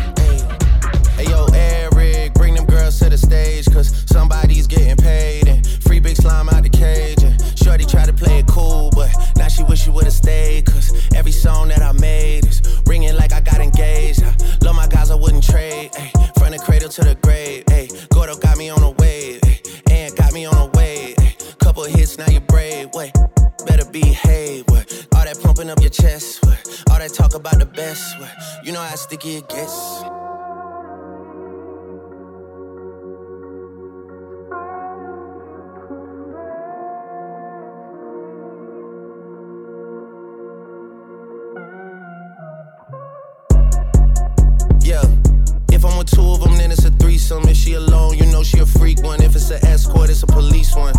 girls 2.92 3.00
to 3.00 3.10
the 3.10 3.18
stage, 3.18 3.66
cause 3.72 4.04
somebody's 4.08 4.68
getting 4.68 4.98
paid. 4.98 5.48
And 5.48 5.66
free 5.84 6.00
big 6.00 6.16
slime 6.16 6.50
out 6.50 6.64
the 6.64 6.70
cage. 6.70 7.24
And 7.24 7.36
Shorty 7.58 7.86
tried 7.86 8.08
to 8.08 8.14
play 8.14 8.40
it 8.40 8.48
cool, 8.48 8.90
but 8.92 9.10
now 9.38 9.48
she 9.48 9.64
wish 9.64 9.84
she 9.84 9.90
would've 9.90 10.14
stayed. 10.14 10.66
Cause 10.66 10.92
every 11.16 11.32
song 11.32 11.70
that 11.70 11.82
I 11.82 11.92
made 11.94 12.46
is 12.46 12.62
ringing 12.86 13.16
like 13.16 13.34
I 13.34 13.42
got 13.42 13.60
engaged. 13.60 14.24
I 14.24 14.36
love 14.64 14.76
my 14.76 14.88
guys, 14.88 15.12
I 15.12 15.16
wouldn't 15.16 15.44
trade. 15.44 15.92
Ayy. 15.94 16.38
From 16.38 16.52
the 16.52 16.60
cradle 16.60 16.90
to 16.90 17.02
the 17.02 17.16
grave, 17.16 17.66
ayy. 17.66 18.10
Gordo 18.10 18.36
got 18.38 18.58
me 18.58 18.70
on 18.70 18.82
a 18.84 18.92
wave, 18.92 19.42
ayy. 19.42 19.92
and 19.92 20.16
got 20.16 20.34
me 20.34 20.46
on 20.46 20.56
a 20.56 20.66
wave. 20.78 21.16
ayy. 21.18 21.60
Couple 21.60 21.84
hits, 21.84 22.18
now 22.18 22.28
you're 22.28 22.42
brave. 22.42 22.90
Wait, 22.94 23.14
better 23.66 23.86
behave. 23.92 24.66
What? 24.68 25.08
All 25.16 25.26
that 25.26 25.40
pumping 25.42 25.70
up 25.70 25.80
your 25.80 25.90
chest. 25.90 26.44
What? 26.46 26.84
All 26.90 27.00
that 27.00 27.14
talk 27.14 27.36
about 27.36 27.60
the 27.60 27.66
best. 27.66 28.20
What? 28.20 28.32
You 28.64 28.72
know 28.74 28.82
how 28.82 28.96
sticky 28.96 29.38
it 29.38 29.50
gets. 29.50 30.04
With 46.02 46.12
two 46.12 46.32
of 46.32 46.40
them, 46.42 46.58
then 46.58 46.72
it's 46.72 46.86
a 46.86 46.92
threesome. 46.92 47.44
If 47.48 47.58
she 47.58 47.74
alone, 47.74 48.18
you 48.18 48.26
know 48.26 48.44
she 48.44 48.60
a 48.60 48.66
freak 48.66 49.02
one. 49.04 49.22
If 49.22 49.36
it's 49.36 49.52
an 49.52 49.64
escort, 49.66 50.10
it's 50.10 50.24
a 50.24 50.28
police 50.28 50.76
one. 50.76 50.94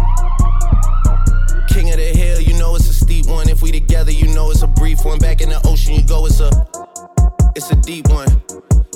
King 1.68 1.90
of 1.90 1.96
the 1.96 2.12
hill, 2.14 2.40
you 2.40 2.54
know 2.54 2.76
it's 2.76 2.88
a 2.88 2.92
steep 2.92 3.26
one. 3.26 3.48
If 3.48 3.62
we 3.62 3.72
together, 3.72 4.12
you 4.12 4.28
know 4.28 4.50
it's 4.50 4.62
a 4.62 4.66
brief 4.66 5.04
one. 5.04 5.18
Back 5.18 5.40
in 5.40 5.48
the 5.48 5.60
ocean, 5.66 5.94
you 5.94 6.04
go, 6.06 6.26
it's 6.26 6.40
a, 6.40 6.50
it's 7.56 7.70
a 7.70 7.76
deep 7.76 8.08
one. 8.08 8.28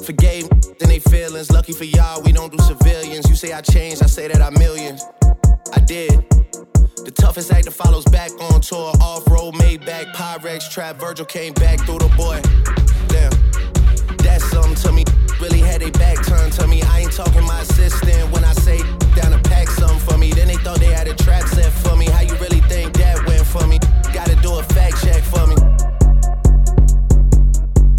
Forgave 0.04 0.48
then 0.78 0.88
they 0.88 1.00
feelings. 1.00 1.50
Lucky 1.50 1.72
for 1.72 1.84
y'all, 1.84 2.22
we 2.22 2.32
don't 2.32 2.52
do 2.52 2.62
civilians. 2.62 3.28
You 3.28 3.34
say 3.34 3.52
I 3.52 3.60
changed, 3.60 4.02
I 4.02 4.06
say 4.06 4.28
that 4.28 4.40
I 4.40 4.50
millions. 4.50 5.04
I 5.74 5.80
did. 5.80 6.10
The 7.04 7.12
toughest 7.14 7.52
actor 7.52 7.70
follows 7.70 8.04
back 8.04 8.30
on 8.52 8.60
tour. 8.60 8.92
Off 9.00 9.26
road, 9.28 9.56
made 9.58 9.84
back, 9.84 10.06
Pyrex, 10.14 10.70
trap. 10.70 10.96
Virgil 11.00 11.26
came 11.26 11.52
back 11.54 11.80
through 11.80 11.98
the 11.98 12.08
boy. 12.16 12.40
Damn. 13.08 13.65
Something 14.56 14.74
to 14.84 14.92
me. 14.92 15.04
Really 15.38 15.60
had 15.60 15.82
they 15.82 15.90
back 15.90 16.16
turned 16.24 16.50
to 16.54 16.66
me. 16.66 16.80
I 16.80 17.00
ain't 17.00 17.12
talking 17.12 17.44
my 17.44 17.60
assistant 17.60 18.32
when 18.32 18.42
I 18.42 18.52
say 18.54 18.78
down 19.14 19.32
to 19.32 19.40
pack 19.50 19.68
something 19.68 19.98
for 19.98 20.16
me. 20.16 20.32
Then 20.32 20.48
they 20.48 20.56
thought 20.56 20.80
they 20.80 20.86
had 20.86 21.06
a 21.08 21.14
trap 21.14 21.46
set 21.46 21.70
for 21.70 21.94
me. 21.94 22.06
How 22.06 22.22
you 22.22 22.34
really 22.36 22.60
think 22.60 22.94
that 22.94 23.22
went 23.26 23.44
for 23.44 23.66
me? 23.66 23.78
Gotta 24.14 24.34
do 24.36 24.58
a 24.58 24.62
fact 24.62 25.04
check 25.04 25.22
for 25.22 25.46
me. 25.46 25.56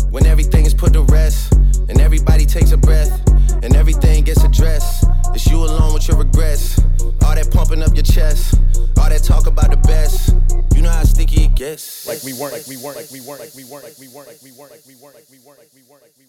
When 0.09 0.25
everything 0.25 0.65
is 0.65 0.73
put 0.73 0.93
to 0.93 1.03
rest, 1.03 1.53
and 1.89 2.01
everybody 2.01 2.47
takes 2.47 2.71
a 2.71 2.77
breath, 2.77 3.13
and 3.61 3.75
everything 3.75 4.23
gets 4.23 4.43
addressed, 4.43 5.05
it's 5.35 5.45
you 5.45 5.57
alone 5.57 5.93
with 5.93 6.07
your 6.07 6.17
regrets. 6.17 6.79
All 7.21 7.35
that 7.35 7.51
pumping 7.53 7.84
up 7.84 7.93
your 7.93 8.01
chest, 8.01 8.55
all 8.97 9.09
that 9.09 9.23
talk 9.23 9.45
about 9.45 9.69
the 9.69 9.77
best. 9.77 10.34
You 10.73 10.81
know 10.81 10.89
how 10.89 11.03
sticky 11.03 11.43
it 11.43 11.55
gets. 11.55 12.07
Like 12.07 12.23
we 12.23 12.34
weren't, 12.34 12.53
like 12.53 12.65
we 12.65 12.77
weren't, 12.77 12.97
like 12.97 13.11
we 13.11 13.21
weren't, 13.21 13.41
like 13.41 13.53
we 13.53 13.63
weren't, 13.63 13.85
like 13.85 13.99
we 13.99 14.07
weren't, 14.09 14.27
like 14.27 14.41
we 14.41 14.53
weren't, 14.57 14.71
like 14.73 14.81
we 14.89 14.95
weren't, 14.97 15.13
like 15.13 15.29
we 15.29 15.38
weren't, 15.45 15.59
like 15.59 15.69
we 15.73 15.81
weren't, 15.85 16.01
like 16.01 16.13
we 16.17 16.25
weren't. 16.25 16.26